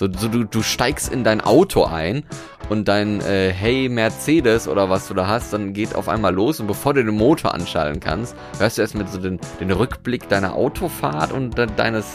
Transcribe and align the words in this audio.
So, 0.00 0.08
so 0.10 0.28
du, 0.28 0.44
du 0.44 0.62
steigst 0.62 1.12
in 1.12 1.24
dein 1.24 1.42
Auto 1.42 1.84
ein 1.84 2.24
und 2.70 2.88
dein 2.88 3.20
äh, 3.20 3.52
Hey 3.52 3.90
Mercedes 3.90 4.66
oder 4.66 4.88
was 4.88 5.08
du 5.08 5.12
da 5.12 5.26
hast, 5.26 5.52
dann 5.52 5.74
geht 5.74 5.94
auf 5.94 6.08
einmal 6.08 6.32
los 6.32 6.58
und 6.58 6.68
bevor 6.68 6.94
du 6.94 7.04
den 7.04 7.14
Motor 7.14 7.52
anschalten 7.52 8.00
kannst, 8.00 8.34
hörst 8.58 8.78
du 8.78 8.82
erst 8.82 8.94
mit 8.94 9.10
so 9.10 9.18
den, 9.18 9.38
den 9.60 9.70
Rückblick 9.70 10.26
deiner 10.30 10.54
Autofahrt 10.54 11.32
und 11.32 11.58
de 11.58 11.66
deines 11.76 12.06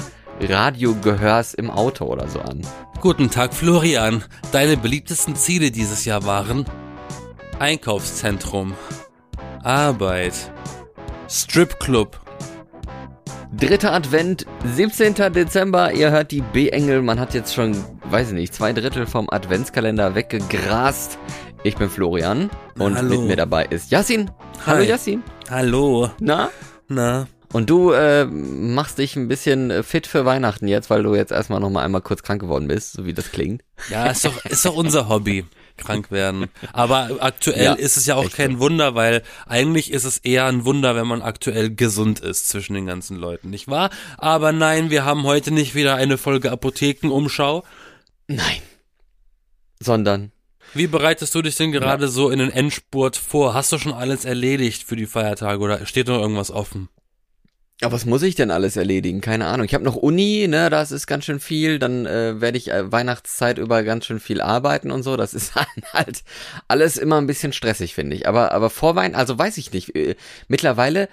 Radiogehörs 0.42 1.54
im 1.54 1.70
Auto 1.70 2.06
oder 2.06 2.28
so 2.28 2.40
an. 2.40 2.62
Guten 3.02 3.30
Tag, 3.30 3.54
Florian. 3.54 4.24
Deine 4.52 4.78
beliebtesten 4.78 5.36
Ziele 5.36 5.70
dieses 5.70 6.06
Jahr 6.06 6.26
waren 6.26 6.66
Einkaufszentrum, 7.60 8.74
Arbeit, 9.62 10.34
Stripclub, 11.30 12.20
Dritter 13.58 13.94
Advent, 13.94 14.46
17. 14.76 15.14
Dezember. 15.34 15.94
Ihr 15.94 16.12
hört 16.12 16.32
die 16.32 16.42
B-Engel. 16.42 17.02
Man 17.02 17.20
hat 17.20 17.34
jetzt 17.34 17.54
schon, 17.54 17.76
weiß 18.10 18.30
ich 18.30 18.34
nicht, 18.34 18.54
zwei 18.54 18.74
Drittel 18.74 19.06
vom 19.06 19.30
Adventskalender 19.30 20.16
weggegrast. 20.16 21.18
Ich 21.64 21.76
bin 21.78 21.90
Florian 21.90 22.50
und 22.78 22.96
Hallo. 22.98 23.10
mit 23.10 23.28
mir 23.28 23.36
dabei 23.36 23.66
ist 23.66 23.92
Yassin. 23.92 24.30
Hallo 24.66 24.82
Hi. 24.82 24.88
Yassin. 24.90 25.24
Hallo. 25.50 26.10
Na? 26.20 26.50
Na, 26.88 27.28
Und 27.54 27.70
du 27.70 27.92
äh, 27.92 28.26
machst 28.26 28.98
dich 29.00 29.16
ein 29.16 29.28
bisschen 29.28 29.72
äh, 29.72 29.84
fit 29.84 30.06
für 30.06 30.26
Weihnachten 30.26 30.68
jetzt, 30.68 30.90
weil 30.90 31.02
du 31.04 31.16
jetzt 31.16 31.32
erstmal 31.32 31.60
nochmal 31.60 31.86
einmal 31.86 32.02
kurz 32.02 32.22
krank 32.22 32.42
geworden 32.42 32.68
bist, 32.68 32.94
so 32.94 33.06
wie 33.06 33.14
das 33.14 33.32
klingt. 33.32 33.64
ja, 33.90 34.08
ist 34.08 34.26
doch, 34.26 34.46
ist 34.46 34.66
doch 34.66 34.76
unser 34.76 35.08
Hobby. 35.10 35.46
Krank 35.78 36.12
werden. 36.12 36.48
Aber 36.74 37.10
aktuell 37.20 37.64
Ja, 37.64 37.74
ist 37.74 37.98
es 37.98 38.06
ja 38.06 38.16
auch 38.16 38.32
kein 38.32 38.60
Wunder, 38.60 38.96
weil 38.96 39.24
eigentlich 39.46 39.92
ist 39.92 40.04
es 40.04 40.18
eher 40.18 40.46
ein 40.46 40.66
Wunder, 40.66 40.96
wenn 40.96 41.08
man 41.08 41.22
aktuell 41.22 41.74
gesund 41.74 42.20
ist 42.20 42.50
zwischen 42.50 42.74
den 42.74 42.86
ganzen 42.86 43.18
Leuten, 43.18 43.50
nicht 43.50 43.68
wahr? 43.68 43.90
Aber 44.18 44.52
nein, 44.52 44.90
wir 44.90 45.06
haben 45.06 45.24
heute 45.24 45.52
nicht 45.52 45.76
wieder 45.76 45.96
eine 45.96 46.18
Folge 46.18 46.52
Apothekenumschau. 46.52 47.64
Nein. 48.28 48.62
Sondern. 49.80 50.32
Wie 50.74 50.88
bereitest 50.88 51.34
du 51.36 51.42
dich 51.42 51.56
denn 51.56 51.72
gerade 51.72 52.08
so 52.08 52.30
in 52.30 52.40
den 52.40 52.52
Endspurt 52.52 53.16
vor? 53.16 53.54
Hast 53.54 53.72
du 53.72 53.78
schon 53.78 53.94
alles 53.94 54.26
erledigt 54.26 54.84
für 54.84 54.96
die 54.96 55.06
Feiertage 55.06 55.60
oder 55.60 55.86
steht 55.86 56.08
noch 56.08 56.20
irgendwas 56.20 56.52
offen? 56.52 56.90
Ja, 57.82 57.92
was 57.92 58.06
muss 58.06 58.24
ich 58.24 58.36
denn 58.36 58.52
alles 58.52 58.78
erledigen? 58.78 59.20
Keine 59.20 59.48
Ahnung. 59.48 59.66
Ich 59.66 59.74
habe 59.74 59.84
noch 59.84 59.98
Uni, 59.98 60.48
ne, 60.48 60.70
das 60.70 60.94
ist 60.94 61.08
ganz 61.08 61.26
schön 61.26 61.42
viel. 61.42 61.78
Dann 61.78 62.06
äh, 62.06 62.40
werde 62.40 62.58
ich 62.58 62.72
äh, 62.72 62.90
Weihnachtszeit 62.90 63.58
über 63.58 63.84
ganz 63.84 64.06
schön 64.06 64.22
viel 64.22 64.40
arbeiten 64.40 64.92
und 64.92 65.04
so. 65.04 65.18
Das 65.18 65.34
ist 65.34 65.56
halt 65.94 66.24
alles 66.70 66.96
immer 66.96 67.18
ein 67.18 67.28
bisschen 67.28 67.52
stressig, 67.52 67.94
finde 67.94 68.16
ich. 68.16 68.28
Aber 68.30 68.54
aber 68.54 68.70
vor 68.70 68.96
Weihnachten, 68.96 69.20
also 69.20 69.38
weiß 69.38 69.58
ich 69.58 69.74
nicht. 69.74 69.94
Äh, 69.94 70.16
mittlerweile 70.48 71.10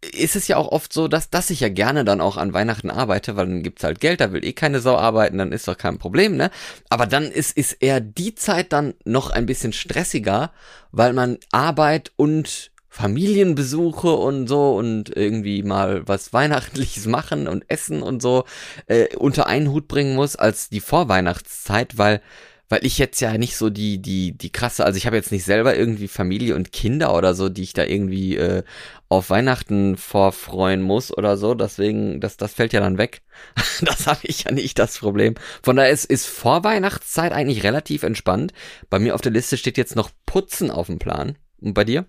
ist 0.00 0.36
es 0.36 0.48
ja 0.48 0.56
auch 0.56 0.68
oft 0.72 0.92
so, 0.92 1.08
dass, 1.08 1.28
dass 1.28 1.50
ich 1.50 1.60
ja 1.60 1.68
gerne 1.68 2.04
dann 2.06 2.22
auch 2.22 2.38
an 2.38 2.54
Weihnachten 2.54 2.90
arbeite, 2.90 3.36
weil 3.36 3.46
dann 3.46 3.62
gibt's 3.62 3.84
halt 3.84 4.00
Geld, 4.00 4.20
da 4.22 4.32
will 4.32 4.44
eh 4.44 4.54
keine 4.54 4.80
Sau 4.80 4.96
arbeiten, 4.96 5.36
dann 5.36 5.52
ist 5.52 5.68
doch 5.68 5.76
kein 5.76 5.98
Problem, 5.98 6.36
ne? 6.36 6.50
Aber 6.88 7.06
dann 7.06 7.24
ist, 7.24 7.54
ist 7.56 7.74
eher 7.74 8.00
die 8.00 8.34
Zeit 8.34 8.72
dann 8.72 8.94
noch 9.04 9.28
ein 9.28 9.44
bisschen 9.44 9.74
stressiger, 9.74 10.52
weil 10.90 11.12
man 11.12 11.36
Arbeit 11.52 12.12
und 12.16 12.70
Familienbesuche 12.90 14.10
und 14.10 14.48
so 14.48 14.76
und 14.76 15.16
irgendwie 15.16 15.62
mal 15.62 16.02
was 16.06 16.32
Weihnachtliches 16.32 17.06
machen 17.06 17.46
und 17.46 17.64
essen 17.68 18.02
und 18.02 18.20
so 18.20 18.44
äh, 18.88 19.16
unter 19.16 19.46
einen 19.46 19.70
Hut 19.70 19.86
bringen 19.86 20.16
muss 20.16 20.34
als 20.34 20.68
die 20.68 20.80
Vorweihnachtszeit, 20.80 21.96
weil 21.98 22.20
weil 22.68 22.86
ich 22.86 22.98
jetzt 22.98 23.20
ja 23.20 23.36
nicht 23.36 23.56
so 23.56 23.68
die 23.70 24.02
die 24.02 24.36
die 24.36 24.50
krasse, 24.50 24.84
also 24.84 24.96
ich 24.96 25.06
habe 25.06 25.16
jetzt 25.16 25.32
nicht 25.32 25.44
selber 25.44 25.76
irgendwie 25.76 26.08
Familie 26.08 26.54
und 26.56 26.72
Kinder 26.72 27.14
oder 27.14 27.34
so, 27.34 27.48
die 27.48 27.62
ich 27.62 27.72
da 27.74 27.84
irgendwie 27.84 28.36
äh, 28.36 28.64
auf 29.08 29.30
Weihnachten 29.30 29.96
vorfreuen 29.96 30.82
muss 30.82 31.16
oder 31.16 31.36
so, 31.36 31.54
deswegen 31.54 32.20
das 32.20 32.36
das 32.36 32.54
fällt 32.54 32.72
ja 32.72 32.80
dann 32.80 32.98
weg. 32.98 33.22
das 33.82 34.06
habe 34.08 34.20
ich 34.24 34.44
ja 34.44 34.52
nicht 34.52 34.78
das 34.80 34.98
Problem. 34.98 35.34
Von 35.62 35.76
daher 35.76 35.90
ist 35.90 36.06
ist 36.06 36.26
Vorweihnachtszeit 36.26 37.32
eigentlich 37.32 37.62
relativ 37.62 38.02
entspannt. 38.02 38.52
Bei 38.88 38.98
mir 38.98 39.14
auf 39.14 39.20
der 39.20 39.32
Liste 39.32 39.56
steht 39.56 39.76
jetzt 39.76 39.96
noch 39.96 40.10
Putzen 40.26 40.70
auf 40.70 40.86
dem 40.86 40.98
Plan. 40.98 41.36
Und 41.60 41.74
bei 41.74 41.84
dir? 41.84 42.06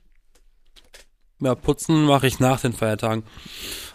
Ja, 1.42 1.56
putzen 1.56 2.06
mache 2.06 2.28
ich 2.28 2.40
nach 2.40 2.62
den 2.62 2.74
Feiertagen. 2.74 3.24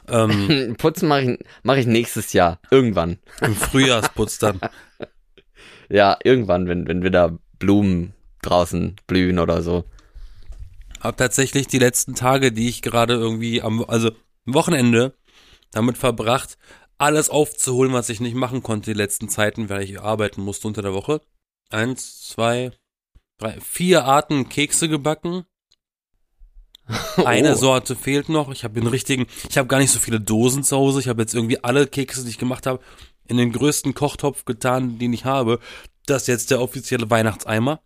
Ähm, 0.08 0.74
Putzen 0.78 1.08
mache 1.08 1.22
ich, 1.22 1.38
mach 1.62 1.76
ich 1.76 1.86
nächstes 1.86 2.32
Jahr. 2.32 2.60
Irgendwann. 2.70 3.18
Im 3.40 3.54
Frühjahrsputz 3.54 4.38
dann. 4.38 4.60
Ja, 5.88 6.18
irgendwann, 6.24 6.66
wenn, 6.66 6.88
wenn 6.88 7.04
wieder 7.04 7.38
Blumen 7.60 8.12
draußen 8.42 8.96
blühen 9.06 9.38
oder 9.38 9.62
so. 9.62 9.84
Hab 10.98 11.16
tatsächlich 11.16 11.68
die 11.68 11.78
letzten 11.78 12.16
Tage, 12.16 12.50
die 12.50 12.68
ich 12.68 12.82
gerade 12.82 13.14
irgendwie 13.14 13.62
am, 13.62 13.84
also 13.84 14.08
am 14.46 14.54
Wochenende 14.54 15.14
damit 15.70 15.96
verbracht, 15.96 16.58
alles 16.98 17.30
aufzuholen, 17.30 17.92
was 17.92 18.08
ich 18.08 18.20
nicht 18.20 18.34
machen 18.34 18.64
konnte 18.64 18.90
die 18.90 18.98
letzten 18.98 19.28
Zeiten, 19.28 19.68
weil 19.68 19.82
ich 19.82 20.00
arbeiten 20.00 20.42
musste 20.42 20.66
unter 20.66 20.82
der 20.82 20.92
Woche. 20.92 21.20
Eins, 21.70 22.26
zwei, 22.26 22.72
drei, 23.38 23.60
vier 23.60 24.04
Arten 24.04 24.48
Kekse 24.48 24.88
gebacken. 24.88 25.44
Eine 27.24 27.52
Oh. 27.52 27.56
Sorte 27.56 27.96
fehlt 27.96 28.28
noch. 28.28 28.50
Ich 28.52 28.64
habe 28.64 28.74
den 28.78 28.86
richtigen, 28.86 29.26
ich 29.48 29.58
habe 29.58 29.68
gar 29.68 29.78
nicht 29.78 29.90
so 29.90 29.98
viele 29.98 30.20
Dosen 30.20 30.62
zu 30.62 30.76
Hause. 30.76 31.00
Ich 31.00 31.08
habe 31.08 31.22
jetzt 31.22 31.34
irgendwie 31.34 31.62
alle 31.64 31.86
Kekse, 31.86 32.22
die 32.24 32.30
ich 32.30 32.38
gemacht 32.38 32.66
habe, 32.66 32.80
in 33.26 33.36
den 33.36 33.52
größten 33.52 33.94
Kochtopf 33.94 34.44
getan, 34.44 34.98
den 34.98 35.12
ich 35.12 35.24
habe. 35.24 35.58
Das 36.06 36.22
ist 36.22 36.28
jetzt 36.28 36.50
der 36.52 36.60
offizielle 36.60 37.10
Weihnachtseimer. 37.10 37.80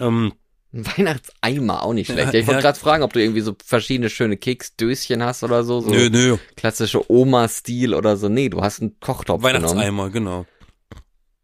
Ähm, 0.00 0.32
Weihnachtseimer, 0.72 1.82
auch 1.82 1.92
nicht 1.92 2.06
schlecht. 2.06 2.28
Ja, 2.28 2.32
Ja, 2.32 2.40
ich 2.40 2.46
wollte 2.46 2.58
ja. 2.58 2.62
gerade 2.62 2.78
fragen, 2.78 3.02
ob 3.02 3.12
du 3.12 3.20
irgendwie 3.20 3.40
so 3.40 3.54
verschiedene 3.64 4.10
schöne 4.10 4.36
Keksdöschen 4.36 5.22
hast 5.22 5.42
oder 5.44 5.62
so. 5.64 5.80
so 5.80 5.90
nö, 5.90 6.08
nö. 6.10 6.36
Klassische 6.56 7.10
Oma-Stil 7.10 7.94
oder 7.94 8.16
so. 8.16 8.28
Nee, 8.28 8.48
du 8.48 8.60
hast 8.60 8.80
einen 8.80 8.98
Kochtopf 9.00 9.42
genommen. 9.42 9.62
Weihnachtseimer, 9.64 10.10
genau. 10.10 10.46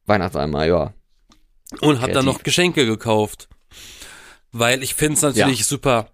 Weihnachtseimer, 0.07 0.65
ja. 0.65 0.95
Und 1.81 1.97
hab 2.01 2.13
dann 2.13 2.25
Kreativ. 2.25 2.25
noch 2.25 2.43
Geschenke 2.43 2.87
gekauft. 2.87 3.49
Weil 4.53 4.83
ich 4.83 4.95
find's 4.95 5.23
natürlich 5.23 5.67
super 5.67 6.09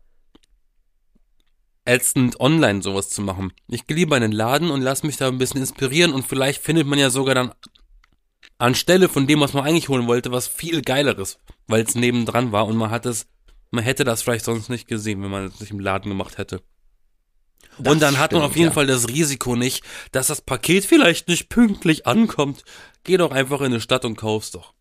ätzend, 1.84 2.40
online 2.40 2.82
sowas 2.82 3.08
zu 3.10 3.22
machen. 3.22 3.52
Ich 3.68 3.86
gehe 3.86 3.96
lieber 3.96 4.16
in 4.16 4.22
den 4.22 4.32
Laden 4.32 4.70
und 4.70 4.82
lass 4.82 5.02
mich 5.02 5.16
da 5.16 5.28
ein 5.28 5.38
bisschen 5.38 5.60
inspirieren 5.60 6.12
und 6.12 6.26
vielleicht 6.26 6.62
findet 6.62 6.86
man 6.86 6.98
ja 6.98 7.10
sogar 7.10 7.34
dann 7.34 7.52
anstelle 8.58 9.08
von 9.08 9.26
dem, 9.26 9.40
was 9.40 9.52
man 9.52 9.64
eigentlich 9.64 9.88
holen 9.88 10.06
wollte, 10.06 10.30
was 10.30 10.46
viel 10.46 10.82
geileres, 10.82 11.38
weil 11.66 11.82
es 11.82 11.94
nebendran 11.94 12.52
war 12.52 12.66
und 12.66 12.76
man 12.76 12.90
hat 12.90 13.06
es, 13.06 13.26
man 13.70 13.84
hätte 13.84 14.04
das 14.04 14.22
vielleicht 14.22 14.44
sonst 14.44 14.68
nicht 14.68 14.86
gesehen, 14.86 15.22
wenn 15.22 15.30
man 15.30 15.46
es 15.46 15.60
nicht 15.60 15.72
im 15.72 15.80
Laden 15.80 16.10
gemacht 16.10 16.38
hätte. 16.38 16.62
Das 17.78 17.92
und 17.92 18.00
dann 18.02 18.18
hat 18.18 18.32
man 18.32 18.42
stimmt, 18.42 18.50
auf 18.50 18.56
jeden 18.56 18.68
ja. 18.68 18.74
Fall 18.74 18.86
das 18.86 19.08
Risiko 19.08 19.56
nicht, 19.56 19.82
dass 20.12 20.26
das 20.28 20.42
Paket 20.42 20.84
vielleicht 20.84 21.28
nicht 21.28 21.48
pünktlich 21.48 22.06
ankommt. 22.06 22.64
Geh 23.02 23.16
doch 23.16 23.32
einfach 23.32 23.62
in 23.62 23.72
die 23.72 23.80
Stadt 23.80 24.04
und 24.04 24.16
kauf's 24.16 24.50
doch. 24.50 24.74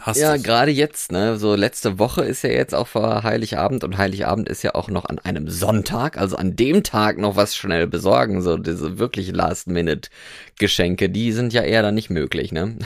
Hast 0.00 0.18
Ja, 0.18 0.36
gerade 0.36 0.70
jetzt, 0.70 1.12
ne? 1.12 1.38
So 1.38 1.54
letzte 1.54 1.98
Woche 1.98 2.22
ist 2.22 2.42
ja 2.42 2.50
jetzt 2.50 2.74
auch 2.74 2.86
vor 2.86 3.22
Heiligabend 3.22 3.84
und 3.84 3.98
Heiligabend 3.98 4.48
ist 4.48 4.62
ja 4.62 4.74
auch 4.74 4.88
noch 4.88 5.04
an 5.04 5.18
einem 5.18 5.48
Sonntag, 5.48 6.18
also 6.18 6.36
an 6.36 6.56
dem 6.56 6.82
Tag 6.82 7.18
noch 7.18 7.36
was 7.36 7.56
schnell 7.56 7.86
besorgen, 7.86 8.42
so 8.42 8.56
diese 8.56 8.98
wirklich 8.98 9.32
Last-Minute-Geschenke, 9.32 11.10
die 11.10 11.32
sind 11.32 11.52
ja 11.52 11.62
eher 11.62 11.82
dann 11.82 11.94
nicht 11.94 12.10
möglich, 12.10 12.52
ne? 12.52 12.78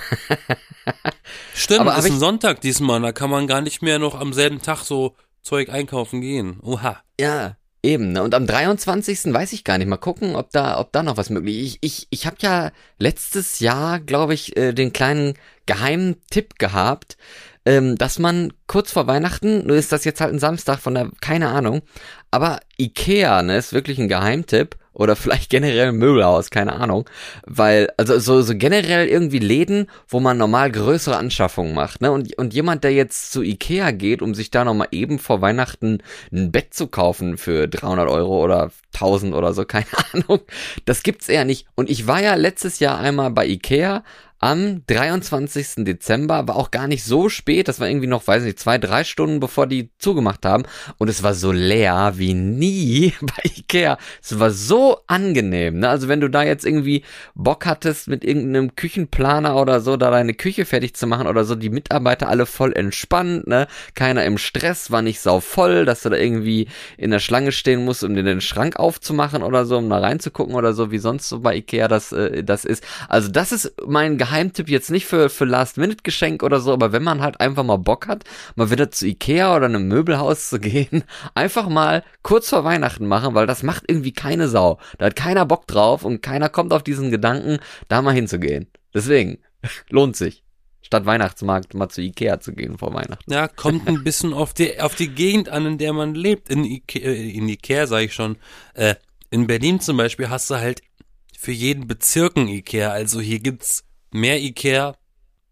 Stimmt, 1.55 1.81
Aber 1.81 1.97
ist 1.97 2.07
ein 2.07 2.19
Sonntag 2.19 2.61
diesmal, 2.61 3.01
da 3.01 3.13
kann 3.13 3.31
man 3.31 3.47
gar 3.47 3.61
nicht 3.61 3.83
mehr 3.83 3.99
noch 3.99 4.19
am 4.19 4.33
selben 4.33 4.61
Tag 4.63 4.85
so 4.85 5.15
Zeug 5.43 5.69
einkaufen 5.69 6.21
gehen. 6.21 6.59
Oha. 6.63 7.03
Ja, 7.21 7.57
eben. 7.85 8.13
Ne? 8.13 8.23
Und 8.23 8.35
am 8.35 8.47
23. 8.47 9.33
weiß 9.33 9.53
ich 9.53 9.63
gar 9.63 9.79
nicht. 9.79 9.87
Mal 9.87 9.97
gucken, 9.97 10.35
ob 10.35 10.51
da, 10.51 10.79
ob 10.79 10.91
da 10.93 11.03
noch 11.03 11.17
was 11.17 11.31
möglich 11.31 11.57
ist. 11.57 11.65
Ich, 11.65 11.79
ich, 11.81 12.07
ich 12.11 12.27
habe 12.27 12.37
ja 12.41 12.73
letztes 12.99 13.61
Jahr, 13.61 14.01
glaube 14.01 14.35
ich, 14.35 14.57
äh, 14.57 14.73
den 14.73 14.93
kleinen 14.93 15.35
geheimen 15.67 16.17
Tipp 16.31 16.59
gehabt, 16.59 17.17
ähm, 17.67 17.97
dass 17.97 18.19
man 18.19 18.53
kurz 18.67 18.93
vor 18.93 19.07
Weihnachten, 19.07 19.67
nur 19.67 19.77
ist 19.77 19.93
das 19.93 20.05
jetzt 20.05 20.21
halt 20.21 20.33
ein 20.33 20.39
Samstag 20.39 20.79
von 20.81 20.95
der, 20.95 21.11
keine 21.21 21.49
Ahnung, 21.49 21.83
aber 22.31 22.61
Ikea, 22.79 23.43
ne, 23.43 23.57
ist 23.57 23.73
wirklich 23.73 23.99
ein 23.99 24.09
Geheimtipp. 24.09 24.77
Oder 24.95 25.17
vielleicht 25.17 25.51
generell 25.51 25.89
ein 25.89 25.97
Möbelhaus, 25.97 26.51
keine 26.51 26.75
Ahnung. 26.75 27.09
Weil, 27.45 27.91
also 27.97 28.19
so, 28.19 28.43
so 28.43 28.55
generell 28.57 29.09
irgendwie 29.09 29.41
Läden, 29.41 29.89
wo 30.09 30.21
man 30.21 30.39
normal 30.39 30.71
größere 30.71 31.17
Anschaffungen 31.17 31.75
macht, 31.75 32.01
ne? 32.01 32.13
Und, 32.13 32.37
und 32.39 32.55
jemand, 32.55 32.85
der 32.85 32.93
jetzt 32.93 33.33
zu 33.33 33.43
Ikea 33.43 33.91
geht, 33.91 34.23
um 34.23 34.35
sich 34.35 34.51
da 34.51 34.65
nochmal 34.65 34.89
eben 34.93 35.19
vor 35.19 35.41
Weihnachten 35.41 35.99
ein 36.33 36.53
Bett 36.53 36.73
zu 36.73 36.87
kaufen 36.87 37.37
für 37.37 37.69
300 37.69 38.09
Euro 38.09 38.43
oder 38.43 38.71
1000 38.95 39.35
oder 39.35 39.53
so, 39.53 39.65
keine 39.67 39.87
Ahnung. 40.13 40.41
Das 40.85 41.03
gibt's 41.03 41.29
eher 41.29 41.45
nicht. 41.45 41.67
Und 41.75 41.91
ich 41.91 42.07
war 42.07 42.23
ja 42.23 42.35
letztes 42.35 42.79
Jahr 42.79 42.99
einmal 42.99 43.31
bei 43.31 43.47
Ikea 43.47 44.05
am 44.45 44.83
23. 44.89 45.87
Dezember, 45.87 46.47
war 46.47 46.57
auch 46.57 46.71
gar 46.71 46.87
nicht 46.87 47.03
so 47.03 47.31
spät, 47.31 47.67
das 47.67 47.81
war 47.81 47.89
irgendwie 47.89 48.09
noch, 48.09 48.27
weiß 48.27 48.43
nicht, 48.43 48.59
zwei, 48.59 48.77
drei 48.77 49.03
Stunden 49.03 49.41
bevor 49.41 49.67
die 49.67 49.89
zugemacht 49.97 50.45
haben 50.45 50.65
und 50.99 51.09
es 51.09 51.23
war 51.23 51.33
so 51.33 51.51
leer 51.51 52.13
wie 52.17 52.35
nie 52.35 53.15
bei 53.23 53.43
Ikea. 53.57 53.97
Es 54.23 54.39
war 54.39 54.51
so 54.51 54.99
angenehm, 55.07 55.79
ne? 55.79 55.89
Also 55.89 56.09
wenn 56.09 56.21
du 56.21 56.29
da 56.29 56.43
jetzt 56.43 56.67
irgendwie 56.67 57.05
Bock 57.35 57.65
hattest, 57.65 58.07
mit 58.07 58.23
irgendeinem 58.23 58.77
Küchenplaner 58.77 59.57
oder 59.57 59.81
so, 59.81 59.97
da 59.97 60.11
deine 60.11 60.35
Küche 60.35 60.67
fertig 60.67 60.95
zu 60.95 61.07
machen 61.07 61.27
oder 61.27 61.47
so, 61.47 61.55
die 61.55 61.71
Mitarbeiter 61.71 62.29
alle 62.29 62.45
voll 62.45 62.75
entspannt, 62.75 63.47
ne? 63.47 63.67
Keiner 63.95 64.27
im 64.27 64.37
Stress, 64.37 64.91
war 64.91 65.01
nicht 65.01 65.21
sau 65.21 65.41
voll, 65.41 65.87
dass 65.87 66.03
du 66.03 66.11
da 66.11 66.17
irgendwie 66.17 66.69
in 66.99 67.11
der 67.11 67.21
Schlange 67.21 67.51
stehen 67.51 67.87
musst, 67.87 68.05
um 68.05 68.15
dir 68.15 68.23
den 68.23 68.43
Schrank 68.43 68.77
aufzumachen 68.79 69.43
oder 69.43 69.65
so, 69.65 69.79
um 69.79 69.89
da 69.89 70.01
reinzugucken 70.01 70.55
oder 70.55 70.75
so, 70.75 70.91
wie 70.91 70.99
sonst 70.99 71.31
so 71.31 71.41
bei 71.41 71.57
Ikea 71.57 71.89
das, 71.89 72.13
äh, 72.13 72.45
das 72.45 72.67
ist. 72.67 72.85
Also 73.09 73.31
das 73.31 73.51
ist 73.51 73.73
mein 73.87 74.19
Geheimtipp 74.35 74.69
jetzt 74.69 74.91
nicht 74.91 75.07
für, 75.07 75.31
für 75.31 75.45
Last-Minute-Geschenk 75.45 76.43
oder 76.43 76.59
so, 76.59 76.73
aber 76.73 76.91
wenn 76.91 77.05
man 77.05 77.23
halt 77.23 77.41
einfach 77.41 77.63
mal 77.63 77.77
Bock 77.77 78.09
hat, 78.09 78.25
mal 78.57 78.69
wieder 78.69 78.91
zu 78.91 79.07
Ikea 79.07 79.55
oder 79.55 79.67
einem 79.67 79.87
Möbelhaus 79.87 80.49
zu 80.49 80.59
gehen, 80.59 81.05
einfach 81.37 81.69
mal 81.69 82.03
kurz 82.23 82.49
vor 82.51 82.65
Weihnachten 82.65 83.07
machen, 83.07 83.35
weil 83.35 83.47
das 83.47 83.63
macht 83.63 83.85
irgendwie 83.87 84.13
keine 84.13 84.49
Sau. 84.49 84.81
Da 84.99 85.07
hat 85.07 85.15
keiner 85.15 85.47
Bock 85.47 85.69
drauf 85.69 86.05
und 86.05 86.21
keiner 86.21 86.49
kommt 86.49 86.73
auf 86.73 86.83
diesen 86.83 87.13
Gedanken, 87.13 87.61
da 87.87 88.03
mal 88.03 88.13
hinzugehen. 88.13 88.67
Deswegen, 88.93 89.39
lohnt 89.89 90.17
sich. 90.17 90.43
Statt 90.83 91.07
Weihnachtsmarkt 91.07 91.73
mal 91.75 91.89
zu 91.89 92.03
Ikea 92.03 92.41
zu 92.41 92.55
gehen 92.55 92.77
vor 92.77 92.93
Weihnachten. 92.93 93.33
Ja, 93.33 93.47
kommt 93.47 93.87
ein 93.87 94.03
bisschen 94.05 94.33
auf 94.35 94.53
die, 94.53 94.81
auf 94.81 94.97
die 94.97 95.09
Gegend 95.09 95.49
an, 95.49 95.65
in 95.65 95.79
der 95.79 95.93
man 95.93 96.17
lebt. 96.17 96.49
In 96.49 96.65
Ikea, 96.65 97.13
in 97.13 97.49
Ikea 97.49 97.87
sage 97.87 98.07
ich 98.07 98.15
schon. 98.15 98.37
Äh, 98.75 98.97
in 99.31 99.47
Berlin 99.47 99.81
zum 99.81 99.97
Beispiel 99.97 100.29
hast 100.29 100.51
du 100.51 100.57
halt 100.57 100.83
für 101.39 101.53
jeden 101.53 101.87
Bezirk 101.87 102.37
ein 102.37 102.49
Ikea. 102.49 102.91
Also 102.91 103.21
hier 103.21 103.39
gibt's 103.39 103.85
mehr 104.15 104.41
Ikea 104.41 104.97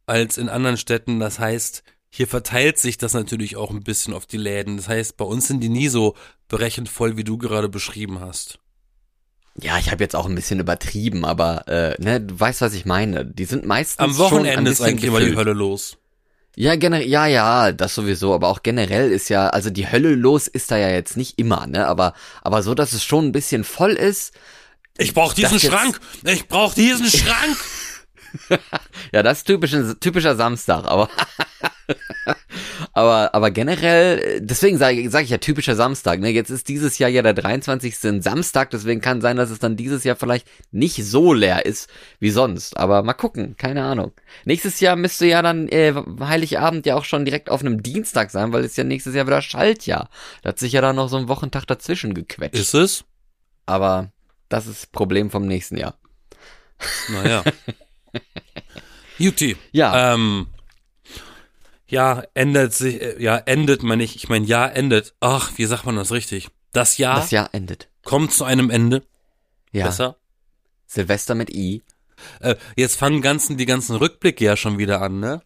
als 0.06 0.38
in 0.38 0.49
anderen 0.49 0.76
Städten. 0.76 1.20
Das 1.20 1.38
heißt, 1.38 1.82
hier 2.09 2.26
verteilt 2.26 2.79
sich 2.79 2.97
das 2.97 3.12
natürlich 3.12 3.56
auch 3.56 3.70
ein 3.70 3.82
bisschen 3.82 4.14
auf 4.14 4.26
die 4.26 4.38
Läden. 4.38 4.76
Das 4.76 4.88
heißt, 4.88 5.17
bei 5.17 5.25
uns 5.25 5.49
sind 5.49 5.61
die 5.61 5.69
nie 5.69 5.88
so 5.88 6.14
berechnet 6.49 6.88
voll, 6.88 7.17
wie 7.17 7.25
du 7.25 7.38
gerade 7.38 7.69
beschrieben 7.69 8.20
hast. 8.20 8.59
Ja, 9.61 9.79
ich 9.79 9.91
habe 9.91 10.03
jetzt 10.03 10.17
auch 10.17 10.26
ein 10.26 10.35
bisschen 10.35 10.61
übertrieben, 10.61 11.25
aber 11.25 11.69
äh, 11.69 12.03
ne, 12.03 12.20
du 12.20 12.38
weißt, 12.38 12.62
was 12.62 12.73
ich 12.73 12.87
meine. 12.87 13.26
Die 13.26 13.44
sind 13.44 13.67
meistens 13.67 13.99
Am 13.99 14.14
schon 14.14 14.25
ein 14.25 14.31
Wochenende 14.31 14.70
ist 14.70 14.81
eigentlich 14.81 15.08
immer 15.08 15.20
die. 15.20 15.37
Hölle 15.37 15.53
los. 15.53 15.99
Ja, 16.55 16.76
generell, 16.76 17.08
ja, 17.08 17.26
ja, 17.26 17.73
das 17.73 17.94
sowieso, 17.94 18.35
aber 18.35 18.49
auch 18.49 18.62
generell 18.62 19.11
ist 19.11 19.31
ja, 19.31 19.49
also 19.49 19.70
die 19.70 19.91
Hölle 19.91 20.15
los 20.15 20.49
ist 20.49 20.70
da 20.70 20.76
ja 20.76 20.91
jetzt 20.91 21.17
nicht 21.17 21.38
immer, 21.38 21.67
ne, 21.67 21.87
aber, 21.87 22.12
aber 22.43 22.62
so, 22.62 22.75
dass 22.75 22.93
es 22.93 23.03
schon 23.03 23.26
ein 23.26 23.32
bisschen 23.32 23.65
voll 23.65 23.93
ist. 23.93 24.35
Ich 24.99 25.15
brauch 25.15 25.32
diesen 25.32 25.58
Schrank! 25.58 25.99
Ich 26.25 26.49
brauch 26.49 26.75
diesen 26.75 27.06
Schrank! 27.11 27.56
Ja, 29.12 29.23
das 29.23 29.38
ist 29.38 29.46
typisch, 29.46 29.75
typischer 30.00 30.37
Samstag, 30.37 30.84
aber, 30.84 31.08
aber, 32.93 33.34
aber 33.34 33.50
generell, 33.50 34.40
deswegen 34.40 34.79
sage 34.79 35.11
sag 35.11 35.25
ich 35.25 35.31
ja 35.31 35.38
typischer 35.38 35.75
Samstag, 35.75 36.20
ne, 36.20 36.31
jetzt 36.31 36.50
ist 36.50 36.69
dieses 36.69 36.99
Jahr 36.99 37.11
ja 37.11 37.23
der 37.23 37.34
23. 37.34 37.94
ein 38.05 38.23
Samstag, 38.23 38.70
deswegen 38.70 39.00
kann 39.00 39.20
sein, 39.20 39.37
dass 39.37 39.50
es 39.50 39.58
dann 39.58 39.76
dieses 39.76 40.05
Jahr 40.05 40.17
vielleicht 40.17 40.46
nicht 40.70 41.05
so 41.05 41.32
leer 41.32 41.67
ist 41.67 41.90
wie 42.20 42.31
sonst, 42.31 42.76
aber 42.76 43.02
mal 43.02 43.12
gucken, 43.12 43.56
keine 43.56 43.84
Ahnung. 43.84 44.12
Nächstes 44.44 44.81
Jahr 44.81 44.96
müsste 44.96 45.26
ja 45.26 45.43
dann, 45.43 45.69
äh, 45.69 45.94
Heiligabend 46.20 46.87
ja 46.87 46.96
auch 46.96 47.05
schon 47.05 47.25
direkt 47.25 47.50
auf 47.50 47.61
einem 47.61 47.82
Dienstag 47.82 48.31
sein, 48.31 48.52
weil 48.52 48.64
es 48.64 48.76
ja 48.76 48.84
nächstes 48.84 49.14
Jahr 49.14 49.26
wieder 49.26 49.43
Schaltjahr. 49.43 50.08
Da 50.43 50.50
hat 50.50 50.58
sich 50.58 50.73
ja 50.73 50.81
dann 50.81 50.96
noch 50.96 51.08
so 51.08 51.17
ein 51.17 51.29
Wochentag 51.29 51.67
dazwischen 51.67 52.14
gequetscht. 52.14 52.58
Ist 52.58 52.75
es? 52.75 53.05
aber 53.67 54.12
das 54.49 54.67
ist 54.67 54.82
das 54.82 54.87
Problem 54.87 55.31
vom 55.31 55.46
nächsten 55.46 55.76
Jahr. 55.76 55.99
Naja. 57.08 57.43
Juti. 59.19 59.56
Ja. 59.73 60.14
Ähm, 60.14 60.47
ja, 61.87 62.23
ändert 62.35 62.73
sich, 62.73 63.00
äh, 63.00 63.23
ja, 63.23 63.37
endet 63.37 63.82
man 63.82 63.99
nicht. 63.99 64.17
Ich 64.17 64.29
meine, 64.29 64.47
ja, 64.47 64.67
endet. 64.67 65.14
Ach, 65.20 65.53
wie 65.56 65.64
sagt 65.67 65.85
man 65.85 65.97
das 65.97 66.11
richtig? 66.11 66.49
Das 66.73 66.99
Jahr 66.99 67.17
Das 67.20 67.31
Jahr 67.31 67.50
endet. 67.53 67.88
kommt 68.05 68.32
zu 68.32 68.44
einem 68.44 68.70
Ende. 68.70 69.03
Ja. 69.73 69.87
Besser. 69.87 70.17
Silvester 70.87 71.35
mit 71.35 71.50
I. 71.50 71.82
Äh, 72.41 72.56
jetzt 72.76 72.97
fangen 72.97 73.20
ganzen, 73.20 73.56
die 73.56 73.67
ganzen 73.67 73.97
Rückblicke 73.97 74.44
ja 74.44 74.56
schon 74.56 74.79
wieder 74.79 75.03
an, 75.03 75.20
ne? 75.20 75.43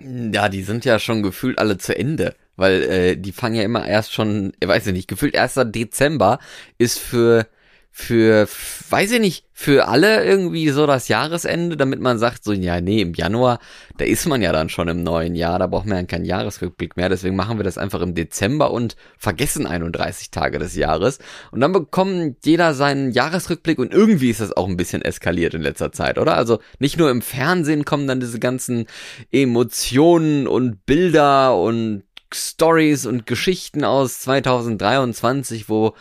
Ja, 0.00 0.48
die 0.48 0.62
sind 0.62 0.84
ja 0.84 0.98
schon 0.98 1.22
gefühlt 1.22 1.58
alle 1.58 1.78
zu 1.78 1.96
Ende, 1.96 2.36
weil 2.56 2.82
äh, 2.82 3.16
die 3.16 3.32
fangen 3.32 3.54
ja 3.54 3.62
immer 3.62 3.86
erst 3.86 4.12
schon, 4.12 4.52
ich 4.60 4.68
weiß 4.68 4.86
ich 4.86 4.92
nicht, 4.92 5.08
gefühlt 5.08 5.34
1. 5.36 5.54
Dezember 5.66 6.38
ist 6.76 6.98
für 6.98 7.46
für 7.98 8.46
weiß 8.90 9.12
ich 9.12 9.20
nicht, 9.20 9.44
für 9.54 9.88
alle 9.88 10.22
irgendwie 10.22 10.68
so 10.68 10.86
das 10.86 11.08
Jahresende, 11.08 11.78
damit 11.78 11.98
man 11.98 12.18
sagt 12.18 12.44
so 12.44 12.52
ja, 12.52 12.82
nee, 12.82 13.00
im 13.00 13.14
Januar, 13.14 13.58
da 13.96 14.04
ist 14.04 14.26
man 14.26 14.42
ja 14.42 14.52
dann 14.52 14.68
schon 14.68 14.88
im 14.88 15.02
neuen 15.02 15.34
Jahr, 15.34 15.58
da 15.58 15.66
braucht 15.66 15.86
man 15.86 15.96
ja 15.96 16.04
keinen 16.04 16.26
Jahresrückblick 16.26 16.98
mehr, 16.98 17.08
deswegen 17.08 17.36
machen 17.36 17.58
wir 17.58 17.64
das 17.64 17.78
einfach 17.78 18.02
im 18.02 18.14
Dezember 18.14 18.70
und 18.70 18.96
vergessen 19.16 19.66
31 19.66 20.30
Tage 20.30 20.58
des 20.58 20.76
Jahres 20.76 21.20
und 21.52 21.60
dann 21.60 21.72
bekommt 21.72 22.44
jeder 22.44 22.74
seinen 22.74 23.12
Jahresrückblick 23.12 23.78
und 23.78 23.94
irgendwie 23.94 24.28
ist 24.28 24.42
das 24.42 24.54
auch 24.54 24.68
ein 24.68 24.76
bisschen 24.76 25.00
eskaliert 25.00 25.54
in 25.54 25.62
letzter 25.62 25.90
Zeit, 25.90 26.18
oder? 26.18 26.36
Also 26.36 26.58
nicht 26.78 26.98
nur 26.98 27.10
im 27.10 27.22
Fernsehen 27.22 27.86
kommen 27.86 28.06
dann 28.06 28.20
diese 28.20 28.38
ganzen 28.38 28.84
Emotionen 29.32 30.46
und 30.46 30.84
Bilder 30.84 31.58
und 31.58 32.02
Stories 32.34 33.06
und 33.06 33.24
Geschichten 33.26 33.84
aus 33.84 34.20
2023, 34.20 35.70
wo 35.70 35.94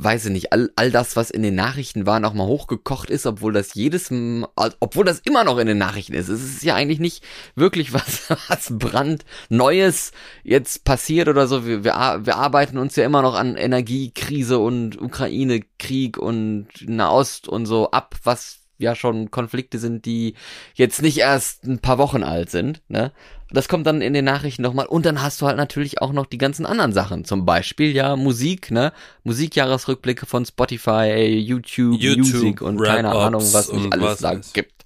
weiß 0.00 0.26
ich 0.26 0.32
nicht, 0.32 0.52
all, 0.52 0.70
all 0.76 0.92
das, 0.92 1.16
was 1.16 1.28
in 1.30 1.42
den 1.42 1.56
Nachrichten 1.56 2.06
war, 2.06 2.20
nochmal 2.20 2.46
hochgekocht 2.46 3.10
ist, 3.10 3.26
obwohl 3.26 3.52
das 3.52 3.74
jedes 3.74 4.12
obwohl 4.54 5.04
das 5.04 5.18
immer 5.18 5.42
noch 5.42 5.58
in 5.58 5.66
den 5.66 5.78
Nachrichten 5.78 6.14
ist. 6.14 6.28
Es 6.28 6.40
ist 6.40 6.62
ja 6.62 6.76
eigentlich 6.76 7.00
nicht 7.00 7.24
wirklich 7.56 7.92
was, 7.92 8.30
was 8.48 8.78
brandneues 8.78 10.12
jetzt 10.44 10.84
passiert 10.84 11.28
oder 11.28 11.48
so. 11.48 11.66
Wir, 11.66 11.82
wir, 11.82 12.20
wir 12.22 12.36
arbeiten 12.36 12.78
uns 12.78 12.94
ja 12.94 13.04
immer 13.04 13.22
noch 13.22 13.34
an 13.34 13.56
Energiekrise 13.56 14.58
und 14.58 15.00
Ukraine-Krieg 15.00 16.16
und 16.16 16.68
Nahost 16.86 17.48
und 17.48 17.66
so 17.66 17.90
ab, 17.90 18.14
was 18.22 18.57
ja 18.78 18.94
schon 18.94 19.30
Konflikte 19.30 19.78
sind, 19.78 20.04
die 20.06 20.34
jetzt 20.74 21.02
nicht 21.02 21.18
erst 21.18 21.64
ein 21.64 21.80
paar 21.80 21.98
Wochen 21.98 22.22
alt 22.22 22.50
sind, 22.50 22.82
ne? 22.88 23.12
Das 23.50 23.66
kommt 23.66 23.86
dann 23.86 24.02
in 24.02 24.12
den 24.12 24.26
Nachrichten 24.26 24.60
nochmal. 24.60 24.86
Und 24.86 25.06
dann 25.06 25.22
hast 25.22 25.40
du 25.40 25.46
halt 25.46 25.56
natürlich 25.56 26.02
auch 26.02 26.12
noch 26.12 26.26
die 26.26 26.36
ganzen 26.36 26.66
anderen 26.66 26.92
Sachen. 26.92 27.24
Zum 27.24 27.46
Beispiel 27.46 27.92
ja 27.92 28.14
Musik, 28.14 28.70
ne? 28.70 28.92
Musikjahresrückblicke 29.24 30.26
von 30.26 30.44
Spotify, 30.44 31.34
YouTube, 31.38 31.98
YouTube, 31.98 32.26
Music 32.26 32.60
und 32.60 32.82
keine 32.82 33.10
Ahnung, 33.10 33.42
was 33.52 33.72
nicht 33.72 33.92
alles 33.92 34.18
da 34.18 34.36
weiß. 34.36 34.52
gibt. 34.52 34.84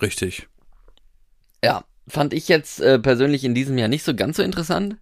Richtig. 0.00 0.48
Ja, 1.64 1.84
fand 2.08 2.32
ich 2.34 2.48
jetzt 2.48 2.80
äh, 2.80 2.98
persönlich 2.98 3.44
in 3.44 3.54
diesem 3.54 3.78
Jahr 3.78 3.88
nicht 3.88 4.04
so 4.04 4.14
ganz 4.14 4.36
so 4.36 4.42
interessant. 4.42 4.96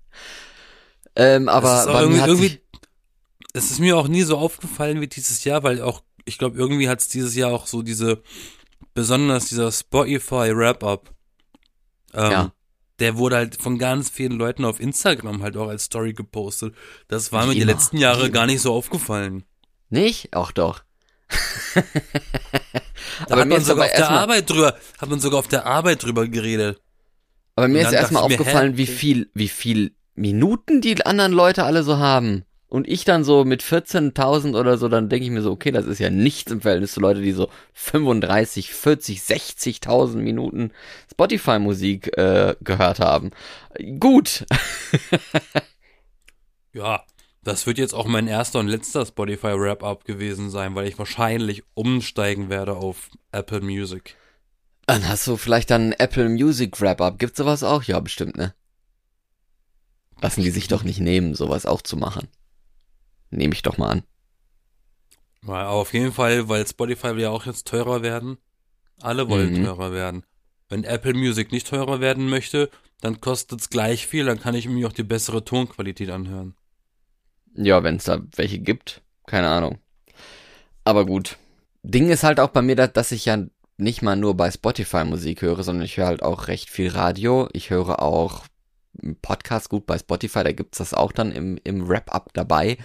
Ähm, 1.17 1.49
aber 1.49 1.75
es 1.75 1.87
ist 1.87 2.00
irgendwie, 2.00 2.19
irgendwie, 2.21 2.61
es 3.53 3.71
ist 3.71 3.81
mir 3.81 3.97
auch 3.97 4.09
nie 4.09 4.23
so 4.23 4.38
aufgefallen 4.38 5.00
wie 5.00 5.09
dieses 5.09 5.44
Jahr, 5.44 5.62
weil 5.62 5.82
auch, 5.82 6.03
ich 6.31 6.38
glaube, 6.38 6.56
irgendwie 6.56 6.88
hat 6.88 7.00
es 7.00 7.09
dieses 7.09 7.35
Jahr 7.35 7.50
auch 7.53 7.67
so 7.67 7.82
diese, 7.82 8.23
besonders 8.94 9.47
dieser 9.47 9.71
Spotify 9.73 10.56
Wrap-Up, 10.56 11.12
ähm, 12.15 12.31
Ja. 12.31 12.53
der 13.00 13.17
wurde 13.19 13.37
halt 13.37 13.61
von 13.61 13.79
ganz 13.79 14.09
vielen 14.11 14.32
Leuten 14.32 14.65
auf 14.65 14.79
Instagram 14.81 15.43
halt 15.43 15.56
auch 15.56 15.69
als 15.69 15.85
Story 15.85 16.12
gepostet. 16.12 16.75
Das 17.09 17.32
war 17.32 17.47
mir 17.47 17.55
die 17.55 17.65
letzten 17.65 17.99
Jahre 17.99 18.31
gar 18.31 18.47
nicht 18.47 18.61
so 18.61 18.73
aufgefallen. 18.73 19.44
nicht? 19.88 20.35
Auch 20.35 20.53
doch. 20.53 20.82
Da 23.27 23.35
Aber 23.35 23.41
hat 23.43 23.49
mir 23.49 23.55
man 23.55 23.61
ist 23.62 23.67
sogar 23.67 23.85
auf 23.87 23.93
der 23.93 24.11
Arbeit 24.11 24.49
drüber, 24.50 24.77
hat 24.99 25.09
man 25.11 25.21
sogar 25.21 25.38
auf 25.41 25.49
der 25.49 25.67
Arbeit 25.67 26.03
drüber 26.03 26.27
geredet. 26.27 26.81
Aber 27.56 27.69
mir 27.69 27.82
ist 27.82 27.93
erstmal 27.93 28.22
aufgefallen, 28.22 28.77
wie 28.79 28.87
viel, 28.87 29.31
wie 29.34 29.49
viel 29.49 29.94
Minuten 30.15 30.81
die 30.81 31.05
anderen 31.05 31.32
Leute 31.32 31.65
alle 31.65 31.82
so 31.82 31.99
haben. 31.99 32.44
Und 32.70 32.89
ich 32.89 33.05
dann 33.05 33.24
so 33.24 33.44
mit 33.44 33.62
14.000 33.62 34.58
oder 34.58 34.79
so, 34.79 34.89
dann 34.89 35.08
denke 35.08 35.24
ich 35.24 35.31
mir 35.31 35.43
so, 35.43 35.50
okay, 35.50 35.72
das 35.72 35.86
ist 35.86 35.98
ja 35.98 36.08
nichts 36.08 36.50
im 36.50 36.60
Verhältnis 36.60 36.93
zu 36.93 37.00
Leute, 37.00 37.20
die 37.20 37.32
so 37.32 37.50
35, 37.74 38.72
40, 38.72 39.20
60.000 39.20 40.17
Minuten 40.17 40.70
Spotify-Musik 41.10 42.17
äh, 42.17 42.55
gehört 42.60 43.00
haben. 43.00 43.32
Gut. 43.98 44.46
Ja, 46.72 47.03
das 47.43 47.67
wird 47.67 47.79
jetzt 47.79 47.94
auch 47.94 48.06
mein 48.06 48.29
erster 48.29 48.60
und 48.60 48.69
letzter 48.69 49.05
Spotify 49.05 49.58
Wrap-Up 49.58 50.05
gewesen 50.05 50.50
sein, 50.50 50.74
weil 50.74 50.86
ich 50.86 50.98
wahrscheinlich 50.98 51.65
umsteigen 51.74 52.48
werde 52.48 52.77
auf 52.77 53.10
Apple 53.32 53.60
Music. 53.60 54.17
Dann 54.86 55.08
hast 55.08 55.27
du 55.27 55.36
vielleicht 55.36 55.70
dann 55.70 55.93
Apple 55.93 56.29
Music 56.29 56.81
Wrap-Up. 56.81 57.19
Gibt's 57.19 57.39
sowas 57.39 57.62
auch? 57.62 57.82
Ja, 57.82 57.98
bestimmt, 58.00 58.36
ne? 58.36 58.55
Lassen 60.20 60.43
die 60.43 60.50
sich 60.50 60.69
doch 60.69 60.84
nicht 60.84 61.00
nehmen, 61.00 61.34
sowas 61.34 61.67
auch 61.67 61.82
zu 61.82 61.96
machen. 61.96 62.29
Nehme 63.31 63.55
ich 63.55 63.63
doch 63.63 63.79
mal 63.79 63.91
an. 63.91 64.03
Ja, 65.46 65.69
auf 65.69 65.94
jeden 65.94 66.13
Fall, 66.13 66.49
weil 66.49 66.67
Spotify 66.67 67.15
will 67.17 67.22
ja 67.22 67.31
auch 67.31 67.46
jetzt 67.46 67.67
teurer 67.67 68.03
werden. 68.03 68.39
Alle 69.01 69.29
wollen 69.29 69.60
Mhm. 69.60 69.65
teurer 69.65 69.93
werden. 69.93 70.25
Wenn 70.69 70.84
Apple 70.84 71.15
Music 71.15 71.53
nicht 71.53 71.67
teurer 71.69 72.01
werden 72.01 72.29
möchte, 72.29 72.70
dann 73.01 73.20
kostet 73.20 73.60
es 73.60 73.70
gleich 73.70 74.06
viel, 74.06 74.27
dann 74.27 74.39
kann 74.41 74.55
ich 74.55 74.69
mir 74.69 74.87
auch 74.87 74.93
die 74.93 75.03
bessere 75.03 75.44
Tonqualität 75.44 76.10
anhören. 76.10 76.55
Ja, 77.55 77.82
wenn 77.82 77.96
es 77.96 78.05
da 78.05 78.20
welche 78.37 78.58
gibt. 78.58 79.01
Keine 79.27 79.49
Ahnung. 79.49 79.79
Aber 80.84 81.06
gut. 81.06 81.39
Ding 81.82 82.10
ist 82.10 82.22
halt 82.25 82.39
auch 82.41 82.51
bei 82.51 82.63
mir, 82.63 82.77
dass, 82.77 82.93
dass 82.93 83.13
ich 83.13 83.25
ja 83.25 83.39
nicht 83.79 84.03
mal 84.03 84.17
nur 84.17 84.37
bei 84.37 84.51
Spotify 84.51 85.05
Musik 85.05 85.41
höre, 85.41 85.63
sondern 85.63 85.84
ich 85.84 85.96
höre 85.96 86.06
halt 86.06 86.22
auch 86.22 86.49
recht 86.49 86.69
viel 86.69 86.91
Radio. 86.91 87.49
Ich 87.55 87.70
höre 87.70 88.03
auch 88.03 88.44
Podcast, 89.22 89.70
gut, 89.70 89.87
bei 89.87 89.96
Spotify, 89.99 90.44
da 90.44 90.53
gibt's 90.53 90.79
das 90.79 90.93
auch 90.93 91.13
dann 91.13 91.32
im, 91.32 91.58
im 91.65 91.89
Wrap-Up 91.89 92.31
dabei. 92.34 92.77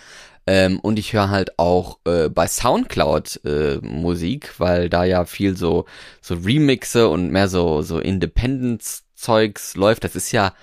Ähm, 0.47 0.79
und 0.79 0.99
ich 0.99 1.13
höre 1.13 1.29
halt 1.29 1.57
auch 1.57 1.99
äh, 2.05 2.29
bei 2.29 2.47
Soundcloud 2.47 3.41
äh, 3.45 3.77
Musik, 3.81 4.53
weil 4.59 4.89
da 4.89 5.03
ja 5.03 5.25
viel 5.25 5.57
so, 5.57 5.85
so 6.21 6.35
Remixe 6.35 7.09
und 7.09 7.31
mehr 7.31 7.47
so, 7.47 7.81
so 7.81 7.99
Independence-Zeugs 7.99 9.75
läuft. 9.75 10.03
Das 10.03 10.15
ist 10.15 10.31
ja, 10.31 10.53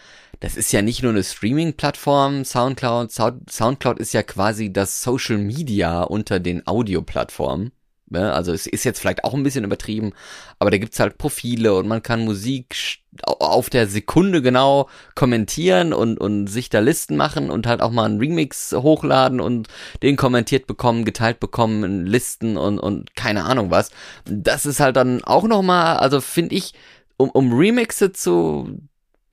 das 0.41 0.57
ist 0.57 0.73
ja 0.73 0.83
nicht 0.83 1.03
nur 1.03 1.13
eine 1.13 1.25
Streaming-Plattform, 1.25 2.45
Soundcloud. 2.45 3.11
Sound, 3.11 3.51
Soundcloud 3.51 3.99
ist 3.99 4.13
ja 4.13 4.23
quasi 4.23 4.73
das 4.73 5.03
Social 5.03 5.39
Media 5.39 6.03
unter 6.03 6.39
den 6.39 6.67
Audioplattformen. 6.67 7.73
Ne? 8.13 8.33
Also 8.33 8.53
es 8.53 8.67
ist 8.67 8.85
jetzt 8.85 9.01
vielleicht 9.01 9.25
auch 9.25 9.35
ein 9.35 9.43
bisschen 9.43 9.65
übertrieben, 9.65 10.13
aber 10.59 10.71
da 10.71 10.77
gibt's 10.77 11.01
halt 11.01 11.19
Profile 11.19 11.75
und 11.75 11.89
man 11.89 12.03
kann 12.03 12.25
Musik 12.25 13.01
auf 13.25 13.71
der 13.71 13.87
Sekunde 13.89 14.43
genau 14.43 14.89
kommentieren 15.15 15.93
und, 15.93 16.19
und 16.19 16.47
sich 16.47 16.69
da 16.69 16.79
Listen 16.81 17.17
machen 17.17 17.51
und 17.51 17.67
halt 17.67 17.81
auch 17.81 17.91
mal 17.91 18.05
einen 18.05 18.19
Remix 18.19 18.73
hochladen 18.73 19.41
und 19.41 19.69
den 20.03 20.17
kommentiert 20.17 20.67
bekommen, 20.67 21.05
geteilt 21.05 21.41
bekommen, 21.41 22.07
Listen 22.07 22.57
und, 22.57 22.79
und 22.79 23.17
keine 23.17 23.45
Ahnung 23.45 23.71
was. 23.71 23.91
Das 24.25 24.67
ist 24.67 24.81
halt 24.81 24.97
dann 24.97 25.25
auch 25.25 25.45
nochmal, 25.45 25.97
also 25.97 26.21
finde 26.21 26.55
ich, 26.55 26.75
um, 27.17 27.31
um 27.31 27.53
Remixe 27.53 28.13
zu 28.13 28.79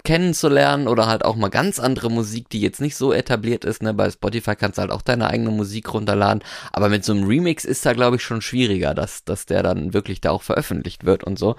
kennenzulernen 0.09 0.87
oder 0.87 1.05
halt 1.05 1.23
auch 1.23 1.35
mal 1.35 1.49
ganz 1.49 1.79
andere 1.79 2.09
Musik, 2.09 2.49
die 2.49 2.61
jetzt 2.61 2.81
nicht 2.81 2.95
so 2.95 3.13
etabliert 3.13 3.63
ist. 3.63 3.83
Ne? 3.83 3.93
Bei 3.93 4.09
Spotify 4.09 4.55
kannst 4.55 4.79
du 4.79 4.81
halt 4.81 4.89
auch 4.89 5.03
deine 5.03 5.29
eigene 5.29 5.51
Musik 5.51 5.93
runterladen. 5.93 6.43
Aber 6.71 6.89
mit 6.89 7.05
so 7.05 7.13
einem 7.13 7.27
Remix 7.27 7.63
ist 7.63 7.85
da, 7.85 7.93
glaube 7.93 8.15
ich, 8.15 8.23
schon 8.23 8.41
schwieriger, 8.41 8.95
dass, 8.95 9.23
dass 9.23 9.45
der 9.45 9.61
dann 9.61 9.93
wirklich 9.93 10.19
da 10.19 10.31
auch 10.31 10.41
veröffentlicht 10.41 11.05
wird 11.05 11.23
und 11.23 11.37
so. 11.37 11.57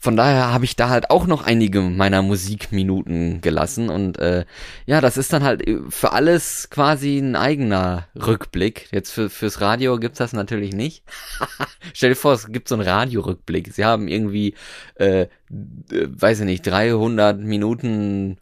Von 0.00 0.16
daher 0.16 0.52
habe 0.52 0.64
ich 0.64 0.74
da 0.74 0.88
halt 0.88 1.10
auch 1.10 1.28
noch 1.28 1.46
einige 1.46 1.80
meiner 1.80 2.22
Musikminuten 2.22 3.40
gelassen. 3.40 3.88
Und 3.88 4.18
äh, 4.18 4.46
ja, 4.84 5.00
das 5.00 5.16
ist 5.16 5.32
dann 5.32 5.44
halt 5.44 5.62
für 5.90 6.12
alles 6.12 6.70
quasi 6.70 7.18
ein 7.18 7.36
eigener 7.36 8.08
Rückblick. 8.16 8.88
Jetzt 8.90 9.12
für, 9.12 9.30
fürs 9.30 9.60
Radio 9.60 10.00
gibt's 10.00 10.18
das 10.18 10.32
natürlich 10.32 10.74
nicht. 10.74 11.04
Stell 11.94 12.10
dir 12.10 12.16
vor, 12.16 12.32
es 12.32 12.48
gibt 12.48 12.66
so 12.66 12.74
einen 12.74 12.82
Radiorückblick. 12.82 13.72
Sie 13.72 13.84
haben 13.84 14.08
irgendwie 14.08 14.56
äh, 14.96 15.28
weiß 15.52 16.40
ich 16.40 16.46
nicht, 16.46 16.66
300 16.66 17.38
Minuten 17.38 18.38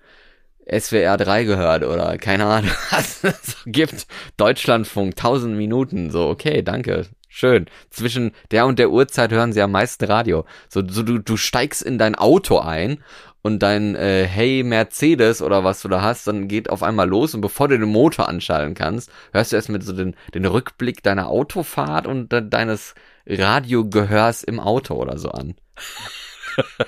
SWR 0.70 1.16
3 1.16 1.44
gehört 1.44 1.84
oder 1.84 2.16
keine 2.18 2.46
Ahnung, 2.46 2.70
was 2.90 3.24
es 3.24 3.62
gibt. 3.66 4.06
Deutschlandfunk, 4.36 5.12
1000 5.16 5.56
Minuten, 5.56 6.10
so, 6.10 6.28
okay, 6.28 6.62
danke. 6.62 7.06
Schön. 7.32 7.66
Zwischen 7.90 8.32
der 8.50 8.66
und 8.66 8.78
der 8.80 8.90
Uhrzeit 8.90 9.30
hören 9.32 9.52
sie 9.52 9.62
am 9.62 9.70
meisten 9.70 10.04
Radio. 10.04 10.44
So, 10.68 10.82
so 10.86 11.04
du, 11.04 11.18
du 11.18 11.36
steigst 11.36 11.80
in 11.80 11.96
dein 11.96 12.16
Auto 12.16 12.58
ein 12.58 12.98
und 13.42 13.60
dein 13.62 13.94
äh, 13.94 14.26
Hey 14.26 14.64
Mercedes 14.64 15.40
oder 15.40 15.62
was 15.62 15.80
du 15.80 15.88
da 15.88 16.02
hast, 16.02 16.26
dann 16.26 16.48
geht 16.48 16.70
auf 16.70 16.82
einmal 16.82 17.08
los 17.08 17.34
und 17.34 17.40
bevor 17.40 17.68
du 17.68 17.78
den 17.78 17.88
Motor 17.88 18.28
anschalten 18.28 18.74
kannst, 18.74 19.12
hörst 19.32 19.52
du 19.52 19.56
erst 19.56 19.68
mit 19.68 19.84
so 19.84 19.92
den, 19.92 20.16
den 20.34 20.44
Rückblick 20.44 21.02
deiner 21.04 21.28
Autofahrt 21.28 22.06
und 22.08 22.32
de 22.32 22.42
deines 22.48 22.94
Radiogehörs 23.26 24.42
im 24.42 24.58
Auto 24.58 24.94
oder 24.94 25.16
so 25.16 25.30
an. 25.30 25.54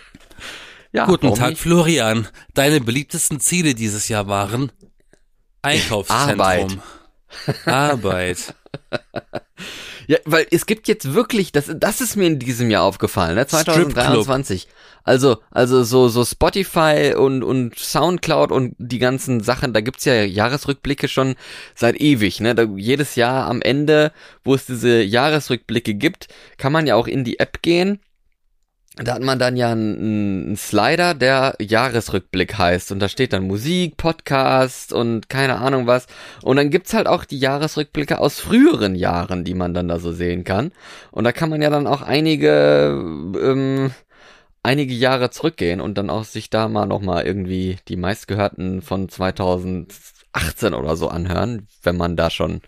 ja, 0.92 1.06
Guten 1.06 1.34
Tag, 1.34 1.50
nicht? 1.50 1.62
Florian. 1.62 2.28
Deine 2.54 2.80
beliebtesten 2.80 3.40
Ziele 3.40 3.74
dieses 3.74 4.08
Jahr 4.08 4.28
waren 4.28 4.72
Einkaufszentrum. 5.62 6.40
Arbeit. 6.40 6.78
Arbeit. 7.66 8.54
Ja, 10.08 10.18
weil 10.24 10.46
es 10.50 10.66
gibt 10.66 10.88
jetzt 10.88 11.14
wirklich, 11.14 11.52
das, 11.52 11.70
das 11.74 12.00
ist 12.00 12.16
mir 12.16 12.26
in 12.26 12.38
diesem 12.38 12.70
Jahr 12.70 12.82
aufgefallen, 12.82 13.36
ne? 13.36 13.46
2023. 13.46 14.66
Also, 15.04 15.38
also 15.50 15.84
so, 15.84 16.08
so 16.08 16.24
Spotify 16.24 17.14
und, 17.16 17.42
und 17.42 17.78
Soundcloud 17.78 18.52
und 18.52 18.74
die 18.78 18.98
ganzen 18.98 19.40
Sachen, 19.40 19.72
da 19.72 19.80
gibt's 19.80 20.04
ja 20.04 20.22
Jahresrückblicke 20.22 21.08
schon 21.08 21.36
seit 21.74 22.00
ewig, 22.00 22.40
ne? 22.40 22.54
Da, 22.54 22.64
jedes 22.64 23.14
Jahr 23.14 23.48
am 23.48 23.62
Ende, 23.62 24.12
wo 24.44 24.54
es 24.54 24.66
diese 24.66 25.02
Jahresrückblicke 25.02 25.94
gibt, 25.94 26.28
kann 26.56 26.72
man 26.72 26.86
ja 26.86 26.96
auch 26.96 27.06
in 27.06 27.24
die 27.24 27.38
App 27.38 27.62
gehen 27.62 28.00
da 28.96 29.14
hat 29.14 29.22
man 29.22 29.38
dann 29.38 29.56
ja 29.56 29.72
einen, 29.72 29.96
einen, 29.96 30.56
Slider, 30.56 31.14
der 31.14 31.54
Jahresrückblick 31.60 32.58
heißt. 32.58 32.92
Und 32.92 33.00
da 33.00 33.08
steht 33.08 33.32
dann 33.32 33.46
Musik, 33.46 33.96
Podcast 33.96 34.92
und 34.92 35.30
keine 35.30 35.58
Ahnung 35.58 35.86
was. 35.86 36.06
Und 36.42 36.56
dann 36.56 36.68
gibt's 36.68 36.92
halt 36.92 37.06
auch 37.06 37.24
die 37.24 37.38
Jahresrückblicke 37.38 38.18
aus 38.18 38.38
früheren 38.38 38.94
Jahren, 38.94 39.44
die 39.44 39.54
man 39.54 39.72
dann 39.72 39.88
da 39.88 39.98
so 39.98 40.12
sehen 40.12 40.44
kann. 40.44 40.72
Und 41.10 41.24
da 41.24 41.32
kann 41.32 41.48
man 41.48 41.62
ja 41.62 41.70
dann 41.70 41.86
auch 41.86 42.02
einige, 42.02 42.92
ähm, 43.40 43.92
einige 44.62 44.94
Jahre 44.94 45.30
zurückgehen 45.30 45.80
und 45.80 45.96
dann 45.96 46.10
auch 46.10 46.24
sich 46.24 46.50
da 46.50 46.68
mal 46.68 46.86
nochmal 46.86 47.24
irgendwie 47.24 47.78
die 47.88 47.96
meistgehörten 47.96 48.82
von 48.82 49.08
2018 49.08 50.74
oder 50.74 50.96
so 50.96 51.08
anhören, 51.08 51.66
wenn 51.82 51.96
man 51.96 52.16
da 52.16 52.28
schon 52.28 52.60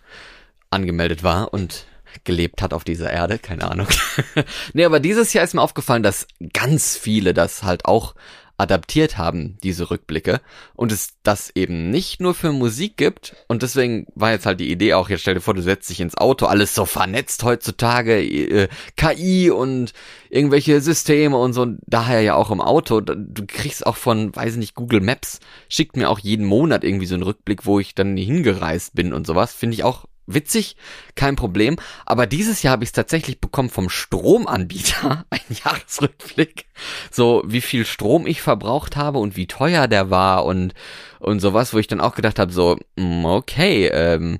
angemeldet 0.71 1.23
war 1.23 1.53
und 1.53 1.85
gelebt 2.23 2.61
hat 2.61 2.73
auf 2.73 2.83
dieser 2.83 3.11
Erde, 3.11 3.39
keine 3.39 3.69
Ahnung. 3.69 3.87
nee, 4.73 4.85
aber 4.85 4.99
dieses 4.99 5.33
Jahr 5.33 5.43
ist 5.43 5.53
mir 5.53 5.61
aufgefallen, 5.61 6.03
dass 6.03 6.27
ganz 6.53 6.95
viele 6.95 7.33
das 7.33 7.63
halt 7.63 7.85
auch 7.85 8.15
adaptiert 8.57 9.17
haben, 9.17 9.57
diese 9.63 9.91
Rückblicke, 9.91 10.39
und 10.75 10.91
es 10.91 11.09
das 11.23 11.51
eben 11.55 11.89
nicht 11.89 12.21
nur 12.21 12.33
für 12.33 12.51
Musik 12.51 12.95
gibt, 12.95 13.35
und 13.47 13.63
deswegen 13.63 14.07
war 14.15 14.31
jetzt 14.31 14.45
halt 14.45 14.59
die 14.59 14.71
Idee 14.71 14.93
auch, 14.93 15.09
jetzt 15.09 15.21
stell 15.21 15.33
dir 15.33 15.41
vor, 15.41 15.53
du 15.53 15.61
setzt 15.61 15.89
dich 15.89 15.99
ins 15.99 16.17
Auto, 16.17 16.45
alles 16.45 16.73
so 16.73 16.85
vernetzt 16.85 17.43
heutzutage, 17.43 18.21
äh, 18.21 18.67
KI 18.95 19.51
und 19.51 19.93
irgendwelche 20.29 20.79
Systeme 20.79 21.37
und 21.37 21.53
so, 21.53 21.67
daher 21.85 22.21
ja 22.21 22.35
auch 22.35 22.51
im 22.51 22.61
Auto, 22.61 23.01
du 23.01 23.45
kriegst 23.45 23.85
auch 23.85 23.97
von, 23.97 24.33
weiß 24.33 24.53
ich 24.53 24.59
nicht, 24.59 24.75
Google 24.75 25.01
Maps, 25.01 25.39
schickt 25.67 25.97
mir 25.97 26.09
auch 26.09 26.19
jeden 26.19 26.45
Monat 26.45 26.83
irgendwie 26.83 27.07
so 27.07 27.15
einen 27.15 27.23
Rückblick, 27.23 27.65
wo 27.65 27.79
ich 27.79 27.93
dann 27.93 28.15
hingereist 28.15 28.95
bin 28.95 29.13
und 29.13 29.27
sowas, 29.27 29.53
finde 29.53 29.73
ich 29.73 29.83
auch 29.83 30.05
witzig, 30.27 30.75
kein 31.15 31.35
Problem. 31.35 31.77
Aber 32.05 32.27
dieses 32.27 32.63
Jahr 32.63 32.73
habe 32.73 32.83
ich 32.83 32.89
es 32.89 32.93
tatsächlich 32.93 33.39
bekommen 33.39 33.69
vom 33.69 33.89
Stromanbieter, 33.89 35.25
ein 35.29 35.39
Jahresrückblick. 35.63 36.65
So, 37.11 37.43
wie 37.45 37.61
viel 37.61 37.85
Strom 37.85 38.27
ich 38.27 38.41
verbraucht 38.41 38.95
habe 38.95 39.19
und 39.19 39.35
wie 39.35 39.47
teuer 39.47 39.87
der 39.87 40.09
war 40.09 40.45
und, 40.45 40.73
und 41.19 41.39
sowas, 41.39 41.73
wo 41.73 41.77
ich 41.77 41.87
dann 41.87 42.01
auch 42.01 42.15
gedacht 42.15 42.39
habe, 42.39 42.51
so, 42.51 42.77
mm, 42.95 43.25
okay, 43.25 43.87
ähm, 43.87 44.39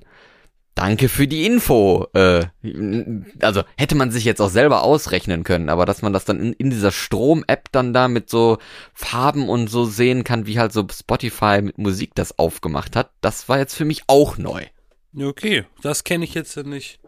danke 0.76 1.08
für 1.08 1.26
die 1.26 1.44
Info. 1.44 2.06
Äh, 2.12 2.46
also 3.40 3.64
hätte 3.76 3.96
man 3.96 4.12
sich 4.12 4.24
jetzt 4.24 4.40
auch 4.40 4.50
selber 4.50 4.82
ausrechnen 4.82 5.42
können, 5.42 5.68
aber 5.68 5.86
dass 5.86 6.02
man 6.02 6.12
das 6.12 6.24
dann 6.24 6.38
in, 6.38 6.52
in 6.52 6.70
dieser 6.70 6.92
Strom-App 6.92 7.72
dann 7.72 7.92
da 7.92 8.06
mit 8.06 8.30
so 8.30 8.58
Farben 8.94 9.48
und 9.48 9.68
so 9.68 9.84
sehen 9.86 10.22
kann, 10.22 10.46
wie 10.46 10.60
halt 10.60 10.72
so 10.72 10.86
Spotify 10.92 11.60
mit 11.62 11.78
Musik 11.78 12.14
das 12.14 12.38
aufgemacht 12.38 12.94
hat, 12.94 13.10
das 13.20 13.48
war 13.48 13.58
jetzt 13.58 13.74
für 13.74 13.84
mich 13.84 14.04
auch 14.06 14.38
neu. 14.38 14.66
Okay, 15.18 15.64
das 15.82 16.04
kenne 16.04 16.24
ich 16.24 16.34
jetzt 16.34 16.56
nicht. 16.56 17.00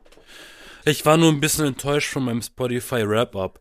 Ich 0.84 1.04
war 1.04 1.16
nur 1.16 1.30
ein 1.30 1.40
bisschen 1.40 1.66
enttäuscht 1.66 2.10
von 2.10 2.24
meinem 2.24 2.42
Spotify 2.42 3.06
Wrap-Up. 3.06 3.60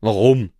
Warum? 0.00 0.52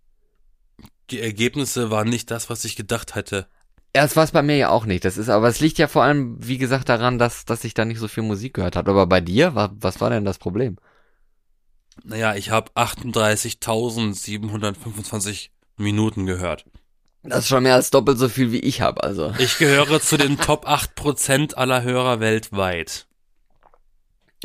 Die 1.11 1.19
Ergebnisse 1.19 1.91
waren 1.91 2.09
nicht 2.09 2.31
das, 2.31 2.49
was 2.49 2.65
ich 2.65 2.75
gedacht 2.75 3.13
hätte. 3.15 3.47
Erst 3.93 4.15
war 4.15 4.23
es 4.23 4.31
bei 4.31 4.41
mir 4.41 4.55
ja 4.55 4.69
auch 4.69 4.85
nicht. 4.85 5.03
Das 5.03 5.17
ist, 5.17 5.27
aber 5.29 5.49
es 5.49 5.59
liegt 5.59 5.77
ja 5.77 5.87
vor 5.87 6.03
allem, 6.03 6.37
wie 6.39 6.57
gesagt, 6.57 6.87
daran, 6.89 7.19
dass, 7.19 7.45
dass 7.45 7.65
ich 7.65 7.73
da 7.73 7.85
nicht 7.85 7.99
so 7.99 8.07
viel 8.07 8.23
Musik 8.23 8.53
gehört 8.53 8.77
habe. 8.77 8.91
Aber 8.91 9.05
bei 9.05 9.21
dir, 9.21 9.53
was, 9.53 9.69
was 9.73 9.99
war 9.99 10.09
denn 10.09 10.25
das 10.25 10.39
Problem? 10.39 10.77
Naja, 12.03 12.35
ich 12.35 12.51
habe 12.51 12.71
38.725 12.71 15.49
Minuten 15.77 16.25
gehört. 16.25 16.65
Das 17.23 17.39
ist 17.39 17.49
schon 17.49 17.63
mehr 17.63 17.75
als 17.75 17.91
doppelt 17.91 18.17
so 18.17 18.29
viel 18.29 18.51
wie 18.51 18.59
ich 18.59 18.81
habe, 18.81 19.03
also. 19.03 19.33
Ich 19.37 19.57
gehöre 19.57 20.01
zu 20.01 20.17
den 20.17 20.37
Top 20.39 20.67
8% 20.67 21.53
aller 21.55 21.83
Hörer 21.83 22.19
weltweit. 22.19 23.05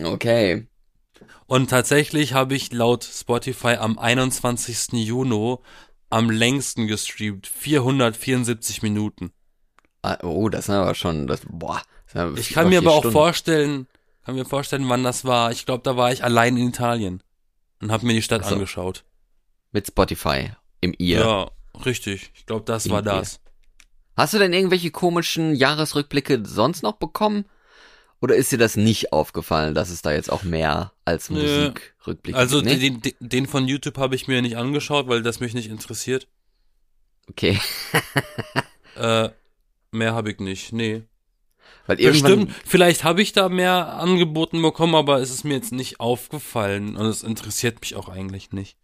Okay. 0.03 0.67
Und 1.47 1.71
tatsächlich 1.71 2.35
habe 2.35 2.55
ich 2.55 2.73
laut 2.73 3.05
Spotify 3.05 3.77
am 3.77 3.99
21. 3.99 4.93
Juni 4.93 5.57
am 6.11 6.31
längsten 6.31 6.87
gestreamt. 6.87 7.47
474 7.47 8.83
Minuten. 8.83 9.33
Ah, 10.03 10.19
oh, 10.23 10.49
das 10.49 10.69
ist 10.69 10.71
aber 10.71 10.95
schon, 10.95 11.27
das, 11.27 11.41
boah. 11.49 11.83
Das 12.13 12.39
ich 12.39 12.51
kann 12.51 12.69
mir 12.69 12.79
aber 12.79 12.91
Stunden. 12.91 13.09
auch 13.09 13.13
vorstellen, 13.13 13.87
kann 14.25 14.35
mir 14.35 14.45
vorstellen, 14.45 14.89
wann 14.89 15.03
das 15.03 15.25
war. 15.25 15.51
Ich 15.51 15.67
glaube, 15.67 15.83
da 15.83 15.97
war 15.97 16.13
ich 16.13 16.25
allein 16.25 16.57
in 16.57 16.69
Italien 16.69 17.23
und 17.81 17.91
habe 17.91 18.07
mir 18.07 18.13
die 18.13 18.23
Stadt 18.23 18.45
so. 18.45 18.55
angeschaut. 18.55 19.05
Mit 19.73 19.87
Spotify 19.87 20.53
im 20.81 20.95
Ear. 20.99 21.21
Ja, 21.21 21.51
Richtig, 21.85 22.31
ich 22.35 22.47
glaube, 22.47 22.65
das 22.65 22.89
war 22.91 23.03
das. 23.03 23.41
Hast 24.17 24.33
du 24.33 24.39
denn 24.39 24.53
irgendwelche 24.53 24.91
komischen 24.91 25.55
Jahresrückblicke 25.55 26.43
sonst 26.45 26.83
noch 26.83 26.95
bekommen? 26.95 27.45
Oder 28.23 28.35
ist 28.37 28.51
dir 28.51 28.59
das 28.59 28.77
nicht 28.77 29.13
aufgefallen, 29.13 29.75
dass 29.75 29.91
es 29.91 30.01
da 30.01 30.11
jetzt 30.13 30.33
auch 30.33 30.43
mehr 30.43 30.93
als 31.05 31.29
Musikrückblicke 31.29 32.39
Also 32.39 32.63
nee? 32.63 32.77
den, 32.77 33.03
den, 33.21 33.47
von 33.47 33.69
YouTube 33.69 33.99
habe 33.99 34.15
ich 34.15 34.27
mir 34.27 34.41
nicht 34.41 34.57
angeschaut, 34.57 35.07
weil 35.07 35.23
das 35.23 35.41
mich 35.41 35.53
nicht 35.53 35.69
interessiert. 35.69 36.27
Okay. 37.29 37.61
äh, 38.97 39.29
mehr 39.91 40.15
habe 40.15 40.31
ich 40.31 40.39
nicht, 40.39 40.73
nee. 40.73 41.03
Weil 41.87 41.97
Bestimmt, 41.97 42.53
vielleicht 42.65 43.05
habe 43.05 43.21
ich 43.21 43.33
da 43.33 43.49
mehr 43.49 43.95
angeboten 43.95 44.63
bekommen, 44.63 44.95
aber 44.95 45.21
es 45.21 45.31
ist 45.31 45.45
mir 45.45 45.55
jetzt 45.55 45.73
nicht 45.73 46.01
aufgefallen 46.01 46.97
und 46.97 47.07
es 47.07 47.23
interessiert 47.23 47.81
mich 47.81 47.97
auch 47.97 48.09
eigentlich 48.09 48.51
nicht. 48.51 48.79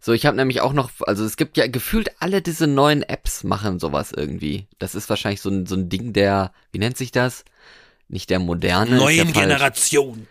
So, 0.00 0.12
ich 0.12 0.26
habe 0.26 0.36
nämlich 0.36 0.60
auch 0.60 0.72
noch, 0.72 0.90
also 1.06 1.24
es 1.24 1.36
gibt 1.36 1.56
ja 1.56 1.66
gefühlt 1.66 2.10
alle 2.20 2.42
diese 2.42 2.66
neuen 2.66 3.02
Apps 3.02 3.44
machen 3.44 3.78
sowas 3.78 4.12
irgendwie. 4.12 4.66
Das 4.78 4.94
ist 4.94 5.08
wahrscheinlich 5.08 5.40
so 5.40 5.50
ein, 5.50 5.66
so 5.66 5.76
ein 5.76 5.88
Ding 5.88 6.12
der, 6.12 6.52
wie 6.72 6.78
nennt 6.78 6.96
sich 6.96 7.10
das? 7.10 7.44
Nicht 8.08 8.30
der 8.30 8.38
moderne. 8.38 8.96
Neuen 8.96 9.32
Generation. 9.32 10.26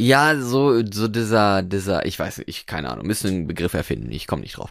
Ja, 0.00 0.36
so, 0.40 0.80
so 0.88 1.08
dieser, 1.08 1.62
dieser, 1.62 2.06
ich 2.06 2.16
weiß 2.16 2.38
nicht, 2.38 2.48
ich, 2.48 2.66
keine 2.66 2.88
Ahnung, 2.88 3.04
müssen 3.04 3.26
einen 3.26 3.46
Begriff 3.48 3.74
erfinden, 3.74 4.12
ich 4.12 4.28
komme 4.28 4.42
nicht 4.42 4.56
drauf. 4.56 4.70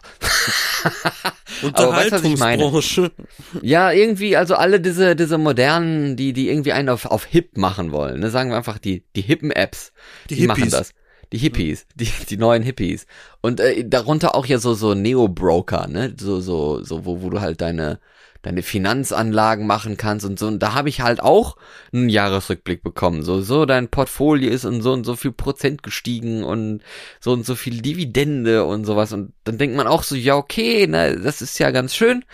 Unterhaltungsbranche. 1.62 3.12
Ja, 3.60 3.92
irgendwie, 3.92 4.38
also 4.38 4.54
alle 4.54 4.80
diese, 4.80 5.16
diese 5.16 5.36
modernen, 5.36 6.16
die, 6.16 6.32
die 6.32 6.48
irgendwie 6.48 6.72
einen 6.72 6.88
auf, 6.88 7.04
auf 7.04 7.26
hip 7.26 7.58
machen 7.58 7.92
wollen, 7.92 8.20
ne, 8.20 8.30
sagen 8.30 8.48
wir 8.48 8.56
einfach 8.56 8.78
die, 8.78 9.04
die 9.16 9.20
hippen 9.20 9.50
Apps, 9.50 9.92
die, 10.30 10.36
die 10.36 10.46
machen 10.46 10.70
das 10.70 10.94
Die 11.32 11.38
Hippies, 11.38 11.86
die, 11.94 12.10
die 12.28 12.36
neuen 12.36 12.62
Hippies. 12.62 13.06
Und 13.40 13.60
äh, 13.60 13.86
darunter 13.86 14.34
auch 14.34 14.46
ja 14.46 14.58
so, 14.58 14.74
so 14.74 14.94
Neo-Broker, 14.94 15.86
ne? 15.86 16.14
So, 16.18 16.40
so, 16.40 16.82
so, 16.82 17.04
wo, 17.04 17.22
wo 17.22 17.30
du 17.30 17.40
halt 17.40 17.60
deine, 17.60 18.00
deine 18.42 18.62
Finanzanlagen 18.62 19.66
machen 19.66 19.96
kannst 19.96 20.24
und 20.24 20.38
so. 20.38 20.46
Und 20.46 20.60
da 20.60 20.74
habe 20.74 20.88
ich 20.88 21.00
halt 21.00 21.20
auch 21.20 21.56
einen 21.92 22.08
Jahresrückblick 22.08 22.82
bekommen. 22.82 23.22
So, 23.22 23.40
so 23.42 23.66
dein 23.66 23.88
Portfolio 23.88 24.50
ist 24.50 24.64
und 24.64 24.82
so 24.82 24.92
und 24.92 25.04
so 25.04 25.16
viel 25.16 25.32
Prozent 25.32 25.82
gestiegen 25.82 26.44
und 26.44 26.82
so 27.20 27.32
und 27.32 27.44
so 27.44 27.54
viel 27.54 27.82
Dividende 27.82 28.64
und 28.64 28.84
sowas. 28.84 29.12
Und 29.12 29.32
dann 29.44 29.58
denkt 29.58 29.76
man 29.76 29.86
auch 29.86 30.02
so, 30.02 30.14
ja, 30.14 30.36
okay, 30.36 30.86
ne, 30.86 31.20
das 31.20 31.42
ist 31.42 31.58
ja 31.58 31.70
ganz 31.70 31.94
schön. 31.94 32.24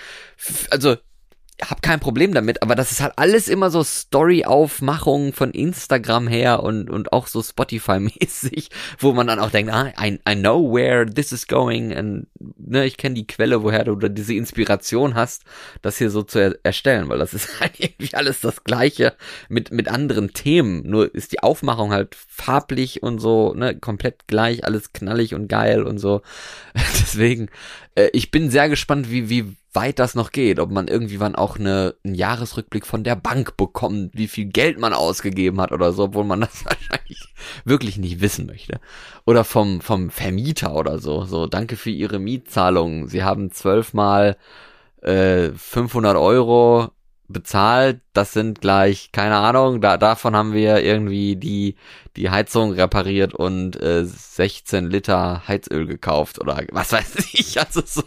Also 0.71 0.97
hab 1.63 1.83
kein 1.83 2.01
Problem 2.01 2.35
damit, 2.35 2.63
aber 2.63 2.75
das 2.75 2.91
ist 2.91 3.01
halt 3.01 3.13
alles 3.17 3.49
immer 3.49 3.71
so 3.71 3.85
Story-Aufmachungen 3.85 5.33
von 5.33 5.53
Instagram 5.53 6.27
her 6.27 6.63
und, 6.63 6.91
und 6.91 7.13
auch 7.13 7.29
so 7.29 7.41
Spotify-mäßig, 7.41 8.71
wo 8.99 9.13
man 9.13 9.29
dann 9.29 9.39
auch 9.39 9.51
denkt, 9.51 9.73
ah, 9.73 9.93
I, 10.01 10.19
I 10.29 10.35
know 10.35 10.73
where 10.73 11.07
this 11.07 11.31
is 11.31 11.47
going 11.47 11.95
and 11.95 12.27
ne, 12.59 12.85
ich 12.85 12.97
kenne 12.97 13.15
die 13.15 13.27
Quelle, 13.27 13.63
woher 13.63 13.85
du 13.85 13.97
diese 14.09 14.35
Inspiration 14.35 15.15
hast, 15.15 15.45
das 15.81 15.99
hier 15.99 16.11
so 16.11 16.23
zu 16.23 16.41
er 16.41 16.59
erstellen, 16.65 17.09
weil 17.09 17.19
das 17.19 17.35
ist 17.35 17.49
halt 17.61 17.79
irgendwie 17.79 18.15
alles 18.15 18.41
das 18.41 18.65
Gleiche 18.65 19.15
mit, 19.49 19.71
mit 19.71 19.89
anderen 19.89 20.33
Themen, 20.33 20.83
nur 20.89 21.15
ist 21.15 21.33
die 21.33 21.43
Aufmachung 21.43 21.93
halt 21.93 22.17
farblich 22.17 23.03
und 23.03 23.21
so, 23.21 23.55
ne, 23.55 23.79
komplett 23.79 24.27
gleich, 24.27 24.65
alles 24.65 24.93
knallig 24.93 25.35
und 25.35 25.47
geil 25.47 25.85
und 25.85 25.99
so. 25.99 26.23
Deswegen, 26.75 27.49
äh, 27.95 28.09
ich 28.13 28.33
bin 28.33 28.51
sehr 28.51 28.69
gespannt, 28.69 29.09
wie, 29.11 29.29
wie 29.29 29.55
weit 29.75 29.99
das 29.99 30.15
noch 30.15 30.31
geht, 30.31 30.59
ob 30.61 30.71
man 30.71 30.89
irgendwie 30.89 31.21
wann 31.21 31.35
auch 31.35 31.59
eine, 31.59 31.95
einen 32.05 32.15
Jahresrückblick 32.15 32.87
von 32.87 33.05
der 33.05 33.17
Bank 33.17 33.57
bekommt, 33.57 34.13
wie 34.15 34.29
viel 34.29 34.47
Geld 34.47 34.79
man 34.79 34.93
ausgegeben 34.93 35.61
hat 35.61 35.73
oder 35.73 35.93
so, 35.93 36.05
obwohl 36.05 36.25
man 36.25 36.41
das 36.43 36.65
wahrscheinlich 36.65 37.29
wirklich 37.65 37.99
nicht 37.99 38.21
wissen 38.21 38.47
möchte. 38.47 38.81
Oder 39.25 39.45
vom, 39.45 39.81
vom 39.81 40.11
Vermieter 40.11 40.75
oder 40.75 40.99
so, 40.99 41.25
so, 41.25 41.47
danke 41.47 41.77
für 41.77 41.91
Ihre 41.91 42.19
Mietzahlung. 42.19 43.09
Sie 43.09 43.25
haben 43.25 43.51
zwölfmal 43.51 44.37
äh, 45.03 45.51
500 45.51 46.17
Euro 46.17 46.91
bezahlt, 47.29 48.01
das 48.13 48.33
sind 48.33 48.61
gleich, 48.61 49.11
keine 49.11 49.37
Ahnung, 49.37 49.81
da, 49.81 49.97
davon 49.97 50.37
haben 50.37 50.53
wir 50.53 50.83
irgendwie 50.83 51.37
die, 51.37 51.77
die 52.17 52.31
Heizung 52.31 52.73
repariert 52.73 53.35
und 53.35 53.81
äh, 53.81 54.05
16 54.05 54.91
Liter 54.91 55.49
Heizöl 55.49 55.87
gekauft 55.87 56.39
oder 56.39 56.63
was 56.73 56.93
weiß 56.93 57.15
ich, 57.33 57.59
also 57.59 57.83
so 57.85 58.03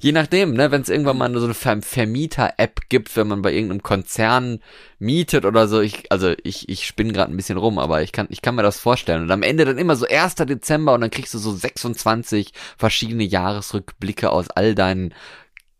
Je 0.00 0.12
nachdem, 0.12 0.52
ne, 0.52 0.70
wenn 0.70 0.82
es 0.82 0.88
irgendwann 0.88 1.18
mal 1.18 1.32
so 1.38 1.44
eine 1.44 1.54
Ver 1.54 1.80
Vermieter-App 1.80 2.88
gibt, 2.88 3.16
wenn 3.16 3.26
man 3.26 3.42
bei 3.42 3.52
irgendeinem 3.52 3.82
Konzern 3.82 4.60
mietet 4.98 5.44
oder 5.44 5.66
so, 5.68 5.80
ich, 5.80 6.10
also 6.12 6.34
ich, 6.42 6.68
ich 6.68 6.86
spinne 6.86 7.12
gerade 7.12 7.32
ein 7.32 7.36
bisschen 7.36 7.58
rum, 7.58 7.78
aber 7.78 8.02
ich 8.02 8.12
kann, 8.12 8.26
ich 8.30 8.42
kann 8.42 8.54
mir 8.54 8.62
das 8.62 8.78
vorstellen. 8.78 9.22
Und 9.22 9.30
am 9.30 9.42
Ende 9.42 9.64
dann 9.64 9.78
immer 9.78 9.96
so 9.96 10.06
1. 10.06 10.36
Dezember 10.36 10.94
und 10.94 11.00
dann 11.00 11.10
kriegst 11.10 11.34
du 11.34 11.38
so 11.38 11.52
26 11.52 12.52
verschiedene 12.76 13.24
Jahresrückblicke 13.24 14.30
aus 14.30 14.50
all 14.50 14.74
deinen 14.74 15.14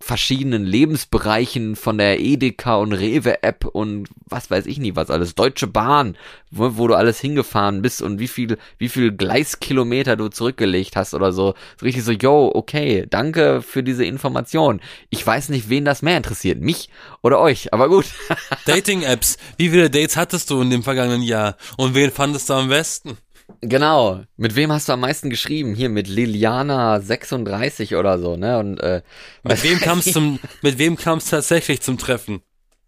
verschiedenen 0.05 0.67
Lebensbereichen 0.67 1.77
von 1.77 1.97
der 1.97 2.21
Edeka 2.21 2.77
und 2.77 2.93
Rewe 2.93 3.43
App 3.43 3.65
und 3.65 4.07
was 4.27 4.51
weiß 4.51 4.67
ich 4.67 4.79
nie 4.79 4.95
was 4.95 5.09
alles. 5.11 5.35
Deutsche 5.35 5.67
Bahn, 5.67 6.19
wo, 6.51 6.77
wo, 6.77 6.89
du 6.89 6.95
alles 6.95 7.19
hingefahren 7.21 7.81
bist 7.81 8.03
und 8.03 8.19
wie 8.19 8.29
viel, 8.29 8.59
wie 8.77 8.91
viel 8.91 9.13
Gleiskilometer 9.13 10.17
du 10.17 10.29
zurückgelegt 10.29 10.95
hast 10.95 11.15
oder 11.15 11.33
so. 11.33 11.55
So 11.81 11.87
richtig 11.87 12.05
so, 12.05 12.13
yo, 12.13 12.53
okay, 12.55 13.07
danke 13.09 13.63
für 13.63 13.83
diese 13.83 14.05
Information. 14.05 14.83
Ich 15.09 15.27
weiß 15.27 15.49
nicht, 15.49 15.71
wen 15.71 15.87
das 15.87 16.03
mehr 16.03 16.19
interessiert, 16.19 16.61
mich 16.61 16.91
oder 17.23 17.41
euch, 17.41 17.73
aber 17.73 17.89
gut. 17.89 18.05
Dating-Apps. 18.67 19.39
Wie 19.57 19.71
viele 19.71 19.89
Dates 19.89 20.19
hattest 20.19 20.51
du 20.51 20.61
in 20.61 20.69
dem 20.69 20.83
vergangenen 20.83 21.23
Jahr? 21.23 21.57
Und 21.79 21.95
wen 21.95 22.11
fandest 22.11 22.51
du 22.51 22.55
am 22.55 22.69
besten? 22.69 23.17
Genau. 23.61 24.23
Mit 24.37 24.57
wem 24.57 24.73
hast 24.73 24.89
du 24.89 24.93
am 24.93 25.01
meisten 25.01 25.31
geschrieben? 25.31 25.75
Hier 25.75 25.89
mit 25.89 26.09
Liliana 26.09 27.01
36 27.01 27.95
oder 27.97 28.19
so, 28.19 28.37
ne? 28.37 28.59
Und 28.59 28.79
äh, 28.79 29.03
mit 29.43 29.63
wem 29.63 29.79
kam's 29.81 30.13
zum 30.13 30.39
mit 30.63 30.79
wem 30.79 30.97
kam's 30.97 31.27
tatsächlich 31.31 31.81
zum 31.81 31.99
Treffen? 31.99 32.43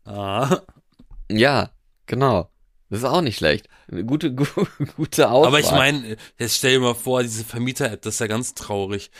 Ah. 0.04 0.60
Ja, 1.30 1.70
genau. 2.06 2.50
Das 2.88 3.00
ist 3.00 3.04
auch 3.04 3.20
nicht 3.20 3.38
schlecht. 3.38 3.68
Eine 3.90 4.04
gute 4.04 4.32
gu 4.34 4.44
gute 4.96 5.30
Auswahl. 5.30 5.48
Aber 5.48 5.60
ich 5.60 5.70
meine, 5.70 6.16
jetzt 6.38 6.56
stell 6.56 6.74
dir 6.74 6.80
mal 6.80 6.94
vor, 6.94 7.22
diese 7.22 7.44
Vermieter-App, 7.44 8.02
das 8.02 8.14
ist 8.14 8.20
ja 8.20 8.26
ganz 8.26 8.54
traurig. 8.54 9.10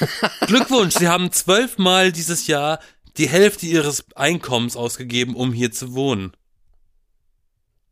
Glückwunsch, 0.46 0.94
Sie 0.94 1.08
haben 1.08 1.32
zwölfmal 1.32 2.12
dieses 2.12 2.46
Jahr 2.46 2.78
die 3.16 3.28
Hälfte 3.28 3.66
Ihres 3.66 4.04
Einkommens 4.14 4.76
ausgegeben, 4.76 5.34
um 5.34 5.52
hier 5.52 5.72
zu 5.72 5.94
wohnen. 5.94 6.32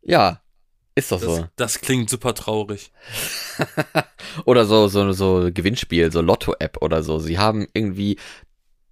Ja, 0.03 0.39
ist 0.95 1.11
doch 1.11 1.19
das, 1.19 1.35
so. 1.35 1.47
Das 1.57 1.81
klingt 1.81 2.09
super 2.09 2.33
traurig. 2.33 2.91
oder 4.45 4.65
so, 4.65 4.87
so, 4.87 5.11
so 5.11 5.49
Gewinnspiel, 5.53 6.11
so 6.11 6.21
Lotto-App 6.21 6.77
oder 6.81 7.03
so. 7.03 7.19
Sie 7.19 7.37
haben 7.37 7.67
irgendwie 7.73 8.17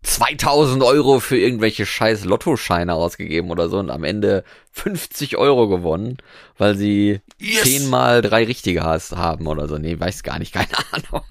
2000 0.03 0.83
Euro 0.83 1.21
für 1.21 1.37
irgendwelche 1.37 1.85
scheiß 1.85 2.25
Lottoscheine 2.25 2.93
ausgegeben 2.93 3.51
oder 3.51 3.69
so 3.69 3.79
und 3.79 3.89
am 3.89 4.03
Ende 4.03 4.43
50 4.71 5.37
Euro 5.37 5.69
gewonnen, 5.69 6.17
weil 6.57 6.75
sie 6.75 7.21
yes. 7.39 7.63
zehnmal 7.63 8.21
drei 8.21 8.43
richtige 8.43 8.83
hast, 8.83 9.15
haben 9.15 9.47
oder 9.47 9.69
so. 9.69 9.77
Nee, 9.77 9.97
weiß 9.97 10.23
gar 10.23 10.39
nicht, 10.39 10.53
keine 10.53 10.77
Ahnung. 10.91 11.25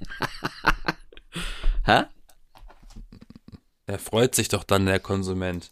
Hä? 1.84 2.04
Er 3.86 3.98
freut 3.98 4.34
sich 4.34 4.48
doch 4.48 4.64
dann, 4.64 4.86
der 4.86 5.00
Konsument. 5.00 5.70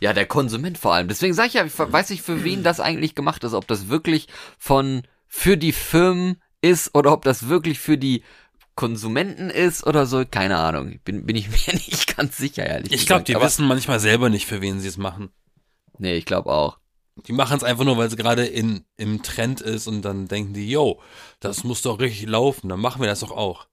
Ja, 0.00 0.12
der 0.12 0.26
Konsument 0.26 0.78
vor 0.78 0.94
allem. 0.94 1.08
Deswegen 1.08 1.34
sage 1.34 1.48
ich 1.48 1.54
ja, 1.54 1.64
ich 1.64 1.78
weiß 1.78 2.10
nicht, 2.10 2.22
für 2.22 2.44
wen 2.44 2.62
das 2.62 2.80
eigentlich 2.80 3.14
gemacht 3.14 3.44
ist, 3.44 3.54
ob 3.54 3.66
das 3.66 3.88
wirklich 3.88 4.28
von 4.58 5.02
für 5.26 5.56
die 5.56 5.72
Firmen 5.72 6.42
ist 6.60 6.94
oder 6.94 7.12
ob 7.12 7.24
das 7.24 7.48
wirklich 7.48 7.78
für 7.78 7.98
die 7.98 8.22
Konsumenten 8.74 9.48
ist 9.48 9.86
oder 9.86 10.06
so, 10.06 10.24
keine 10.30 10.58
Ahnung. 10.58 11.00
Bin, 11.04 11.24
bin 11.26 11.36
ich 11.36 11.48
mir 11.66 11.74
nicht 11.74 12.16
ganz 12.16 12.36
sicher, 12.36 12.66
ehrlich 12.66 12.92
Ich 12.92 13.06
glaube, 13.06 13.24
die 13.24 13.34
Aber 13.34 13.46
wissen 13.46 13.66
manchmal 13.66 14.00
selber 14.00 14.28
nicht, 14.28 14.46
für 14.46 14.60
wen 14.60 14.80
sie 14.80 14.88
es 14.88 14.98
machen. 14.98 15.30
Nee, 15.98 16.16
ich 16.16 16.26
glaube 16.26 16.52
auch. 16.52 16.78
Die 17.26 17.32
machen 17.32 17.56
es 17.56 17.64
einfach 17.64 17.84
nur, 17.84 17.96
weil 17.96 18.08
es 18.08 18.16
gerade 18.16 18.44
in 18.44 18.84
im 18.98 19.22
Trend 19.22 19.62
ist 19.62 19.86
und 19.86 20.02
dann 20.02 20.28
denken 20.28 20.52
die, 20.52 20.68
yo, 20.68 21.00
das 21.40 21.64
muss 21.64 21.80
doch 21.80 21.98
richtig 21.98 22.28
laufen, 22.28 22.68
dann 22.68 22.80
machen 22.80 23.00
wir 23.00 23.08
das 23.08 23.20
doch 23.20 23.30
auch. 23.30 23.66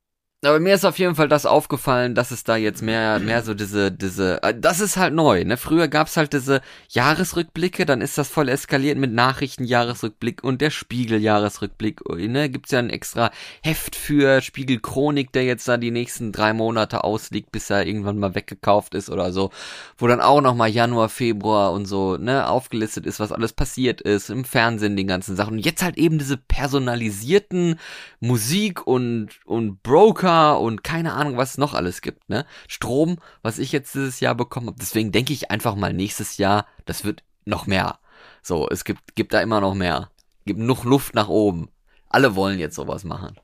Aber 0.46 0.60
mir 0.60 0.76
ist 0.76 0.84
auf 0.84 1.00
jeden 1.00 1.16
Fall 1.16 1.30
das 1.30 1.46
aufgefallen, 1.46 2.16
dass 2.16 2.32
es 2.32 2.44
da 2.44 2.58
jetzt 2.58 2.82
mehr, 2.82 3.20
mehr 3.20 3.44
so 3.44 3.54
diese, 3.54 3.92
diese, 3.92 4.44
äh, 4.44 4.54
das 4.54 4.82
ist 4.82 4.98
halt 4.98 5.14
neu, 5.14 5.46
ne? 5.46 5.56
Früher 5.56 5.88
gab's 5.88 6.18
halt 6.18 6.34
diese 6.34 6.62
Jahresrückblicke, 6.90 7.86
dann 7.86 8.02
ist 8.02 8.18
das 8.18 8.28
voll 8.28 8.50
eskaliert 8.50 8.98
mit 8.98 9.14
Nachrichtenjahresrückblick 9.14 10.44
und 10.44 10.60
der 10.60 10.70
Spiegeljahresrückblick, 10.70 12.02
ne? 12.10 12.50
Gibt's 12.50 12.72
ja 12.72 12.80
ein 12.80 12.90
extra 12.90 13.32
Heft 13.62 13.96
für 13.96 14.42
Spiegelchronik, 14.42 15.32
der 15.32 15.46
jetzt 15.46 15.66
da 15.68 15.78
die 15.78 15.92
nächsten 15.92 16.34
drei 16.34 16.52
Monate 16.52 17.06
ausliegt, 17.06 17.54
bis 17.54 17.70
er 17.70 17.86
irgendwann 17.86 18.20
mal 18.20 18.36
weggekauft 18.36 18.96
ist 18.96 19.10
oder 19.10 19.32
so, 19.32 19.50
wo 19.98 20.08
dann 20.08 20.20
auch 20.20 20.42
nochmal 20.42 20.70
Januar, 20.70 21.08
Februar 21.08 21.72
und 21.72 21.86
so, 21.86 22.18
ne, 22.18 22.50
aufgelistet 22.50 23.06
ist, 23.06 23.22
was 23.22 23.32
alles 23.32 23.54
passiert 23.54 24.02
ist, 24.02 24.30
im 24.30 24.44
Fernsehen, 24.44 24.98
den 24.98 25.08
ganzen 25.08 25.38
Sachen. 25.38 25.54
Und 25.54 25.66
jetzt 25.66 25.84
halt 25.84 25.98
eben 25.98 26.18
diese 26.18 26.36
personalisierten 26.36 27.80
Musik 28.20 28.86
und, 28.86 29.30
und 29.46 29.82
Broker 29.84 30.33
und 30.42 30.84
keine 30.84 31.14
Ahnung, 31.14 31.38
was 31.38 31.52
es 31.52 31.58
noch 31.58 31.74
alles 31.74 32.02
gibt, 32.02 32.30
ne? 32.30 32.46
Strom, 32.68 33.18
was 33.42 33.60
ich 33.60 33.72
jetzt 33.72 33.96
dieses 33.96 34.20
Jahr 34.20 34.36
bekommen 34.36 34.68
habe. 34.68 34.80
Deswegen 34.80 35.12
denke 35.12 35.34
ich 35.34 35.52
einfach 35.52 35.76
mal 35.76 35.94
nächstes 35.94 36.38
Jahr, 36.38 36.68
das 36.86 37.04
wird 37.04 37.24
noch 37.46 37.68
mehr. 37.68 38.00
So, 38.42 38.68
es 38.70 38.84
gibt, 38.84 39.16
gibt 39.16 39.34
da 39.34 39.42
immer 39.42 39.62
noch 39.62 39.74
mehr. 39.74 40.10
Gibt 40.46 40.60
noch 40.60 40.84
Luft 40.84 41.16
nach 41.16 41.30
oben. 41.30 41.70
Alle 42.10 42.36
wollen 42.36 42.60
jetzt 42.60 42.76
sowas 42.76 43.04
machen. 43.04 43.40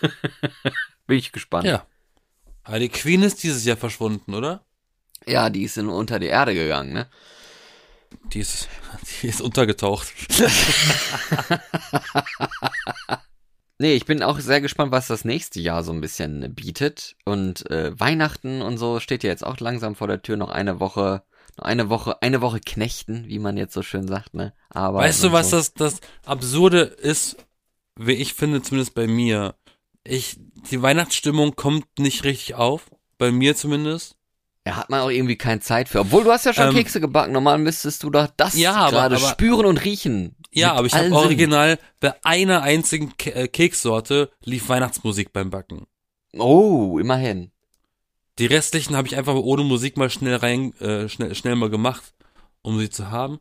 Bin 1.06 1.18
ich 1.18 1.32
gespannt. 1.32 1.66
Ja. 1.66 1.86
Aber 2.64 2.78
die 2.78 2.88
Queen 2.88 3.22
ist 3.22 3.42
dieses 3.42 3.64
Jahr 3.64 3.76
verschwunden, 3.76 4.34
oder? 4.34 4.64
Ja, 5.26 5.50
die 5.50 5.64
ist 5.64 5.76
in, 5.76 5.88
unter 5.88 6.18
die 6.18 6.26
Erde 6.26 6.54
gegangen, 6.54 6.92
ne? 6.92 7.08
Die 8.32 8.40
ist, 8.40 8.68
die 9.22 9.28
ist 9.28 9.40
untergetaucht. 9.40 10.12
Nee, 13.80 13.94
ich 13.94 14.04
bin 14.04 14.22
auch 14.22 14.38
sehr 14.38 14.60
gespannt, 14.60 14.92
was 14.92 15.06
das 15.06 15.24
nächste 15.24 15.58
Jahr 15.58 15.82
so 15.82 15.90
ein 15.90 16.02
bisschen 16.02 16.54
bietet. 16.54 17.16
Und 17.24 17.70
äh, 17.70 17.98
Weihnachten 17.98 18.60
und 18.60 18.76
so 18.76 19.00
steht 19.00 19.24
ja 19.24 19.30
jetzt 19.30 19.42
auch 19.44 19.58
langsam 19.58 19.94
vor 19.94 20.06
der 20.06 20.20
Tür. 20.20 20.36
Noch 20.36 20.50
eine 20.50 20.80
Woche, 20.80 21.22
noch 21.56 21.64
eine 21.64 21.88
Woche, 21.88 22.20
eine 22.20 22.42
Woche 22.42 22.60
knechten, 22.60 23.26
wie 23.26 23.38
man 23.38 23.56
jetzt 23.56 23.72
so 23.72 23.80
schön 23.82 24.06
sagt, 24.06 24.34
ne? 24.34 24.52
Aber 24.68 24.98
weißt 24.98 25.24
du, 25.24 25.32
was 25.32 25.48
so. 25.48 25.56
das 25.56 25.72
das 25.72 26.00
Absurde 26.26 26.80
ist, 26.80 27.38
wie 27.98 28.12
ich 28.12 28.34
finde, 28.34 28.60
zumindest 28.60 28.94
bei 28.94 29.06
mir. 29.06 29.54
Ich 30.04 30.36
die 30.70 30.82
Weihnachtsstimmung 30.82 31.56
kommt 31.56 31.86
nicht 31.98 32.24
richtig 32.24 32.56
auf, 32.56 32.90
bei 33.16 33.32
mir 33.32 33.56
zumindest. 33.56 34.14
Ja, 34.66 34.76
hat 34.76 34.90
man 34.90 35.00
auch 35.00 35.10
irgendwie 35.10 35.36
keine 35.36 35.60
Zeit 35.60 35.88
für. 35.88 36.00
Obwohl 36.00 36.24
du 36.24 36.30
hast 36.30 36.44
ja 36.44 36.52
schon 36.52 36.68
ähm, 36.68 36.74
Kekse 36.74 37.00
gebacken. 37.00 37.32
Normal 37.32 37.56
müsstest 37.56 38.02
du 38.02 38.10
doch 38.10 38.28
das 38.36 38.58
ja, 38.58 38.90
gerade 38.90 39.16
spüren 39.18 39.64
und 39.64 39.82
riechen. 39.86 40.36
Ja, 40.52 40.72
aber 40.74 40.86
ich 40.86 40.94
habe 40.94 41.12
original 41.12 41.78
bei 42.00 42.14
einer 42.24 42.62
einzigen 42.62 43.16
Ke 43.16 43.34
äh, 43.34 43.48
Kekssorte 43.48 44.30
lief 44.44 44.68
Weihnachtsmusik 44.68 45.32
beim 45.32 45.50
Backen. 45.50 45.86
Oh, 46.36 46.98
immerhin. 46.98 47.50
Die 48.38 48.46
restlichen 48.46 48.96
habe 48.96 49.06
ich 49.06 49.16
einfach 49.16 49.34
ohne 49.34 49.64
Musik 49.64 49.96
mal 49.96 50.10
schnell 50.10 50.36
rein, 50.36 50.72
äh, 50.80 51.08
schnell, 51.08 51.34
schnell 51.34 51.56
mal 51.56 51.70
gemacht, 51.70 52.14
um 52.62 52.78
sie 52.78 52.90
zu 52.90 53.10
haben. 53.10 53.38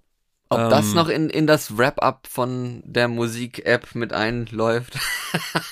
Ob 0.49 0.59
Ähm, 0.59 0.69
das 0.69 0.93
noch 0.93 1.07
in, 1.09 1.29
in 1.29 1.47
das 1.47 1.77
Wrap-up 1.77 2.27
von 2.27 2.81
der 2.85 3.07
Musik-App 3.07 3.95
mit 3.95 4.13
einläuft, 4.13 4.97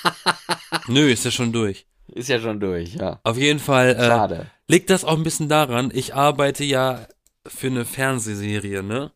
Nö, 0.86 1.10
ist 1.10 1.24
ja 1.24 1.30
schon 1.30 1.52
durch. 1.52 1.86
ist 2.08 2.28
ja 2.28 2.40
schon 2.40 2.60
durch, 2.60 2.94
ja. 2.94 3.20
Auf 3.24 3.36
jeden 3.36 3.58
Fall 3.58 3.90
äh, 3.96 4.06
Schade. 4.06 4.46
liegt 4.66 4.90
das 4.90 5.04
auch 5.04 5.16
ein 5.16 5.24
bisschen 5.24 5.48
daran, 5.48 5.90
ich 5.92 6.14
arbeite 6.14 6.64
ja 6.64 7.06
für 7.46 7.66
eine 7.68 7.84
Fernsehserie, 7.84 8.82
ne? 8.82 9.10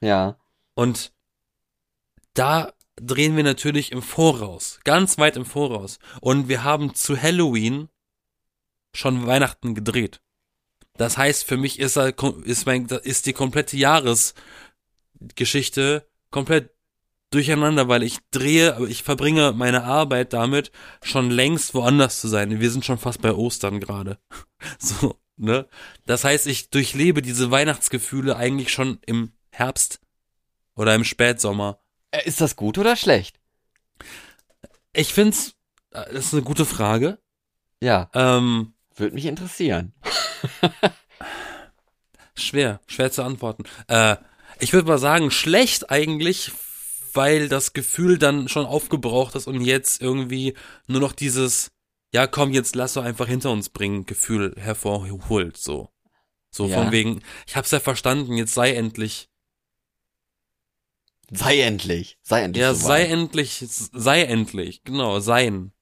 Ja. 0.00 0.36
Und 0.74 1.12
da 2.34 2.72
drehen 2.96 3.36
wir 3.36 3.44
natürlich 3.44 3.92
im 3.92 4.02
Voraus, 4.02 4.80
ganz 4.84 5.18
weit 5.18 5.36
im 5.36 5.44
Voraus. 5.44 5.98
Und 6.20 6.48
wir 6.48 6.64
haben 6.64 6.94
zu 6.94 7.20
Halloween 7.20 7.88
schon 8.92 9.26
Weihnachten 9.26 9.74
gedreht. 9.74 10.20
Das 10.94 11.16
heißt, 11.16 11.44
für 11.44 11.56
mich 11.56 11.78
ist, 11.78 11.96
ist, 11.96 12.66
mein, 12.66 12.86
ist 12.86 13.26
die 13.26 13.32
komplette 13.32 13.76
Jahresgeschichte 13.76 16.08
komplett 16.30 16.70
durcheinander, 17.30 17.88
weil 17.88 18.02
ich 18.02 18.18
drehe, 18.30 18.76
aber 18.76 18.88
ich 18.88 19.02
verbringe 19.02 19.52
meine 19.52 19.84
Arbeit 19.84 20.32
damit, 20.32 20.72
schon 21.02 21.30
längst 21.30 21.74
woanders 21.74 22.20
zu 22.20 22.28
sein. 22.28 22.60
Wir 22.60 22.70
sind 22.70 22.84
schon 22.84 22.98
fast 22.98 23.22
bei 23.22 23.32
Ostern 23.32 23.80
gerade. 23.80 24.18
So, 24.80 25.20
ne? 25.36 25.68
Das 26.04 26.24
heißt, 26.24 26.48
ich 26.48 26.70
durchlebe 26.70 27.22
diese 27.22 27.52
Weihnachtsgefühle 27.52 28.36
eigentlich 28.36 28.72
schon 28.72 28.98
im 29.06 29.30
Herbst 29.50 30.00
oder 30.74 30.96
im 30.96 31.04
Spätsommer. 31.04 31.78
Äh, 32.10 32.26
Ist 32.26 32.40
das 32.40 32.56
gut 32.56 32.78
oder 32.78 32.96
schlecht? 32.96 33.38
Ich 34.92 35.12
find's, 35.12 35.54
äh, 35.92 36.12
das 36.12 36.26
ist 36.26 36.32
eine 36.34 36.42
gute 36.42 36.64
Frage. 36.64 37.18
Ja, 37.82 38.10
Ähm, 38.14 38.74
würde 38.96 39.14
mich 39.14 39.26
interessieren. 39.26 39.92
schwer, 42.34 42.80
schwer 42.86 43.10
zu 43.12 43.22
antworten. 43.22 43.64
Äh, 43.86 44.16
ich 44.58 44.72
würde 44.72 44.88
mal 44.88 44.98
sagen, 44.98 45.30
schlecht 45.30 45.90
eigentlich, 45.90 46.50
weil 47.14 47.48
das 47.48 47.72
Gefühl 47.72 48.18
dann 48.18 48.48
schon 48.48 48.66
aufgebraucht 48.66 49.34
ist 49.36 49.46
und 49.46 49.60
jetzt 49.60 50.00
irgendwie 50.02 50.54
nur 50.86 51.00
noch 51.00 51.12
dieses, 51.12 51.70
ja 52.12 52.26
komm, 52.26 52.52
jetzt 52.52 52.74
lass 52.74 52.94
doch 52.94 53.04
einfach 53.04 53.28
hinter 53.28 53.50
uns 53.52 53.68
bringen, 53.68 54.06
Gefühl 54.06 54.54
hervorholt, 54.58 55.56
so. 55.56 55.90
So 56.50 56.66
Ja. 56.66 56.82
von 56.82 56.90
wegen, 56.92 57.22
ich 57.46 57.56
hab's 57.56 57.70
ja 57.70 57.78
verstanden, 57.80 58.36
jetzt 58.36 58.54
sei 58.54 58.72
endlich, 58.74 59.28
Sei 61.30 61.60
endlich. 61.60 62.18
Sei 62.22 62.42
endlich. 62.42 62.62
ja, 62.62 62.74
soweit. 62.74 62.86
sei 62.86 63.04
endlich, 63.12 63.64
sei 63.68 64.22
endlich, 64.22 64.82
genau, 64.84 65.20
sein. 65.20 65.72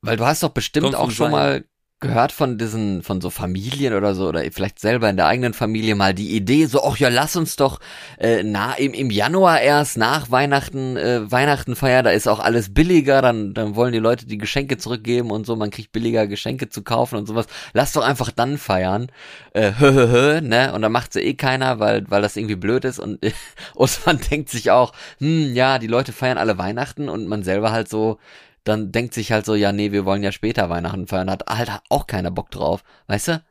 Weil 0.00 0.16
du 0.16 0.26
hast 0.26 0.42
doch 0.42 0.50
bestimmt 0.50 0.84
Kommt 0.84 0.96
auch 0.96 1.10
schon 1.10 1.26
sein. 1.26 1.32
mal 1.32 1.64
gehört 2.00 2.30
von 2.30 2.58
diesen, 2.58 3.02
von 3.02 3.22
so 3.22 3.30
Familien 3.30 3.94
oder 3.94 4.14
so, 4.14 4.28
oder 4.28 4.42
vielleicht 4.52 4.78
selber 4.78 5.08
in 5.08 5.16
der 5.16 5.26
eigenen 5.26 5.54
Familie 5.54 5.94
mal 5.94 6.12
die 6.12 6.36
Idee, 6.36 6.66
so, 6.66 6.84
ach 6.84 6.98
ja, 6.98 7.08
lass 7.08 7.36
uns 7.36 7.56
doch 7.56 7.80
äh, 8.18 8.42
na, 8.42 8.74
im, 8.74 8.92
im 8.92 9.10
Januar 9.10 9.62
erst 9.62 9.96
nach 9.96 10.30
Weihnachten, 10.30 10.98
äh, 10.98 11.30
Weihnachten 11.32 11.74
feiern, 11.74 12.04
da 12.04 12.10
ist 12.10 12.28
auch 12.28 12.38
alles 12.38 12.74
billiger, 12.74 13.22
dann, 13.22 13.54
dann 13.54 13.76
wollen 13.76 13.94
die 13.94 13.98
Leute 13.98 14.26
die 14.26 14.36
Geschenke 14.36 14.76
zurückgeben 14.76 15.30
und 15.30 15.46
so, 15.46 15.56
man 15.56 15.70
kriegt 15.70 15.90
billiger 15.92 16.26
Geschenke 16.26 16.68
zu 16.68 16.82
kaufen 16.82 17.16
und 17.16 17.26
sowas. 17.26 17.46
Lass 17.72 17.92
doch 17.92 18.02
einfach 18.02 18.30
dann 18.30 18.58
feiern. 18.58 19.06
Äh, 19.54 19.72
hö, 19.78 19.94
hö, 19.94 20.08
hö, 20.08 20.40
ne? 20.42 20.74
Und 20.74 20.82
dann 20.82 20.92
macht 20.92 21.14
sie 21.14 21.20
eh 21.20 21.34
keiner, 21.34 21.80
weil, 21.80 22.04
weil 22.10 22.20
das 22.20 22.36
irgendwie 22.36 22.56
blöd 22.56 22.84
ist 22.84 22.98
und 22.98 23.20
Ostmann 23.74 24.20
denkt 24.30 24.50
sich 24.50 24.70
auch, 24.70 24.92
hm, 25.18 25.54
ja, 25.54 25.78
die 25.78 25.86
Leute 25.86 26.12
feiern 26.12 26.36
alle 26.36 26.58
Weihnachten 26.58 27.08
und 27.08 27.26
man 27.26 27.42
selber 27.42 27.72
halt 27.72 27.88
so, 27.88 28.18
dann 28.66 28.92
denkt 28.92 29.14
sich 29.14 29.32
halt 29.32 29.46
so, 29.46 29.54
ja, 29.54 29.72
nee, 29.72 29.92
wir 29.92 30.04
wollen 30.04 30.22
ja 30.22 30.32
später 30.32 30.68
Weihnachten 30.68 31.06
feiern, 31.06 31.30
hat 31.30 31.44
halt 31.48 31.70
auch 31.88 32.06
keiner 32.06 32.30
Bock 32.30 32.50
drauf, 32.50 32.82
weißt 33.06 33.28
du? 33.28 33.44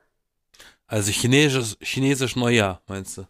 Also 0.88 1.12
chinesisch, 1.12 1.78
chinesisch 1.82 2.36
Neujahr, 2.36 2.82
meinst 2.88 3.18
du? 3.18 3.28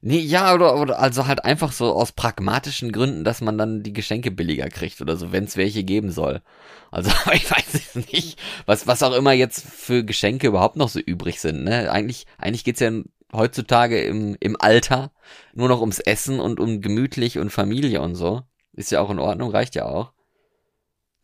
Nee, 0.00 0.18
ja, 0.18 0.54
oder, 0.54 0.76
oder 0.76 0.98
also 0.98 1.26
halt 1.26 1.44
einfach 1.44 1.72
so 1.72 1.92
aus 1.92 2.12
pragmatischen 2.12 2.92
Gründen, 2.92 3.24
dass 3.24 3.40
man 3.40 3.58
dann 3.58 3.82
die 3.82 3.92
Geschenke 3.92 4.30
billiger 4.30 4.68
kriegt 4.68 5.00
oder 5.00 5.16
so, 5.16 5.32
wenn 5.32 5.44
es 5.44 5.56
welche 5.56 5.84
geben 5.84 6.10
soll. 6.10 6.42
Also 6.90 7.10
ich 7.32 7.50
weiß 7.50 7.74
es 7.74 7.94
nicht, 8.12 8.38
was, 8.66 8.86
was 8.86 9.02
auch 9.02 9.14
immer 9.14 9.32
jetzt 9.32 9.64
für 9.66 10.04
Geschenke 10.04 10.48
überhaupt 10.48 10.76
noch 10.76 10.88
so 10.88 11.00
übrig 11.00 11.40
sind, 11.40 11.64
ne? 11.64 11.90
Eigentlich, 11.90 12.26
eigentlich 12.38 12.64
geht's 12.64 12.80
ja 12.80 12.90
heutzutage 13.32 14.00
im, 14.02 14.36
im 14.40 14.56
Alter 14.60 15.12
nur 15.54 15.68
noch 15.68 15.80
ums 15.80 15.98
Essen 15.98 16.40
und 16.40 16.60
um 16.60 16.80
gemütlich 16.80 17.38
und 17.38 17.50
Familie 17.50 18.00
und 18.00 18.14
so. 18.14 18.42
Ist 18.72 18.90
ja 18.90 19.00
auch 19.00 19.10
in 19.10 19.18
Ordnung, 19.18 19.50
reicht 19.50 19.74
ja 19.74 19.86
auch. 19.86 20.12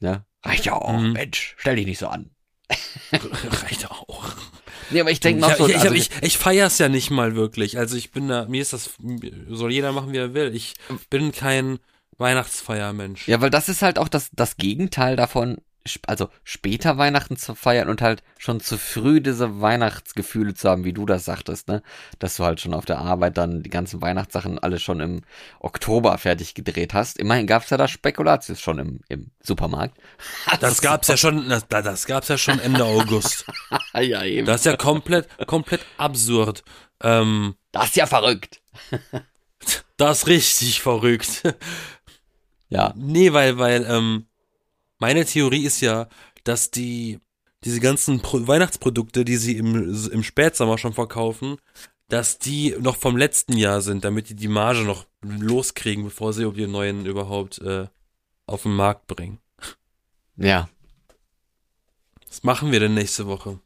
Ne? 0.02 0.24
Reicht 0.44 0.66
ja 0.66 0.74
auch, 0.74 0.92
Mhm. 0.98 1.12
Mensch, 1.12 1.54
stell 1.56 1.76
dich 1.76 1.86
nicht 1.86 1.98
so 1.98 2.08
an. 2.08 2.30
Reicht 3.12 3.90
auch. 3.90 4.34
Nee, 4.90 5.00
aber 5.00 5.10
ich 5.10 5.20
denke 5.20 5.40
ich, 5.40 5.48
noch 5.48 5.56
so, 5.56 5.68
ich, 5.68 5.76
ich, 5.76 5.80
also, 5.82 5.94
ich, 5.94 6.10
ich 6.20 6.36
feier's 6.38 6.78
ja 6.78 6.88
nicht 6.88 7.10
mal 7.10 7.34
wirklich. 7.34 7.78
Also 7.78 7.96
ich 7.96 8.10
bin 8.10 8.28
da, 8.28 8.46
mir 8.46 8.60
ist 8.60 8.72
das, 8.72 8.90
soll 9.48 9.72
jeder 9.72 9.92
machen, 9.92 10.12
wie 10.12 10.18
er 10.18 10.34
will. 10.34 10.54
Ich 10.54 10.74
bin 11.08 11.32
kein 11.32 11.78
Weihnachtsfeiermensch. 12.18 13.28
Ja, 13.28 13.40
weil 13.40 13.50
das 13.50 13.68
ist 13.68 13.82
halt 13.82 13.98
auch 13.98 14.08
das, 14.08 14.30
das 14.32 14.56
Gegenteil 14.56 15.16
davon, 15.16 15.58
also 16.06 16.28
später 16.44 16.96
Weihnachten 16.96 17.36
zu 17.36 17.54
feiern 17.54 17.88
und 17.88 18.02
halt 18.02 18.22
schon 18.38 18.60
zu 18.60 18.78
früh 18.78 19.20
diese 19.20 19.60
Weihnachtsgefühle 19.60 20.54
zu 20.54 20.68
haben, 20.68 20.84
wie 20.84 20.92
du 20.92 21.06
das 21.06 21.24
sagtest, 21.24 21.68
ne? 21.68 21.82
Dass 22.18 22.36
du 22.36 22.44
halt 22.44 22.60
schon 22.60 22.74
auf 22.74 22.84
der 22.84 22.98
Arbeit 22.98 23.36
dann 23.36 23.62
die 23.62 23.70
ganzen 23.70 24.00
Weihnachtssachen 24.00 24.58
alle 24.58 24.78
schon 24.78 25.00
im 25.00 25.22
Oktober 25.60 26.16
fertig 26.18 26.54
gedreht 26.54 26.94
hast. 26.94 27.18
Immerhin 27.18 27.46
gab's 27.46 27.70
ja 27.70 27.76
da 27.76 27.88
Spekulatius 27.88 28.60
schon 28.60 28.78
im, 28.78 29.00
im 29.08 29.30
Supermarkt. 29.40 29.96
Das 30.60 30.80
gab's 30.80 31.08
ja 31.08 31.16
schon, 31.16 31.48
das, 31.48 31.66
das 31.68 32.06
gab's 32.06 32.28
ja 32.28 32.38
schon 32.38 32.60
Ende 32.60 32.84
August. 32.84 33.46
ja, 33.94 34.22
eben. 34.22 34.46
Das 34.46 34.60
ist 34.60 34.66
ja 34.66 34.76
komplett, 34.76 35.28
komplett 35.46 35.80
absurd. 35.96 36.62
Ähm, 37.02 37.56
das 37.72 37.86
ist 37.86 37.96
ja 37.96 38.06
verrückt. 38.06 38.60
das 39.96 40.18
ist 40.18 40.26
richtig 40.28 40.80
verrückt. 40.80 41.42
Ja. 42.68 42.94
Nee, 42.96 43.32
weil, 43.32 43.58
weil, 43.58 43.84
ähm, 43.88 44.26
meine 45.02 45.24
Theorie 45.24 45.64
ist 45.64 45.80
ja, 45.80 46.06
dass 46.44 46.70
die, 46.70 47.18
diese 47.64 47.80
ganzen 47.80 48.20
Pro 48.20 48.46
Weihnachtsprodukte, 48.46 49.24
die 49.24 49.36
sie 49.36 49.56
im, 49.56 49.92
im 50.12 50.22
Spätsommer 50.22 50.78
schon 50.78 50.92
verkaufen, 50.92 51.56
dass 52.06 52.38
die 52.38 52.76
noch 52.78 52.94
vom 52.94 53.16
letzten 53.16 53.56
Jahr 53.56 53.80
sind, 53.80 54.04
damit 54.04 54.28
die 54.28 54.36
die 54.36 54.46
Marge 54.46 54.82
noch 54.82 55.06
loskriegen, 55.22 56.04
bevor 56.04 56.32
sie 56.32 56.48
die 56.52 56.68
neuen 56.68 57.04
überhaupt 57.04 57.58
äh, 57.62 57.88
auf 58.46 58.62
den 58.62 58.76
Markt 58.76 59.08
bringen. 59.08 59.40
Ja. 60.36 60.68
Was 62.28 62.44
machen 62.44 62.70
wir 62.70 62.78
denn 62.78 62.94
nächste 62.94 63.26
Woche? 63.26 63.58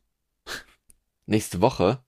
Nächste 1.26 1.60
Woche. 1.60 2.02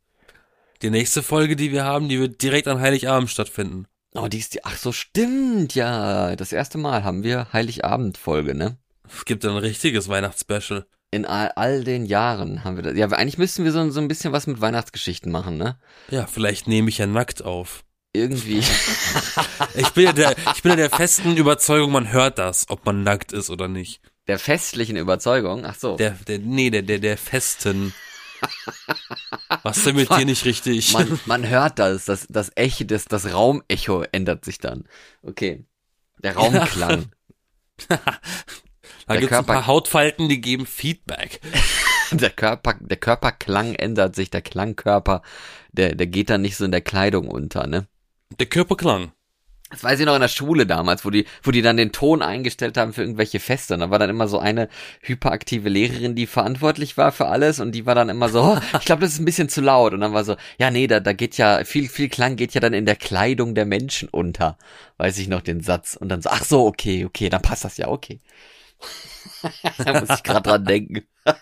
Die 0.80 0.90
nächste 0.90 1.22
Folge, 1.22 1.54
die 1.54 1.70
wir 1.70 1.84
haben, 1.84 2.08
die 2.08 2.18
wird 2.18 2.40
direkt 2.40 2.66
an 2.66 2.80
Heiligabend 2.80 3.28
stattfinden. 3.28 3.88
Oh, 4.14 4.28
die 4.28 4.38
ist 4.38 4.54
die, 4.54 4.64
ach 4.64 4.78
so, 4.78 4.90
stimmt, 4.90 5.74
ja. 5.74 6.34
Das 6.34 6.52
erste 6.52 6.78
Mal 6.78 7.04
haben 7.04 7.24
wir 7.24 7.52
Heiligabend-Folge, 7.52 8.54
ne? 8.54 8.78
Es 9.12 9.24
gibt 9.24 9.44
ein 9.44 9.56
richtiges 9.56 10.08
Weihnachtsspecial. 10.08 10.86
In 11.10 11.24
all, 11.24 11.50
all 11.56 11.84
den 11.84 12.04
Jahren 12.04 12.64
haben 12.64 12.76
wir 12.76 12.82
das. 12.82 12.96
Ja, 12.96 13.08
eigentlich 13.08 13.38
müssten 13.38 13.64
wir 13.64 13.72
so, 13.72 13.90
so 13.90 14.00
ein 14.00 14.08
bisschen 14.08 14.32
was 14.32 14.46
mit 14.46 14.60
Weihnachtsgeschichten 14.60 15.32
machen, 15.32 15.56
ne? 15.56 15.78
Ja, 16.10 16.26
vielleicht 16.26 16.68
nehme 16.68 16.90
ich 16.90 16.98
ja 16.98 17.06
nackt 17.06 17.42
auf. 17.42 17.84
Irgendwie. 18.12 18.62
Ich 19.74 19.90
bin 19.90 20.04
ja 20.04 20.12
der, 20.12 20.34
ich 20.54 20.62
bin 20.62 20.70
ja 20.70 20.76
der 20.76 20.90
festen 20.90 21.36
Überzeugung, 21.36 21.92
man 21.92 22.10
hört 22.10 22.38
das, 22.38 22.68
ob 22.68 22.84
man 22.84 23.04
nackt 23.04 23.32
ist 23.32 23.48
oder 23.50 23.68
nicht. 23.68 24.00
Der 24.26 24.38
festlichen 24.38 24.96
Überzeugung. 24.96 25.64
Ach 25.64 25.74
so. 25.74 25.96
Der, 25.96 26.10
der, 26.26 26.38
nee, 26.38 26.70
der, 26.70 26.82
der, 26.82 26.98
der 26.98 27.16
festen. 27.16 27.94
Was 29.62 29.84
denn 29.84 29.96
mit 29.96 30.10
dir 30.10 30.24
nicht 30.24 30.44
richtig? 30.44 30.92
man, 30.92 31.20
man 31.26 31.48
hört 31.48 31.78
das. 31.78 32.06
Das, 32.06 32.26
das 32.28 32.50
Echo, 32.54 32.84
das, 32.84 33.04
das 33.04 33.32
Raumecho 33.32 34.04
ändert 34.10 34.44
sich 34.44 34.58
dann. 34.58 34.84
Okay. 35.22 35.64
Der 36.22 36.34
Raumklang. 36.34 37.12
da 39.08 39.14
der 39.14 39.20
gibt's 39.22 39.36
ein 39.36 39.46
paar 39.46 39.66
Hautfalten, 39.66 40.28
die 40.28 40.40
geben 40.40 40.66
Feedback. 40.66 41.40
der 42.12 42.30
Körper, 42.30 42.74
der 42.80 42.96
Körperklang 42.96 43.74
ändert 43.74 44.14
sich. 44.14 44.30
Der 44.30 44.42
Klangkörper, 44.42 45.22
der, 45.72 45.94
der 45.94 46.06
geht 46.06 46.30
dann 46.30 46.42
nicht 46.42 46.56
so 46.56 46.64
in 46.64 46.70
der 46.70 46.80
Kleidung 46.80 47.28
unter, 47.28 47.66
ne? 47.66 47.86
Der 48.38 48.46
Körperklang. 48.46 49.12
Das 49.70 49.84
weiß 49.84 50.00
ich 50.00 50.06
noch 50.06 50.14
in 50.14 50.22
der 50.22 50.28
Schule 50.28 50.66
damals, 50.66 51.04
wo 51.04 51.10
die, 51.10 51.26
wo 51.42 51.50
die 51.50 51.60
dann 51.60 51.76
den 51.76 51.92
Ton 51.92 52.22
eingestellt 52.22 52.78
haben 52.78 52.94
für 52.94 53.02
irgendwelche 53.02 53.38
Feste. 53.38 53.74
Und 53.74 53.80
da 53.80 53.90
war 53.90 53.98
dann 53.98 54.08
immer 54.08 54.26
so 54.26 54.38
eine 54.38 54.70
hyperaktive 55.02 55.68
Lehrerin, 55.68 56.14
die 56.14 56.26
verantwortlich 56.26 56.96
war 56.96 57.12
für 57.12 57.26
alles 57.26 57.60
und 57.60 57.72
die 57.72 57.84
war 57.84 57.94
dann 57.94 58.08
immer 58.08 58.30
so, 58.30 58.42
oh, 58.42 58.58
ich 58.78 58.86
glaube, 58.86 59.02
das 59.02 59.12
ist 59.12 59.18
ein 59.18 59.26
bisschen 59.26 59.50
zu 59.50 59.60
laut. 59.60 59.92
Und 59.92 60.00
dann 60.00 60.14
war 60.14 60.24
so, 60.24 60.36
ja, 60.58 60.70
nee, 60.70 60.86
da, 60.86 61.00
da 61.00 61.12
geht 61.12 61.36
ja, 61.36 61.64
viel, 61.64 61.88
viel 61.88 62.08
Klang 62.08 62.36
geht 62.36 62.54
ja 62.54 62.62
dann 62.62 62.72
in 62.72 62.86
der 62.86 62.96
Kleidung 62.96 63.54
der 63.54 63.66
Menschen 63.66 64.08
unter. 64.08 64.56
Weiß 64.96 65.18
ich 65.18 65.28
noch 65.28 65.42
den 65.42 65.60
Satz. 65.60 65.96
Und 65.96 66.08
dann 66.08 66.22
so, 66.22 66.30
ach 66.30 66.44
so, 66.44 66.66
okay, 66.66 67.04
okay, 67.04 67.28
dann 67.28 67.42
passt 67.42 67.66
das 67.66 67.76
ja, 67.76 67.88
okay. 67.88 68.20
da 69.84 70.00
muss 70.00 70.10
ich 70.10 70.22
gerade 70.22 70.48
dran 70.48 70.64
denken. 70.64 71.06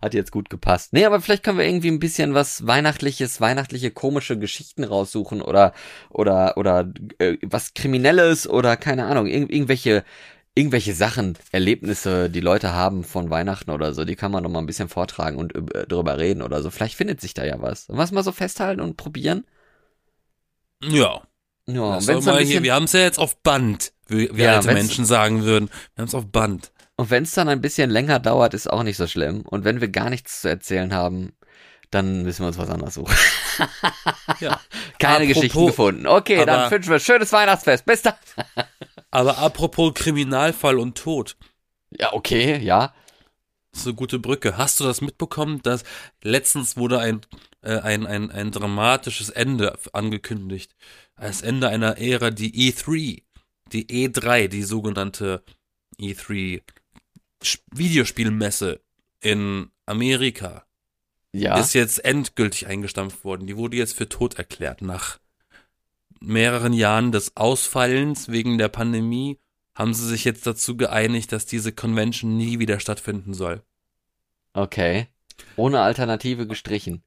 Hat 0.00 0.14
jetzt 0.14 0.32
gut 0.32 0.50
gepasst. 0.50 0.92
Nee, 0.92 1.04
aber 1.04 1.20
vielleicht 1.20 1.44
können 1.44 1.58
wir 1.58 1.64
irgendwie 1.64 1.90
ein 1.90 2.00
bisschen 2.00 2.34
was 2.34 2.66
weihnachtliches, 2.66 3.40
weihnachtliche 3.40 3.92
komische 3.92 4.36
Geschichten 4.36 4.82
raussuchen 4.82 5.40
oder 5.40 5.72
oder 6.10 6.56
oder 6.56 6.92
äh, 7.18 7.36
was 7.42 7.74
kriminelles 7.74 8.48
oder 8.48 8.76
keine 8.76 9.04
Ahnung, 9.04 9.28
irg 9.28 9.48
irgendwelche 9.48 10.02
irgendwelche 10.54 10.92
Sachen, 10.94 11.38
Erlebnisse, 11.50 12.28
die 12.28 12.40
Leute 12.40 12.72
haben 12.72 13.04
von 13.04 13.30
Weihnachten 13.30 13.70
oder 13.70 13.94
so, 13.94 14.04
die 14.04 14.16
kann 14.16 14.32
man 14.32 14.42
noch 14.42 14.50
mal 14.50 14.58
ein 14.58 14.66
bisschen 14.66 14.88
vortragen 14.88 15.38
und 15.38 15.54
äh, 15.74 15.86
drüber 15.86 16.18
reden 16.18 16.42
oder 16.42 16.62
so. 16.62 16.70
Vielleicht 16.70 16.96
findet 16.96 17.20
sich 17.20 17.32
da 17.32 17.44
ja 17.44 17.60
was. 17.62 17.86
Was 17.88 18.12
mal 18.12 18.22
so 18.22 18.32
festhalten 18.32 18.80
und 18.80 18.96
probieren? 18.96 19.44
Ja. 20.82 21.22
Ja, 21.66 22.06
wenn's 22.06 22.26
mal 22.26 22.32
ein 22.32 22.38
hier, 22.38 22.46
bisschen, 22.46 22.64
wir 22.64 22.74
haben 22.74 22.84
es 22.84 22.92
ja 22.92 23.00
jetzt 23.00 23.18
auf 23.18 23.40
Band, 23.42 23.91
wie, 24.12 24.30
wie 24.32 24.42
Ja, 24.42 24.56
alte 24.56 24.72
Menschen 24.72 25.04
sagen 25.04 25.42
würden. 25.44 25.68
Wir 25.94 26.02
haben 26.02 26.08
es 26.08 26.14
auf 26.14 26.26
Band. 26.26 26.70
und 26.96 27.10
wenn's 27.10 27.32
dann 27.32 27.48
ein 27.48 27.60
bisschen 27.60 27.90
länger 27.90 28.18
dauert, 28.20 28.54
ist 28.54 28.70
auch 28.70 28.82
nicht 28.82 28.96
so 28.96 29.06
schlimm. 29.06 29.40
Und 29.42 29.64
wenn 29.64 29.80
wir 29.80 29.88
gar 29.88 30.10
nichts 30.10 30.40
zu 30.42 30.48
erzählen 30.48 30.92
haben, 30.94 31.32
dann 31.90 32.22
müssen 32.22 32.42
wir 32.42 32.46
uns 32.48 32.58
was 32.58 32.70
anderes 32.70 32.94
suchen. 32.94 33.14
Ja. 34.40 34.60
Keine 34.98 35.16
Apropos- 35.24 35.28
Geschichten 35.34 35.66
gefunden. 35.66 36.06
Okay, 36.06 36.44
dann 36.44 36.60
aber- 36.60 36.70
wünschen 36.70 36.90
wir 36.90 36.98
schönes 37.00 37.32
Weihnachtsfest. 37.32 37.84
Bis 37.84 38.02
dann. 38.02 38.14
Aber 39.10 39.36
apropos 39.36 39.92
Kriminalfall 39.92 40.78
und 40.78 40.96
Tod. 40.96 41.36
Ja, 41.90 42.14
okay, 42.14 42.56
ja. 42.58 42.94
Das 43.70 43.82
ist 43.82 43.86
eine 43.86 43.94
gute 43.94 44.18
Brücke. 44.18 44.56
Hast 44.56 44.80
du 44.80 44.84
das 44.84 45.02
mitbekommen, 45.02 45.60
dass 45.62 45.84
letztens 46.22 46.78
wurde 46.78 46.98
ein, 46.98 47.20
äh, 47.60 47.78
ein, 47.78 48.06
ein, 48.06 48.30
ein 48.30 48.50
dramatisches 48.52 49.28
Ende 49.28 49.78
angekündigt? 49.92 50.74
Als 51.14 51.42
Ende 51.42 51.68
einer 51.68 51.98
Ära, 51.98 52.30
die 52.30 52.72
E3, 52.72 53.22
die 53.72 53.86
E3, 53.86 54.48
die 54.48 54.62
sogenannte 54.62 55.42
E3 55.98 56.62
Sch- 57.42 57.60
Videospielmesse 57.74 58.80
in 59.20 59.70
Amerika, 59.86 60.64
Ja. 61.32 61.58
ist 61.58 61.74
jetzt 61.74 62.04
endgültig 62.04 62.66
eingestampft 62.66 63.24
worden. 63.24 63.46
Die 63.46 63.56
wurde 63.56 63.76
jetzt 63.76 63.96
für 63.96 64.08
tot 64.08 64.34
erklärt 64.34 64.82
nach 64.82 65.18
mehreren 66.20 66.72
Jahren 66.72 67.10
des 67.12 67.36
Ausfallens 67.36 68.28
wegen 68.30 68.58
der 68.58 68.68
Pandemie 68.68 69.38
haben 69.74 69.94
sie 69.94 70.06
sich 70.06 70.24
jetzt 70.24 70.46
dazu 70.46 70.76
geeinigt, 70.76 71.32
dass 71.32 71.46
diese 71.46 71.72
Convention 71.72 72.36
nie 72.36 72.58
wieder 72.58 72.78
stattfinden 72.78 73.32
soll. 73.34 73.62
Okay. 74.52 75.08
Ohne 75.56 75.80
Alternative 75.80 76.46
gestrichen. 76.46 77.02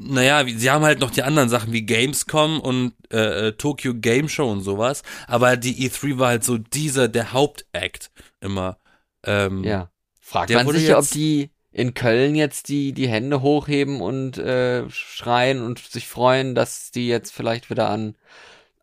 Naja, 0.00 0.44
sie 0.46 0.70
haben 0.70 0.84
halt 0.84 1.00
noch 1.00 1.10
die 1.10 1.22
anderen 1.24 1.48
Sachen 1.48 1.72
wie 1.72 1.82
Gamescom 1.82 2.60
und 2.60 2.92
äh, 3.12 3.48
äh, 3.48 3.52
Tokyo 3.52 3.94
Game 3.94 4.28
Show 4.28 4.48
und 4.50 4.60
sowas, 4.62 5.02
aber 5.26 5.56
die 5.56 5.88
E3 5.88 6.18
war 6.18 6.28
halt 6.28 6.44
so 6.44 6.56
dieser, 6.56 7.08
der 7.08 7.32
Hauptakt 7.32 8.10
immer. 8.40 8.78
Ähm, 9.24 9.64
Ja. 9.64 9.90
Fragt 10.20 10.50
man 10.52 10.68
sich, 10.68 10.94
ob 10.94 11.08
die 11.10 11.50
in 11.72 11.94
Köln 11.94 12.34
jetzt 12.34 12.68
die, 12.68 12.92
die 12.92 13.08
Hände 13.08 13.40
hochheben 13.42 14.00
und 14.00 14.38
äh, 14.38 14.88
schreien 14.90 15.62
und 15.62 15.78
sich 15.80 16.06
freuen, 16.06 16.54
dass 16.54 16.90
die 16.90 17.08
jetzt 17.08 17.32
vielleicht 17.32 17.70
wieder 17.70 17.88
an, 17.88 18.14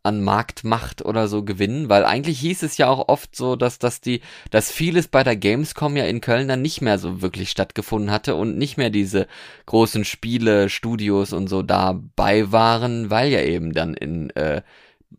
an 0.06 0.22
Marktmacht 0.22 1.04
oder 1.04 1.28
so 1.28 1.44
gewinnen, 1.44 1.90
weil 1.90 2.06
eigentlich 2.06 2.40
hieß 2.40 2.64
es 2.64 2.78
ja 2.78 2.88
auch 2.88 3.08
oft 3.08 3.36
so, 3.36 3.56
dass, 3.56 3.80
dass 3.80 4.02
die, 4.02 4.22
dass 4.52 4.72
vieles 4.72 5.08
bei 5.08 5.24
der 5.24 5.36
Gamescom 5.36 5.98
ja 5.98 6.06
in 6.06 6.22
Köln 6.22 6.48
dann 6.48 6.62
nicht 6.62 6.82
mehr 6.82 6.98
so 6.98 7.22
wirklich 7.22 7.50
stattgefunden 7.50 8.12
hatte 8.12 8.36
und 8.36 8.58
nicht 8.58 8.78
mehr 8.78 8.90
diese 8.90 9.28
großen 9.66 10.06
Spiele, 10.06 10.70
Studios 10.70 11.34
und 11.34 11.48
so 11.48 11.62
dabei 11.62 12.52
waren, 12.52 13.10
weil 13.10 13.30
ja 13.30 13.42
eben 13.42 13.74
dann 13.74 13.94
in, 13.96 14.30
äh, 14.32 14.62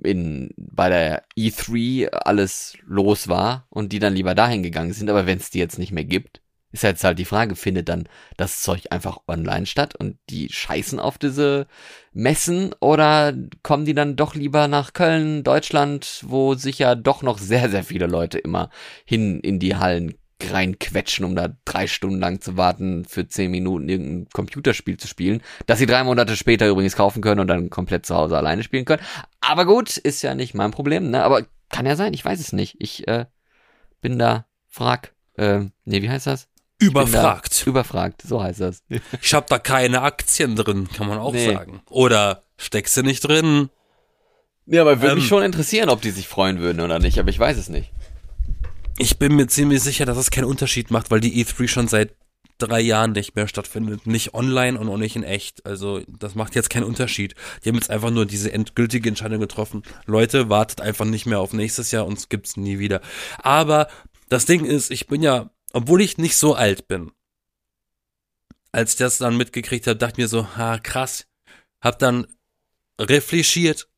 in 0.02 0.50
bei 0.56 0.88
der 0.88 1.24
E3 1.36 2.10
alles 2.10 2.76
los 2.86 3.28
war 3.28 3.66
und 3.70 3.92
die 3.92 3.98
dann 3.98 4.14
lieber 4.14 4.34
dahin 4.34 4.62
gegangen 4.62 4.92
sind. 4.92 5.10
Aber 5.10 5.26
wenn 5.26 5.38
es 5.38 5.50
die 5.50 5.58
jetzt 5.58 5.78
nicht 5.78 5.92
mehr 5.92 6.04
gibt, 6.04 6.40
ist 6.76 6.82
jetzt 6.82 7.04
halt 7.04 7.18
die 7.18 7.24
Frage, 7.24 7.56
findet 7.56 7.88
dann 7.88 8.08
das 8.36 8.60
Zeug 8.60 8.84
einfach 8.90 9.18
online 9.26 9.66
statt 9.66 9.94
und 9.96 10.18
die 10.30 10.48
scheißen 10.50 11.00
auf 11.00 11.18
diese 11.18 11.66
Messen 12.12 12.74
oder 12.80 13.34
kommen 13.62 13.84
die 13.84 13.94
dann 13.94 14.16
doch 14.16 14.34
lieber 14.34 14.68
nach 14.68 14.92
Köln, 14.92 15.42
Deutschland, 15.42 16.22
wo 16.26 16.54
sich 16.54 16.78
ja 16.78 16.94
doch 16.94 17.22
noch 17.22 17.38
sehr, 17.38 17.70
sehr 17.70 17.82
viele 17.82 18.06
Leute 18.06 18.38
immer 18.38 18.70
hin 19.04 19.40
in 19.40 19.58
die 19.58 19.76
Hallen 19.76 20.14
reinquetschen, 20.42 21.24
um 21.24 21.34
da 21.34 21.48
drei 21.64 21.86
Stunden 21.86 22.20
lang 22.20 22.42
zu 22.42 22.58
warten, 22.58 23.06
für 23.06 23.26
zehn 23.26 23.50
Minuten 23.50 23.88
irgendein 23.88 24.28
Computerspiel 24.32 24.98
zu 24.98 25.08
spielen, 25.08 25.42
das 25.66 25.78
sie 25.78 25.86
drei 25.86 26.04
Monate 26.04 26.36
später 26.36 26.68
übrigens 26.68 26.94
kaufen 26.94 27.22
können 27.22 27.40
und 27.40 27.46
dann 27.46 27.70
komplett 27.70 28.04
zu 28.04 28.14
Hause 28.14 28.36
alleine 28.36 28.62
spielen 28.62 28.84
können. 28.84 29.02
Aber 29.40 29.64
gut, 29.64 29.96
ist 29.96 30.20
ja 30.22 30.34
nicht 30.34 30.54
mein 30.54 30.72
Problem, 30.72 31.10
ne? 31.10 31.22
Aber 31.22 31.42
kann 31.70 31.86
ja 31.86 31.96
sein, 31.96 32.12
ich 32.12 32.24
weiß 32.24 32.38
es 32.38 32.52
nicht. 32.52 32.76
Ich 32.78 33.08
äh, 33.08 33.24
bin 34.02 34.18
da 34.18 34.46
frag, 34.68 35.14
äh, 35.36 35.60
nee, 35.84 36.02
wie 36.02 36.10
heißt 36.10 36.26
das? 36.26 36.48
Überfragt. 36.78 37.66
Überfragt, 37.66 38.22
so 38.22 38.42
heißt 38.42 38.60
das. 38.60 38.82
Ich 39.22 39.34
hab 39.34 39.46
da 39.48 39.58
keine 39.58 40.02
Aktien 40.02 40.56
drin, 40.56 40.88
kann 40.94 41.08
man 41.08 41.18
auch 41.18 41.32
Nee. 41.32 41.52
sagen. 41.52 41.82
Oder 41.90 42.42
steckst 42.58 42.96
du 42.96 43.02
nicht 43.02 43.20
drin? 43.26 43.70
Ja, 44.66 44.82
aber 44.82 45.00
würde 45.00 45.12
Ähm, 45.12 45.18
mich 45.18 45.28
schon 45.28 45.42
interessieren, 45.42 45.88
ob 45.88 46.02
die 46.02 46.10
sich 46.10 46.28
freuen 46.28 46.58
würden 46.58 46.80
oder 46.80 46.98
nicht, 46.98 47.18
aber 47.18 47.30
ich 47.30 47.38
weiß 47.38 47.56
es 47.56 47.68
nicht. 47.68 47.92
Ich 48.98 49.18
bin 49.18 49.36
mir 49.36 49.46
ziemlich 49.46 49.82
sicher, 49.82 50.06
dass 50.06 50.16
es 50.18 50.30
keinen 50.30 50.44
Unterschied 50.46 50.90
macht, 50.90 51.10
weil 51.10 51.20
die 51.20 51.44
E3 51.44 51.68
schon 51.68 51.86
seit 51.88 52.14
drei 52.58 52.80
Jahren 52.80 53.12
nicht 53.12 53.36
mehr 53.36 53.46
stattfindet. 53.48 54.06
Nicht 54.06 54.32
online 54.34 54.78
und 54.80 54.88
auch 54.88 54.96
nicht 54.96 55.14
in 55.16 55.22
echt. 55.22 55.64
Also 55.66 56.00
das 56.08 56.34
macht 56.34 56.54
jetzt 56.54 56.70
keinen 56.70 56.84
Unterschied. 56.84 57.34
Die 57.64 57.68
haben 57.68 57.76
jetzt 57.76 57.90
einfach 57.90 58.10
nur 58.10 58.24
diese 58.24 58.50
endgültige 58.52 59.08
Entscheidung 59.08 59.40
getroffen. 59.40 59.82
Leute, 60.06 60.48
wartet 60.48 60.80
einfach 60.80 61.04
nicht 61.04 61.26
mehr 61.26 61.38
auf 61.40 61.52
nächstes 61.52 61.90
Jahr, 61.90 62.06
uns 62.06 62.28
gibt's 62.30 62.56
nie 62.56 62.78
wieder. 62.78 63.02
Aber 63.38 63.88
das 64.30 64.46
Ding 64.46 64.64
ist, 64.64 64.90
ich 64.90 65.06
bin 65.06 65.22
ja, 65.22 65.50
obwohl 65.72 66.00
ich 66.00 66.18
nicht 66.18 66.36
so 66.36 66.54
alt 66.54 66.88
bin, 66.88 67.12
als 68.72 68.92
ich 68.92 68.98
das 68.98 69.18
dann 69.18 69.36
mitgekriegt 69.36 69.86
habe, 69.86 69.96
dachte 69.96 70.14
ich 70.14 70.18
mir 70.18 70.28
so, 70.28 70.56
ha, 70.56 70.78
krass. 70.78 71.26
Hab 71.80 71.98
dann 71.98 72.26
reflektiert 73.00 73.88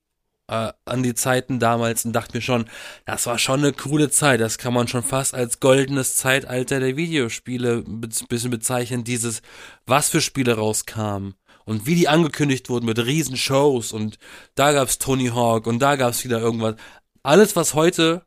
äh, 0.48 0.72
an 0.85 1.02
die 1.02 1.14
Zeiten 1.14 1.59
damals 1.59 2.04
und 2.04 2.12
dachte 2.12 2.37
mir 2.37 2.42
schon, 2.42 2.68
das 3.04 3.26
war 3.26 3.38
schon 3.38 3.61
eine 3.61 3.72
coole 3.72 4.11
Zeit. 4.11 4.40
Das 4.40 4.59
kann 4.59 4.74
man 4.74 4.88
schon 4.88 5.02
fast 5.02 5.35
als 5.35 5.61
goldenes 5.61 6.16
Zeitalter 6.16 6.81
der 6.81 6.96
Videospiele 6.96 7.85
ein 7.87 8.00
bisschen 8.00 8.50
bezeichnen. 8.50 9.04
Dieses, 9.04 9.42
was 9.87 10.09
für 10.09 10.20
Spiele 10.20 10.54
rauskamen 10.54 11.35
und 11.64 11.87
wie 11.87 11.94
die 11.94 12.09
angekündigt 12.09 12.70
wurden 12.70 12.87
mit 12.87 12.98
riesen 12.98 13.37
Shows 13.37 13.92
und 13.92 14.18
da 14.54 14.72
gab's 14.72 14.98
Tony 14.98 15.28
Hawk 15.28 15.66
und 15.66 15.81
da 15.81 15.96
gab's 15.96 16.24
wieder 16.24 16.40
irgendwas. 16.40 16.76
Alles, 17.22 17.57
was 17.57 17.74
heute 17.74 18.24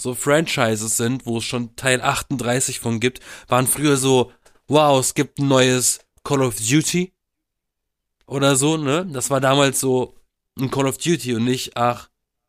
so 0.00 0.14
Franchises 0.14 0.96
sind, 0.96 1.26
wo 1.26 1.38
es 1.38 1.44
schon 1.44 1.76
Teil 1.76 2.00
38 2.00 2.80
von 2.80 3.00
gibt, 3.00 3.20
waren 3.48 3.66
früher 3.66 3.96
so, 3.96 4.32
wow, 4.68 4.98
es 4.98 5.14
gibt 5.14 5.38
ein 5.38 5.48
neues 5.48 6.00
Call 6.24 6.42
of 6.42 6.56
Duty 6.56 7.12
oder 8.26 8.56
so, 8.56 8.76
ne? 8.76 9.06
Das 9.12 9.30
war 9.30 9.40
damals 9.40 9.80
so 9.80 10.14
ein 10.58 10.70
Call 10.70 10.86
of 10.86 10.98
Duty 10.98 11.34
und 11.34 11.44
nicht, 11.44 11.76
ach, 11.76 12.08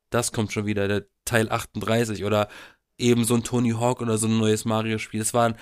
das 0.09 0.31
kommt 0.31 0.51
schon 0.53 0.65
wieder, 0.65 0.87
der 0.87 1.05
Teil 1.25 1.49
38 1.49 2.23
oder 2.23 2.47
eben 2.97 3.25
so 3.25 3.35
ein 3.35 3.43
Tony 3.43 3.71
Hawk 3.71 4.01
oder 4.01 4.17
so 4.17 4.27
ein 4.27 4.37
neues 4.37 4.65
Mario-Spiel. 4.65 5.19
Das 5.19 5.33
war, 5.33 5.49
ein, 5.49 5.55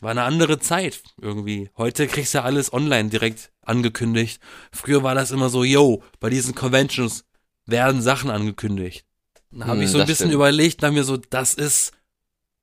war 0.00 0.10
eine 0.10 0.22
andere 0.22 0.58
Zeit 0.58 1.02
irgendwie. 1.20 1.70
Heute 1.76 2.06
kriegst 2.06 2.34
du 2.34 2.38
ja 2.38 2.44
alles 2.44 2.72
online 2.72 3.08
direkt 3.10 3.52
angekündigt. 3.62 4.42
Früher 4.72 5.02
war 5.02 5.14
das 5.14 5.30
immer 5.30 5.48
so, 5.48 5.64
yo, 5.64 6.02
bei 6.20 6.30
diesen 6.30 6.54
Conventions 6.54 7.24
werden 7.66 8.02
Sachen 8.02 8.30
angekündigt. 8.30 9.06
Da 9.52 9.66
habe 9.66 9.78
Hm, 9.78 9.82
ich 9.82 9.90
so 9.90 9.98
ein 9.98 10.06
bisschen 10.06 10.30
stimmt. 10.30 10.34
überlegt, 10.34 10.82
da 10.82 10.90
mir 10.90 11.04
so, 11.04 11.16
das 11.16 11.54
ist, 11.54 11.92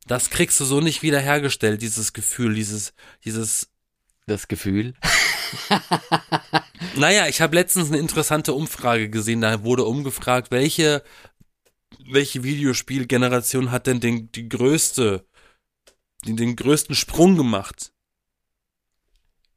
das 0.07 0.29
kriegst 0.29 0.59
du 0.59 0.65
so 0.65 0.81
nicht 0.81 1.03
wieder 1.03 1.19
hergestellt, 1.19 1.81
dieses 1.81 2.13
Gefühl, 2.13 2.55
dieses, 2.55 2.93
dieses 3.25 3.69
Das 4.27 4.47
Gefühl. 4.47 4.93
Naja, 6.95 7.27
ich 7.27 7.41
habe 7.41 7.55
letztens 7.55 7.89
eine 7.89 7.97
interessante 7.99 8.53
Umfrage 8.53 9.09
gesehen, 9.09 9.41
da 9.41 9.63
wurde 9.63 9.83
umgefragt, 9.85 10.51
welche, 10.51 11.03
welche 12.05 12.43
Videospielgeneration 12.43 13.71
hat 13.71 13.87
denn 13.87 13.99
den, 13.99 14.31
die 14.31 14.47
größte, 14.49 15.25
den, 16.25 16.37
den 16.37 16.55
größten 16.55 16.95
Sprung 16.95 17.35
gemacht 17.37 17.91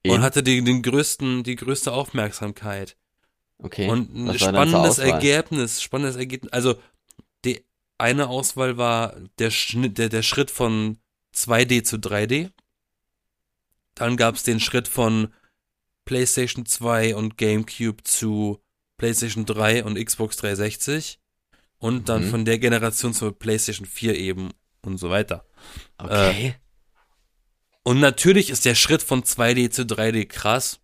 und 0.05 0.17
In- 0.17 0.23
hatte 0.23 0.43
die, 0.43 0.63
den 0.65 0.83
größten, 0.83 1.45
die 1.45 1.57
größte 1.57 1.93
Aufmerksamkeit. 1.93 2.97
okay. 3.59 3.89
Und 3.89 4.15
ein 4.15 4.27
dann 4.27 4.39
spannendes? 4.39 4.99
Ergebnis, 4.99 5.83
spannendes 5.83 6.17
Ergebnis, 6.17 6.53
also 6.53 6.75
eine 8.03 8.29
Auswahl 8.29 8.77
war 8.77 9.15
der 9.39 9.51
Schnitt, 9.51 9.97
der, 9.97 10.09
der 10.09 10.23
Schritt 10.23 10.51
von 10.51 10.99
2D 11.35 11.85
zu 11.85 11.97
3D. 11.97 12.51
Dann 13.95 14.17
gab 14.17 14.35
es 14.35 14.43
den 14.43 14.61
Schritt 14.61 14.89
von 14.89 15.33
PlayStation 16.05 16.67
2 16.67 17.15
und 17.15 17.39
GameCube 17.39 18.03
zu 18.03 18.61
PlayStation 18.99 19.47
3 19.47 19.85
und 19.85 20.05
Xbox 20.05 20.37
360 20.37 21.21
und 21.79 22.09
dann 22.09 22.27
Mhm. 22.27 22.31
von 22.31 22.45
der 22.45 22.59
Generation 22.59 23.15
zur 23.15 23.39
PlayStation 23.39 23.87
4 23.87 24.17
eben 24.19 24.51
und 24.83 24.99
so 24.99 25.09
weiter. 25.11 25.45
Okay. 25.99 26.57
Und 27.85 28.01
natürlich 28.01 28.51
ist 28.51 28.65
der 28.65 28.75
Schritt 28.75 29.03
von 29.03 29.23
2D 29.25 29.71
zu 29.71 29.83
3D 29.83 30.27
krass, 30.27 30.81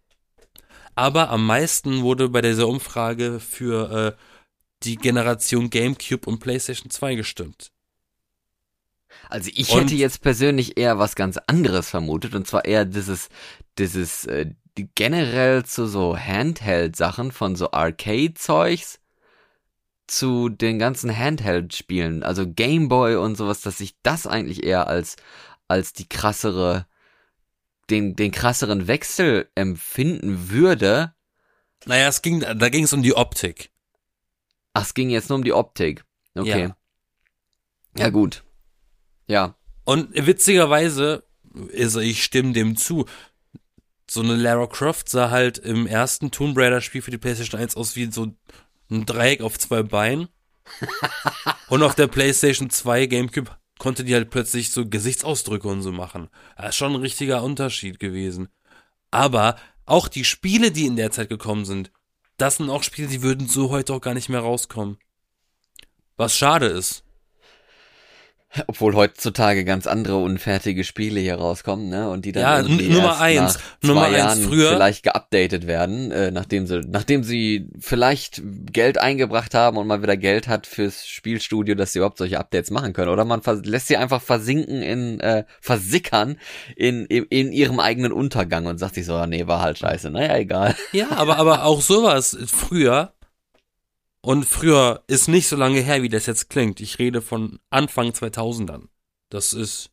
aber 0.95 1.31
am 1.31 1.47
meisten 1.47 2.03
wurde 2.03 2.29
bei 2.29 2.43
dieser 2.43 2.69
Umfrage 2.69 3.41
für 3.41 4.17
äh, 4.17 4.23
die 4.83 4.97
Generation 4.97 5.71
GameCube 5.71 6.29
und 6.29 6.39
PlayStation 6.39 6.91
2 6.91 7.15
gestimmt. 7.17 7.71
Also 9.29 9.51
ich 9.55 9.71
Und- 9.71 9.81
hätte 9.83 9.95
jetzt 9.95 10.21
persönlich 10.23 10.79
eher 10.79 10.99
was 10.99 11.15
ganz 11.15 11.39
anderes 11.47 11.89
vermutet 11.91 12.35
und 12.35 12.47
zwar 12.47 12.65
eher 12.65 12.85
dieses, 12.85 13.29
dieses 13.79 14.25
äh, 14.27 14.51
generell 14.95 15.65
zu 15.65 15.87
so 15.87 16.17
Handheld-Sachen 16.17 17.33
von 17.33 17.57
so 17.57 17.73
Arcade-Zeugs 17.73 19.01
zu 20.07 20.49
den 20.49 20.79
ganzen 20.79 21.15
Handheld-Spielen, 21.15 22.23
also 22.23 22.47
Gameboy 22.49 23.17
und 23.17 23.37
sowas, 23.37 23.61
dass 23.61 23.81
ich 23.81 23.95
das 24.03 24.27
eigentlich 24.27 24.63
eher 24.65 24.87
als 24.87 25.17
als 25.67 25.93
die 25.93 26.09
krassere 26.09 26.87
den 27.91 28.15
den 28.17 28.31
krasseren 28.31 28.87
Wechsel 28.87 29.51
empfinden 29.55 30.49
würde. 30.51 31.13
Naja, 31.85 32.09
es 32.09 32.23
ging, 32.23 32.41
da 32.41 32.69
ging 32.71 32.85
es 32.85 32.93
um 32.93 33.03
die 33.03 33.15
Optik. 33.17 33.71
Ach, 34.75 34.83
es 34.83 34.95
ging 34.95 35.11
jetzt 35.11 35.29
nur 35.29 35.39
um 35.39 35.45
die 35.45 35.53
Optik. 35.53 36.05
Okay. 36.35 36.69
Ja, 37.97 38.05
ja 38.05 38.11
gut. 38.11 38.45
Ja. 39.27 39.57
Und 39.85 40.11
witzigerweise, 40.15 41.25
also 41.77 42.01
ich 42.01 42.23
stimme 42.23 42.53
dem 42.53 42.77
zu, 42.77 43.07
so 44.11 44.21
eine 44.21 44.37
Lara 44.37 44.67
Croft 44.67 45.09
sah 45.09 45.31
halt 45.31 45.59
im 45.59 45.87
ersten 45.87 46.31
Tomb 46.31 46.57
Raider 46.57 46.81
Spiel 46.81 47.03
für 47.03 47.11
die 47.11 47.19
PlayStation 47.19 47.61
1 47.61 47.77
aus 47.77 47.97
wie 47.97 48.11
so 48.11 48.35
ein 48.91 49.07
Dreieck 49.07 49.43
auf 49.43 49.59
zwei 49.59 49.83
Beinen. 49.83 50.29
und 51.69 51.83
auf 51.83 51.95
der 51.95 52.07
PlayStation 52.07 52.71
2 52.71 53.07
GameCube 53.07 53.51
konnte 53.79 54.05
die 54.05 54.15
halt 54.15 54.31
plötzlich 54.31 54.71
so 54.71 54.87
Gesichtsausdrücke 54.89 55.69
und 55.69 55.83
so 55.83 55.93
machen. 55.93 56.29
Das 56.57 56.71
ist 56.71 56.77
schon 56.77 56.95
ein 56.95 57.01
richtiger 57.01 57.43
Unterschied 57.43 57.99
gewesen. 57.99 58.49
Aber 59.11 59.57
auch 59.87 60.09
die 60.09 60.25
Spiele, 60.25 60.71
die 60.71 60.87
in 60.87 60.97
der 60.97 61.11
Zeit 61.11 61.29
gekommen 61.29 61.65
sind, 61.65 61.91
das 62.39 62.57
sind 62.57 62.71
auch 62.71 62.83
Spiele, 62.83 63.09
die 63.09 63.23
würden 63.23 63.49
so 63.49 63.71
heute 63.71 63.93
auch 63.93 64.01
gar 64.01 64.15
nicht 64.15 64.29
mehr 64.29 64.41
rauskommen. 64.41 64.99
Was 66.17 66.37
schade 66.37 66.67
ist. 66.67 67.05
Obwohl 68.67 68.95
heutzutage 68.95 69.65
ganz 69.65 69.87
andere 69.87 70.17
unfertige 70.17 70.83
Spiele 70.85 71.21
hier 71.21 71.35
rauskommen, 71.35 71.91
ne? 71.91 72.09
Und 72.09 72.25
die 72.25 72.33
dann 72.33 72.43
ja, 72.43 72.59
irgendwie 72.61 72.89
Nummer 72.89 73.09
erst 73.09 73.21
eins, 73.21 73.55
nach 73.55 73.89
Nummer 73.89 74.01
zwei 74.01 74.07
eins 74.07 74.17
Jahren 74.17 74.43
früher. 74.43 74.71
vielleicht 74.71 75.03
geupdatet 75.03 75.67
werden, 75.67 76.11
äh, 76.13 76.31
nachdem 76.31 76.67
sie, 76.67 76.81
nachdem 76.81 77.25
sie 77.25 77.69
vielleicht 77.79 78.43
Geld 78.73 78.99
eingebracht 78.99 79.55
haben 79.55 79.77
und 79.77 79.87
mal 79.87 80.03
wieder 80.03 80.17
Geld 80.17 80.49
hat 80.49 80.67
fürs 80.67 81.07
Spielstudio, 81.07 81.75
dass 81.75 81.93
sie 81.93 81.99
überhaupt 81.99 82.19
solche 82.19 82.39
Updates 82.39 82.71
machen 82.71 82.95
können. 82.95 83.11
Oder 83.11 83.27
man 83.27 83.43
lässt 83.65 83.89
sie 83.89 83.99
einfach 83.99 84.23
versinken 84.23 84.81
in, 84.81 85.21
äh, 85.21 85.45
versickern 85.61 86.39
in, 86.75 87.05
in, 87.07 87.25
in 87.25 87.53
ihrem 87.53 87.81
eigenen 87.81 88.13
Untergang 88.13 88.65
und 88.67 88.79
sagt 88.79 88.95
sich 88.95 89.05
so, 89.05 89.25
nee, 89.27 89.47
war 89.47 89.61
halt 89.61 89.79
scheiße. 89.79 90.11
Naja, 90.11 90.37
egal. 90.39 90.75
Ja, 90.93 91.09
aber, 91.13 91.37
aber 91.37 91.65
auch 91.65 91.83
sowas 91.83 92.37
früher. 92.47 93.13
Und 94.21 94.45
früher 94.45 95.05
ist 95.07 95.29
nicht 95.29 95.49
so 95.49 95.57
lange 95.57 95.81
her, 95.81 96.03
wie 96.03 96.09
das 96.09 96.27
jetzt 96.27 96.51
klingt. 96.51 96.81
Ich 96.81 96.99
rede 96.99 97.23
von 97.23 97.61
Anfang 97.71 98.11
2000ern. 98.11 98.89
Das 99.31 99.53
ist, 99.53 99.91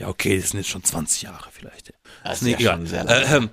ja 0.00 0.08
okay, 0.08 0.38
das 0.40 0.50
sind 0.50 0.60
jetzt 0.60 0.70
schon 0.70 0.84
20 0.84 1.22
Jahre 1.22 1.50
vielleicht. 1.52 1.92
Das 2.24 2.40
ist 2.42 2.48
ja 2.48 2.58
Äh, 3.08 3.36
ähm, 3.36 3.50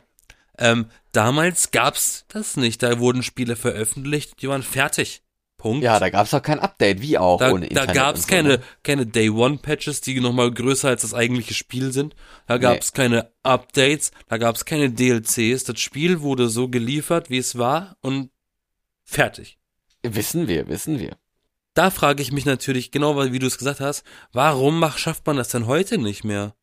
ähm, 0.58 0.86
damals 1.12 1.72
gab's 1.72 2.26
das 2.30 2.56
nicht. 2.58 2.82
Da 2.82 3.00
wurden 3.00 3.24
Spiele 3.24 3.56
veröffentlicht, 3.56 4.42
die 4.42 4.48
waren 4.48 4.64
fertig. 4.64 5.22
Punkt. 5.58 5.84
Ja, 5.84 6.00
da 6.00 6.10
gab's 6.10 6.34
auch 6.34 6.44
kein 6.44 6.60
Update, 6.60 7.02
wie 7.02 7.18
auch 7.18 7.40
Da, 7.40 7.52
ohne 7.52 7.62
da 7.68 7.82
Internet. 7.82 7.96
gab's 7.96 8.20
und 8.20 8.24
so, 8.24 8.36
keine, 8.36 8.50
ne? 8.50 8.62
keine 8.84 9.06
Day-One-Patches, 9.08 10.02
die 10.02 10.20
nochmal 10.20 10.52
größer 10.52 10.90
als 10.90 11.02
das 11.02 11.14
eigentliche 11.14 11.54
Spiel 11.56 11.92
sind. 11.92 12.16
Da 12.46 12.58
gab's 12.58 12.94
keine 12.94 13.32
Updates, 13.42 14.12
da 14.28 14.38
gab's 14.38 14.66
keine 14.66 14.92
DLCs. 14.92 15.64
Das 15.64 15.80
Spiel 15.80 16.22
wurde 16.22 16.50
so 16.50 16.68
geliefert, 16.68 17.30
wie 17.30 17.40
es 17.40 17.58
war 17.58 17.98
und 18.02 18.30
fertig. 19.04 19.58
Wissen 20.14 20.48
wir, 20.48 20.68
wissen 20.68 21.00
wir. 21.00 21.18
Da 21.74 21.90
frage 21.92 22.22
ich 22.22 22.32
mich 22.32 22.46
natürlich, 22.46 22.92
genau 22.92 23.22
wie 23.32 23.40
du 23.40 23.48
es 23.48 23.58
gesagt 23.58 23.80
hast, 23.80 24.04
warum 24.32 24.80
macht, 24.80 25.00
schafft 25.00 25.26
man 25.28 25.38
das 25.38 25.50
denn 25.50 25.68
heute 25.68 25.98
nicht 25.98 26.24
mehr? 26.24 26.56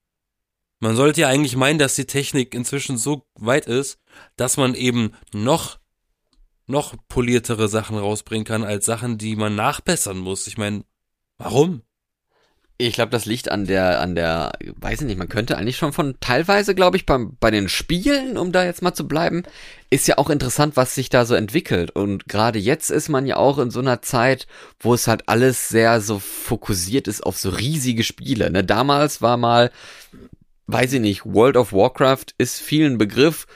Man 0.80 0.96
sollte 0.96 1.20
ja 1.20 1.28
eigentlich 1.28 1.54
meinen, 1.54 1.78
dass 1.78 1.94
die 1.94 2.06
Technik 2.06 2.54
inzwischen 2.54 2.96
so 2.96 3.26
weit 3.34 3.66
ist, 3.66 3.98
dass 4.36 4.56
man 4.56 4.74
eben 4.74 5.12
noch, 5.32 5.78
noch 6.66 6.96
poliertere 7.08 7.68
Sachen 7.68 7.98
rausbringen 7.98 8.44
kann, 8.44 8.64
als 8.64 8.86
Sachen, 8.86 9.18
die 9.18 9.36
man 9.36 9.54
nachbessern 9.54 10.18
muss. 10.18 10.46
Ich 10.46 10.58
meine, 10.58 10.84
warum? 11.38 11.82
Ich 12.86 12.94
glaube, 12.94 13.10
das 13.10 13.26
liegt 13.26 13.48
an 13.48 13.64
der, 13.64 14.00
an 14.00 14.16
der, 14.16 14.52
weiß 14.76 15.02
ich 15.02 15.06
nicht, 15.06 15.18
man 15.18 15.28
könnte 15.28 15.56
eigentlich 15.56 15.76
schon 15.76 15.92
von 15.92 16.16
teilweise, 16.20 16.74
glaube 16.74 16.96
ich, 16.96 17.06
beim, 17.06 17.36
bei 17.38 17.52
den 17.52 17.68
Spielen, 17.68 18.36
um 18.36 18.50
da 18.50 18.64
jetzt 18.64 18.82
mal 18.82 18.92
zu 18.92 19.06
bleiben, 19.06 19.44
ist 19.88 20.08
ja 20.08 20.18
auch 20.18 20.30
interessant, 20.30 20.74
was 20.74 20.96
sich 20.96 21.08
da 21.08 21.24
so 21.24 21.36
entwickelt. 21.36 21.92
Und 21.92 22.28
gerade 22.28 22.58
jetzt 22.58 22.90
ist 22.90 23.08
man 23.08 23.24
ja 23.24 23.36
auch 23.36 23.58
in 23.58 23.70
so 23.70 23.78
einer 23.78 24.02
Zeit, 24.02 24.48
wo 24.80 24.94
es 24.94 25.06
halt 25.06 25.28
alles 25.28 25.68
sehr 25.68 26.00
so 26.00 26.18
fokussiert 26.18 27.06
ist 27.06 27.22
auf 27.22 27.38
so 27.38 27.50
riesige 27.50 28.02
Spiele. 28.02 28.50
Ne? 28.50 28.64
Damals 28.64 29.22
war 29.22 29.36
mal, 29.36 29.70
weiß 30.66 30.94
ich 30.94 31.00
nicht, 31.00 31.24
World 31.24 31.56
of 31.56 31.72
Warcraft 31.72 32.34
ist 32.38 32.60
vielen 32.60 32.98
Begriff. 32.98 33.46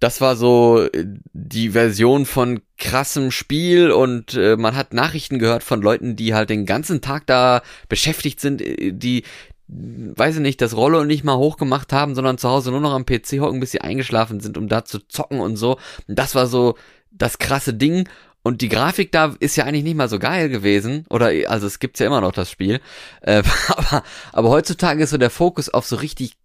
Das 0.00 0.20
war 0.20 0.36
so 0.36 0.88
äh, 0.92 1.04
die 1.32 1.70
Version 1.70 2.26
von 2.26 2.60
krassem 2.76 3.30
Spiel 3.30 3.90
und 3.90 4.34
äh, 4.34 4.56
man 4.56 4.76
hat 4.76 4.92
Nachrichten 4.92 5.38
gehört 5.38 5.62
von 5.62 5.82
Leuten, 5.82 6.16
die 6.16 6.34
halt 6.34 6.50
den 6.50 6.66
ganzen 6.66 7.00
Tag 7.00 7.26
da 7.26 7.62
beschäftigt 7.88 8.40
sind, 8.40 8.62
äh, 8.62 8.92
die 8.92 9.24
weiß 9.68 10.36
ich 10.36 10.40
nicht, 10.40 10.62
das 10.62 10.74
Rolle 10.74 11.04
nicht 11.04 11.24
mal 11.24 11.36
hochgemacht 11.36 11.92
haben, 11.92 12.14
sondern 12.14 12.38
zu 12.38 12.48
Hause 12.48 12.70
nur 12.70 12.80
noch 12.80 12.94
am 12.94 13.04
PC 13.04 13.40
hocken, 13.40 13.60
bis 13.60 13.72
sie 13.72 13.82
eingeschlafen 13.82 14.40
sind, 14.40 14.56
um 14.56 14.66
da 14.66 14.84
zu 14.84 15.06
zocken 15.06 15.40
und 15.40 15.56
so. 15.56 15.78
Das 16.06 16.34
war 16.34 16.46
so 16.46 16.76
das 17.10 17.38
krasse 17.38 17.74
Ding. 17.74 18.08
Und 18.42 18.62
die 18.62 18.70
Grafik 18.70 19.12
da 19.12 19.34
ist 19.40 19.56
ja 19.56 19.64
eigentlich 19.64 19.84
nicht 19.84 19.96
mal 19.96 20.08
so 20.08 20.18
geil 20.18 20.48
gewesen. 20.48 21.04
Oder, 21.10 21.32
also 21.50 21.66
es 21.66 21.80
gibt's 21.80 22.00
ja 22.00 22.06
immer 22.06 22.22
noch 22.22 22.32
das 22.32 22.50
Spiel. 22.50 22.80
Äh, 23.20 23.42
aber, 23.68 24.02
aber 24.32 24.48
heutzutage 24.48 25.02
ist 25.02 25.10
so 25.10 25.18
der 25.18 25.30
Fokus 25.30 25.68
auf 25.68 25.86
so 25.86 25.96
richtig, 25.96 26.38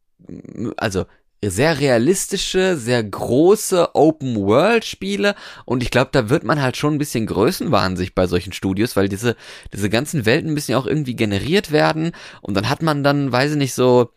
also 0.76 1.06
sehr 1.52 1.80
realistische, 1.80 2.78
sehr 2.78 3.04
große 3.04 3.96
Open-World-Spiele. 3.96 5.36
Und 5.66 5.84
ich 5.84 5.92
glaube, 5.92 6.10
da 6.12 6.30
wird 6.30 6.44
man 6.44 6.62
halt 6.62 6.78
schon 6.78 6.96
ein 6.96 7.00
bisschen 7.00 7.26
größenwahnsinnig 7.26 8.16
bei 8.16 8.28
solchen 8.28 8.54
Studios, 8.54 8.96
weil 8.96 9.10
diese, 9.10 9.36
diese 9.74 9.90
ganzen 9.90 10.26
Welten 10.26 10.54
müssen 10.54 10.72
ja 10.72 10.78
auch 10.78 10.88
irgendwie 10.88 11.16
generiert 11.16 11.72
werden. 11.72 12.12
Und 12.42 12.56
dann 12.56 12.70
hat 12.70 12.82
man 12.82 13.04
dann, 13.04 13.32
weiß 13.32 13.52
ich 13.52 13.58
nicht, 13.58 13.74
so 13.74 14.12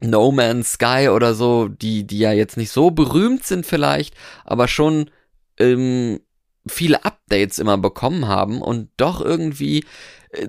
No 0.00 0.30
Man's 0.30 0.72
Sky 0.72 1.08
oder 1.12 1.34
so, 1.34 1.68
die, 1.68 2.06
die 2.06 2.18
ja 2.18 2.32
jetzt 2.32 2.56
nicht 2.56 2.70
so 2.70 2.90
berühmt 2.90 3.44
sind 3.44 3.66
vielleicht, 3.66 4.14
aber 4.44 4.68
schon 4.68 5.10
ähm, 5.58 6.20
viele 6.66 7.04
Updates 7.04 7.58
immer 7.58 7.78
bekommen 7.78 8.28
haben 8.28 8.62
und 8.62 8.90
doch 8.96 9.20
irgendwie 9.20 9.84
äh, 10.30 10.48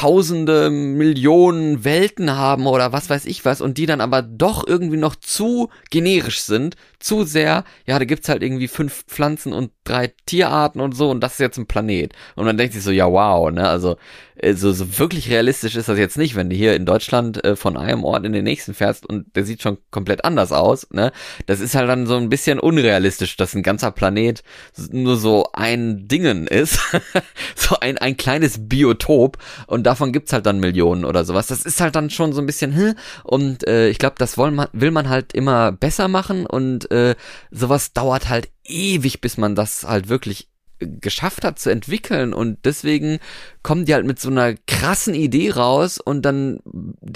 tausende 0.00 0.70
Millionen 0.70 1.82
Welten 1.82 2.30
haben 2.36 2.68
oder 2.68 2.92
was 2.92 3.10
weiß 3.10 3.24
ich 3.24 3.44
was 3.44 3.60
und 3.60 3.78
die 3.78 3.86
dann 3.86 4.00
aber 4.00 4.22
doch 4.22 4.64
irgendwie 4.64 4.96
noch 4.96 5.16
zu 5.16 5.70
generisch 5.90 6.40
sind, 6.42 6.76
zu 7.00 7.24
sehr, 7.24 7.64
ja, 7.86 7.98
da 7.98 8.04
gibt's 8.04 8.28
halt 8.28 8.42
irgendwie 8.42 8.68
fünf 8.68 9.04
Pflanzen 9.06 9.52
und 9.52 9.70
drei 9.84 10.12
Tierarten 10.26 10.80
und 10.80 10.96
so 10.96 11.10
und 11.10 11.20
das 11.20 11.32
ist 11.32 11.40
jetzt 11.40 11.58
ein 11.58 11.66
Planet. 11.66 12.12
Und 12.34 12.44
man 12.44 12.56
denkt 12.56 12.74
sich 12.74 12.82
so, 12.82 12.90
ja 12.90 13.10
wow, 13.10 13.50
ne, 13.50 13.68
also 13.68 13.96
äh, 14.36 14.54
so, 14.54 14.72
so 14.72 14.98
wirklich 14.98 15.30
realistisch 15.30 15.76
ist 15.76 15.88
das 15.88 15.98
jetzt 15.98 16.18
nicht, 16.18 16.34
wenn 16.34 16.50
du 16.50 16.56
hier 16.56 16.74
in 16.74 16.86
Deutschland 16.86 17.42
äh, 17.44 17.56
von 17.56 17.76
einem 17.76 18.04
Ort 18.04 18.24
in 18.24 18.32
den 18.32 18.44
nächsten 18.44 18.74
fährst 18.74 19.06
und 19.06 19.34
der 19.36 19.44
sieht 19.44 19.62
schon 19.62 19.78
komplett 19.90 20.24
anders 20.24 20.52
aus, 20.52 20.88
ne. 20.90 21.12
Das 21.46 21.60
ist 21.60 21.74
halt 21.74 21.88
dann 21.88 22.06
so 22.06 22.16
ein 22.16 22.28
bisschen 22.28 22.58
unrealistisch, 22.58 23.36
dass 23.36 23.54
ein 23.54 23.62
ganzer 23.62 23.90
Planet 23.90 24.42
nur 24.90 25.16
so 25.16 25.48
ein 25.52 26.08
Dingen 26.08 26.46
ist, 26.46 26.80
so 27.54 27.76
ein, 27.80 27.98
ein 27.98 28.16
kleines 28.16 28.68
Biotop 28.68 29.38
und 29.66 29.84
davon 29.84 30.12
gibt's 30.12 30.32
halt 30.32 30.46
dann 30.46 30.60
Millionen 30.60 31.04
oder 31.04 31.24
sowas. 31.24 31.46
Das 31.46 31.62
ist 31.62 31.80
halt 31.80 31.94
dann 31.94 32.10
schon 32.10 32.32
so 32.32 32.40
ein 32.40 32.46
bisschen, 32.46 32.74
hm, 32.74 32.94
und 33.24 33.66
äh, 33.66 33.88
ich 33.88 33.98
glaube, 33.98 34.16
das 34.18 34.36
wollen 34.36 34.54
man, 34.54 34.68
will 34.72 34.90
man 34.90 35.08
halt 35.08 35.32
immer 35.32 35.72
besser 35.72 36.08
machen 36.08 36.46
und 36.46 36.87
äh, 36.90 37.14
sowas 37.50 37.92
dauert 37.92 38.28
halt 38.28 38.50
ewig, 38.64 39.20
bis 39.20 39.36
man 39.36 39.54
das 39.54 39.84
halt 39.84 40.08
wirklich 40.08 40.48
geschafft 40.78 41.44
hat 41.44 41.58
zu 41.58 41.70
entwickeln 41.70 42.32
und 42.32 42.58
deswegen 42.64 43.18
kommen 43.62 43.84
die 43.84 43.94
halt 43.94 44.06
mit 44.06 44.18
so 44.18 44.30
einer 44.30 44.54
krassen 44.66 45.14
Idee 45.14 45.50
raus 45.50 45.98
und 45.98 46.22
dann 46.22 46.60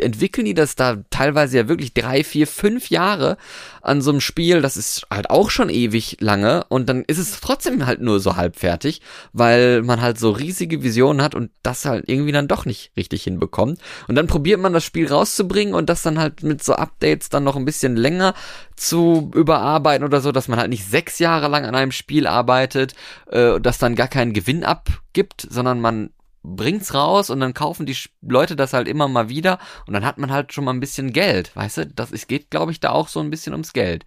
entwickeln 0.00 0.44
die 0.44 0.54
das 0.54 0.74
da 0.74 0.98
teilweise 1.10 1.58
ja 1.58 1.68
wirklich 1.68 1.94
drei, 1.94 2.24
vier, 2.24 2.46
fünf 2.46 2.90
Jahre 2.90 3.36
an 3.80 4.02
so 4.02 4.10
einem 4.10 4.20
Spiel, 4.20 4.60
das 4.60 4.76
ist 4.76 5.06
halt 5.10 5.30
auch 5.30 5.50
schon 5.50 5.70
ewig 5.70 6.18
lange 6.20 6.64
und 6.68 6.88
dann 6.88 7.04
ist 7.06 7.18
es 7.18 7.40
trotzdem 7.40 7.86
halt 7.86 8.00
nur 8.00 8.20
so 8.20 8.36
halb 8.36 8.56
fertig, 8.56 9.00
weil 9.32 9.82
man 9.82 10.00
halt 10.00 10.18
so 10.18 10.30
riesige 10.30 10.82
Visionen 10.82 11.22
hat 11.22 11.34
und 11.34 11.50
das 11.62 11.84
halt 11.84 12.04
irgendwie 12.06 12.32
dann 12.32 12.48
doch 12.48 12.64
nicht 12.66 12.92
richtig 12.96 13.22
hinbekommt. 13.24 13.80
Und 14.08 14.14
dann 14.14 14.26
probiert 14.26 14.60
man 14.60 14.72
das 14.72 14.84
Spiel 14.84 15.08
rauszubringen 15.08 15.74
und 15.74 15.88
das 15.88 16.02
dann 16.02 16.18
halt 16.18 16.42
mit 16.42 16.62
so 16.62 16.74
Updates 16.74 17.28
dann 17.28 17.44
noch 17.44 17.56
ein 17.56 17.64
bisschen 17.64 17.96
länger 17.96 18.34
zu 18.76 19.30
überarbeiten 19.34 20.04
oder 20.04 20.20
so, 20.20 20.32
dass 20.32 20.48
man 20.48 20.58
halt 20.58 20.70
nicht 20.70 20.88
sechs 20.88 21.18
Jahre 21.18 21.48
lang 21.48 21.64
an 21.64 21.74
einem 21.74 21.92
Spiel 21.92 22.26
arbeitet, 22.26 22.94
äh, 23.30 23.51
das 23.58 23.78
dann 23.78 23.94
gar 23.94 24.08
keinen 24.08 24.32
Gewinn 24.32 24.64
abgibt, 24.64 25.46
sondern 25.48 25.80
man 25.80 26.10
bringt's 26.42 26.92
raus 26.94 27.30
und 27.30 27.40
dann 27.40 27.54
kaufen 27.54 27.86
die 27.86 27.96
Leute 28.20 28.56
das 28.56 28.72
halt 28.72 28.88
immer 28.88 29.08
mal 29.08 29.28
wieder 29.28 29.58
und 29.86 29.94
dann 29.94 30.04
hat 30.04 30.18
man 30.18 30.32
halt 30.32 30.52
schon 30.52 30.64
mal 30.64 30.72
ein 30.72 30.80
bisschen 30.80 31.12
Geld, 31.12 31.54
weißt 31.54 31.78
du? 31.78 31.86
Das 31.86 32.12
es 32.12 32.26
geht, 32.26 32.50
glaube 32.50 32.72
ich, 32.72 32.80
da 32.80 32.90
auch 32.90 33.08
so 33.08 33.20
ein 33.20 33.30
bisschen 33.30 33.52
ums 33.52 33.72
Geld. 33.72 34.04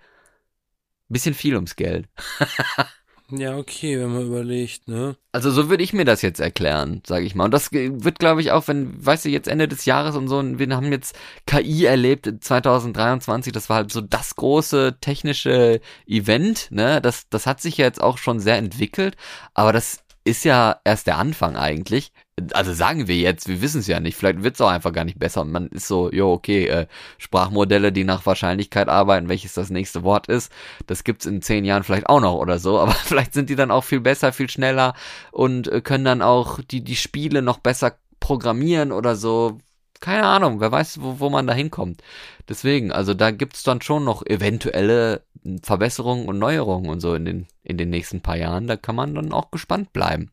Bisschen 1.07 1.33
viel 1.33 1.55
ums 1.55 1.75
Geld. 1.75 2.09
Ja, 3.31 3.57
okay, 3.57 3.99
wenn 3.99 4.13
man 4.13 4.27
überlegt, 4.27 4.87
ne? 4.87 5.15
Also 5.31 5.49
so 5.49 5.67
würde 5.69 5.83
ich 5.83 5.93
mir 5.93 6.05
das 6.05 6.21
jetzt 6.21 6.39
erklären, 6.39 7.01
sage 7.07 7.25
ich 7.25 7.33
mal. 7.33 7.45
Und 7.45 7.53
das 7.53 7.71
wird, 7.71 8.19
glaube 8.19 8.41
ich, 8.41 8.51
auch, 8.51 8.67
wenn, 8.67 9.03
weißt 9.03 9.25
du, 9.25 9.29
jetzt 9.29 9.47
Ende 9.47 9.67
des 9.67 9.85
Jahres 9.85 10.15
und 10.15 10.27
so, 10.27 10.37
und 10.37 10.59
wir 10.59 10.67
haben 10.75 10.91
jetzt 10.91 11.17
KI 11.47 11.85
erlebt 11.85 12.31
2023, 12.39 13.51
das 13.51 13.67
war 13.67 13.77
halt 13.77 13.91
so 13.91 14.01
das 14.01 14.35
große 14.35 14.97
technische 15.01 15.81
Event, 16.05 16.67
ne? 16.69 17.01
Das, 17.01 17.27
das 17.29 17.47
hat 17.47 17.61
sich 17.61 17.77
ja 17.77 17.85
jetzt 17.85 18.01
auch 18.01 18.19
schon 18.19 18.39
sehr 18.39 18.57
entwickelt, 18.57 19.15
aber 19.55 19.73
das 19.73 20.03
ist 20.23 20.45
ja 20.45 20.79
erst 20.83 21.07
der 21.07 21.17
Anfang 21.17 21.55
eigentlich. 21.55 22.11
Also 22.51 22.73
sagen 22.73 23.07
wir 23.07 23.15
jetzt, 23.15 23.47
wir 23.47 23.61
wissen 23.61 23.79
es 23.79 23.87
ja 23.87 24.01
nicht. 24.01 24.17
Vielleicht 24.17 24.43
wird 24.43 24.55
es 24.55 24.61
auch 24.61 24.69
einfach 24.69 24.91
gar 24.91 25.05
nicht 25.05 25.17
besser. 25.17 25.41
Und 25.41 25.51
man 25.53 25.67
ist 25.67 25.87
so, 25.87 26.11
jo, 26.11 26.33
okay, 26.33 26.67
äh, 26.67 26.87
Sprachmodelle, 27.17 27.93
die 27.93 28.03
nach 28.03 28.25
Wahrscheinlichkeit 28.25 28.89
arbeiten, 28.89 29.29
welches 29.29 29.53
das 29.53 29.69
nächste 29.69 30.03
Wort 30.03 30.27
ist, 30.27 30.51
das 30.85 31.05
gibt's 31.05 31.25
in 31.25 31.41
zehn 31.41 31.63
Jahren 31.63 31.83
vielleicht 31.83 32.07
auch 32.07 32.19
noch 32.19 32.35
oder 32.35 32.59
so. 32.59 32.77
Aber 32.81 32.91
vielleicht 32.91 33.33
sind 33.33 33.49
die 33.49 33.55
dann 33.55 33.71
auch 33.71 33.85
viel 33.85 34.01
besser, 34.01 34.33
viel 34.33 34.49
schneller 34.49 34.95
und 35.31 35.69
äh, 35.69 35.79
können 35.79 36.03
dann 36.03 36.21
auch 36.21 36.59
die, 36.59 36.83
die 36.83 36.97
Spiele 36.97 37.41
noch 37.41 37.59
besser 37.59 37.97
programmieren 38.19 38.91
oder 38.91 39.15
so. 39.15 39.59
Keine 40.01 40.25
Ahnung, 40.25 40.59
wer 40.59 40.73
weiß, 40.73 41.01
wo, 41.01 41.21
wo 41.21 41.29
man 41.29 41.47
da 41.47 41.53
hinkommt. 41.53 42.01
Deswegen, 42.49 42.91
also 42.91 43.13
da 43.13 43.31
gibt's 43.31 43.63
dann 43.63 43.81
schon 43.81 44.03
noch 44.03 44.25
eventuelle 44.25 45.23
Verbesserungen 45.63 46.27
und 46.27 46.39
Neuerungen 46.39 46.89
und 46.89 46.99
so 46.99 47.15
in 47.15 47.23
den, 47.23 47.47
in 47.63 47.77
den 47.77 47.91
nächsten 47.91 48.21
paar 48.21 48.35
Jahren. 48.35 48.67
Da 48.67 48.75
kann 48.75 48.95
man 48.95 49.15
dann 49.15 49.31
auch 49.31 49.51
gespannt 49.51 49.93
bleiben. 49.93 50.31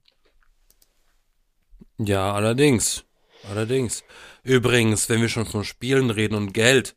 Ja, 2.04 2.32
allerdings. 2.32 3.04
Allerdings. 3.48 4.04
Übrigens, 4.42 5.08
wenn 5.08 5.20
wir 5.20 5.28
schon 5.28 5.46
von 5.46 5.64
Spielen 5.64 6.10
reden 6.10 6.34
und 6.34 6.52
Geld, 6.52 6.96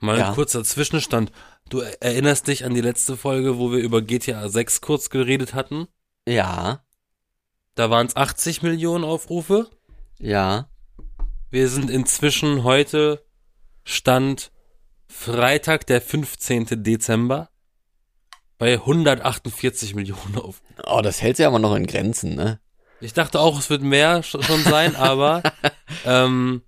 mal 0.00 0.18
Ja. 0.18 0.28
ein 0.28 0.34
kurzer 0.34 0.64
Zwischenstand. 0.64 1.30
Du 1.68 1.80
erinnerst 1.80 2.48
dich 2.48 2.64
an 2.64 2.74
die 2.74 2.80
letzte 2.80 3.16
Folge, 3.16 3.58
wo 3.58 3.70
wir 3.72 3.78
über 3.78 4.02
GTA 4.02 4.48
6 4.48 4.80
kurz 4.80 5.10
geredet 5.10 5.54
hatten? 5.54 5.86
Ja, 6.26 6.84
Da 7.74 7.88
waren 7.88 8.06
es 8.06 8.16
80 8.16 8.62
Millionen 8.62 9.04
Aufrufe. 9.04 9.70
ja. 10.18 10.68
Wir 11.50 11.68
sind 11.68 11.90
inzwischen 11.90 12.64
heute 12.64 13.22
Stand 13.84 14.52
Freitag, 15.06 15.86
der 15.86 16.00
15. 16.00 16.82
Dezember, 16.82 17.50
bei 18.56 18.74
148 18.78 19.94
Millionen 19.94 20.36
Aufrufe. 20.36 20.62
Oh, 20.86 21.00
das 21.02 21.20
hält 21.20 21.36
sich 21.36 21.44
aber 21.46 21.58
noch 21.58 21.74
in 21.74 21.86
Grenzen, 21.86 22.34
ne? 22.36 22.58
Ich 23.02 23.12
dachte 23.12 23.40
auch, 23.40 23.58
es 23.58 23.68
wird 23.68 23.82
mehr 23.82 24.22
sch- 24.22 24.42
schon 24.42 24.62
sein, 24.62 24.96
aber 24.96 25.42
ähm, 26.06 26.62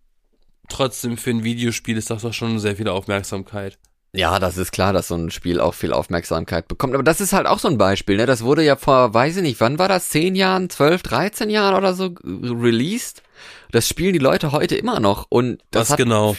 trotzdem 0.69 1.17
für 1.17 1.31
ein 1.31 1.45
Videospiel 1.45 1.97
ist 1.97 2.11
das 2.11 2.23
doch 2.23 2.33
schon 2.33 2.59
sehr 2.59 2.77
viel 2.77 2.89
Aufmerksamkeit. 2.89 3.79
Ja, 4.17 4.39
das 4.39 4.57
ist 4.57 4.71
klar, 4.71 4.93
dass 4.93 5.09
so 5.09 5.17
ein 5.17 5.31
Spiel 5.33 5.61
auch 5.61 5.75
viel 5.75 5.93
Aufmerksamkeit 5.93 6.69
bekommt. 6.69 6.95
Aber 6.95 7.03
das 7.03 7.21
ist 7.21 7.33
halt 7.33 7.47
auch 7.49 7.59
so 7.59 7.67
ein 7.69 7.79
Beispiel, 7.79 8.17
ne? 8.17 8.27
Das 8.27 8.45
wurde 8.45 8.63
ja 8.63 8.77
vor, 8.77 9.13
weiß 9.13 9.37
ich 9.39 9.43
nicht, 9.43 9.61
wann 9.61 9.79
war 9.81 9.89
das? 9.89 10.09
Zehn 10.09 10.37
Jahren, 10.37 10.71
zwölf, 10.71 11.03
dreizehn 11.03 11.51
Jahren 11.51 11.75
oder 11.75 11.95
so 11.95 12.07
äh, 12.07 12.13
released? 12.25 13.23
Das 13.73 13.89
spielen 13.89 14.13
die 14.13 14.21
Leute 14.21 14.53
heute 14.53 14.77
immer 14.77 15.01
noch. 15.01 15.27
Und 15.31 15.61
das 15.73 15.83
Was 15.83 15.91
hat, 15.91 15.99
genau? 15.99 16.37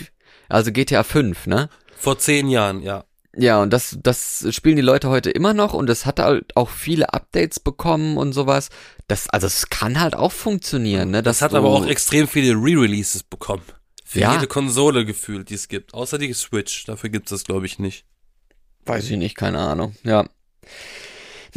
Also 0.47 0.71
GTA 0.71 1.03
5, 1.03 1.47
ne? 1.47 1.69
Vor 1.97 2.17
zehn 2.17 2.47
Jahren, 2.47 2.81
ja. 2.81 3.03
Ja, 3.37 3.61
und 3.61 3.71
das, 3.71 3.97
das 4.01 4.45
spielen 4.51 4.75
die 4.77 4.81
Leute 4.81 5.09
heute 5.09 5.29
immer 5.29 5.53
noch 5.53 5.73
und 5.73 5.89
es 5.89 6.05
hat 6.05 6.19
halt 6.19 6.55
auch 6.55 6.69
viele 6.69 7.13
Updates 7.13 7.59
bekommen 7.59 8.17
und 8.17 8.33
sowas. 8.33 8.69
Das, 9.07 9.29
also 9.29 9.47
es 9.47 9.69
kann 9.69 9.99
halt 9.99 10.15
auch 10.15 10.31
funktionieren, 10.31 11.11
ne? 11.11 11.21
Das 11.21 11.41
hat 11.41 11.53
aber 11.53 11.69
auch 11.69 11.85
extrem 11.85 12.27
viele 12.27 12.53
Re-Releases 12.53 13.23
bekommen. 13.23 13.63
Für 14.05 14.19
Ja. 14.19 14.33
jede 14.33 14.47
Konsole 14.47 15.03
gefühlt, 15.05 15.49
die 15.49 15.55
es 15.55 15.67
gibt. 15.67 15.93
Außer 15.93 16.17
die 16.17 16.31
Switch. 16.33 16.85
Dafür 16.85 17.09
gibt 17.09 17.25
es 17.25 17.31
das, 17.31 17.43
glaube 17.43 17.65
ich, 17.65 17.79
nicht. 17.79 18.05
Weiß 18.85 19.09
ich 19.09 19.17
nicht, 19.17 19.35
keine 19.35 19.59
Ahnung. 19.59 19.95
Ja. 20.03 20.25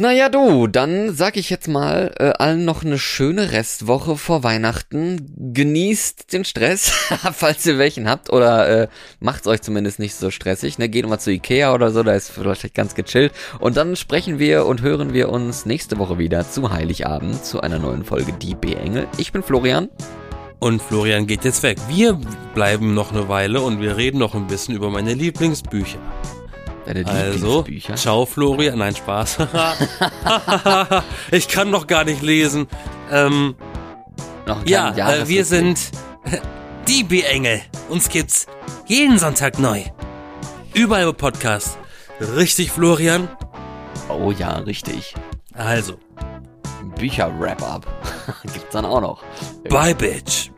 Naja, 0.01 0.29
du, 0.29 0.67
dann 0.67 1.13
sag 1.13 1.35
ich 1.35 1.49
jetzt 1.49 1.67
mal 1.67 2.15
äh, 2.19 2.29
allen 2.29 2.63
noch 2.63 2.85
eine 2.85 2.97
schöne 2.97 3.51
Restwoche 3.51 4.15
vor 4.15 4.43
Weihnachten. 4.43 5.33
Genießt 5.53 6.31
den 6.31 6.45
Stress, 6.45 6.89
falls 7.33 7.65
ihr 7.65 7.77
welchen 7.77 8.09
habt, 8.09 8.29
oder 8.29 8.83
äh, 8.83 8.87
macht's 9.19 9.45
euch 9.45 9.61
zumindest 9.61 9.99
nicht 9.99 10.15
so 10.15 10.31
stressig. 10.31 10.77
Ne? 10.77 10.87
Geht 10.87 11.05
mal 11.05 11.19
zu 11.19 11.31
Ikea 11.31 11.73
oder 11.73 11.91
so, 11.91 12.01
da 12.01 12.13
ist 12.13 12.31
vielleicht 12.31 12.73
ganz 12.73 12.95
gechillt. 12.95 13.33
Und 13.59 13.75
dann 13.75 13.97
sprechen 13.97 14.39
wir 14.39 14.67
und 14.67 14.81
hören 14.81 15.11
wir 15.11 15.27
uns 15.27 15.65
nächste 15.65 15.97
Woche 15.97 16.17
wieder 16.17 16.49
zu 16.49 16.71
Heiligabend 16.71 17.43
zu 17.43 17.59
einer 17.59 17.77
neuen 17.77 18.05
Folge 18.05 18.31
Die 18.31 18.55
B-Engel. 18.55 19.05
Ich 19.17 19.33
bin 19.33 19.43
Florian. 19.43 19.89
Und 20.59 20.81
Florian 20.81 21.27
geht 21.27 21.43
jetzt 21.43 21.61
weg. 21.61 21.77
Wir 21.89 22.17
bleiben 22.55 22.93
noch 22.93 23.11
eine 23.11 23.27
Weile 23.27 23.59
und 23.59 23.81
wir 23.81 23.97
reden 23.97 24.19
noch 24.19 24.33
ein 24.33 24.47
bisschen 24.47 24.75
über 24.75 24.89
meine 24.89 25.13
Lieblingsbücher. 25.13 25.99
Deine 26.89 27.05
Also, 27.05 27.63
ciao 27.95 28.25
Florian. 28.25 28.79
Nein, 28.79 28.95
Spaß. 28.95 29.37
ich 31.31 31.47
kann 31.47 31.69
noch 31.69 31.85
gar 31.85 32.03
nicht 32.03 32.23
lesen. 32.23 32.67
Ähm, 33.11 33.55
ja, 34.65 34.89
äh, 34.95 35.27
wir 35.27 35.45
sind 35.45 35.91
die 36.87 37.03
B-Engel. 37.03 37.61
Uns 37.89 38.09
gibt's 38.09 38.47
jeden 38.87 39.19
Sonntag 39.19 39.59
neu. 39.59 39.83
Überall 40.73 41.03
im 41.03 41.15
Podcast. 41.15 41.77
Richtig, 42.19 42.71
Florian? 42.71 43.29
Oh 44.09 44.31
ja, 44.31 44.57
richtig. 44.57 45.13
Also, 45.53 45.93
Bücher-Wrap-Up. 46.95 47.85
Gibt's 48.43 48.71
dann 48.71 48.85
auch 48.85 49.01
noch. 49.01 49.23
bye, 49.69 49.93
Bitch. 49.93 50.49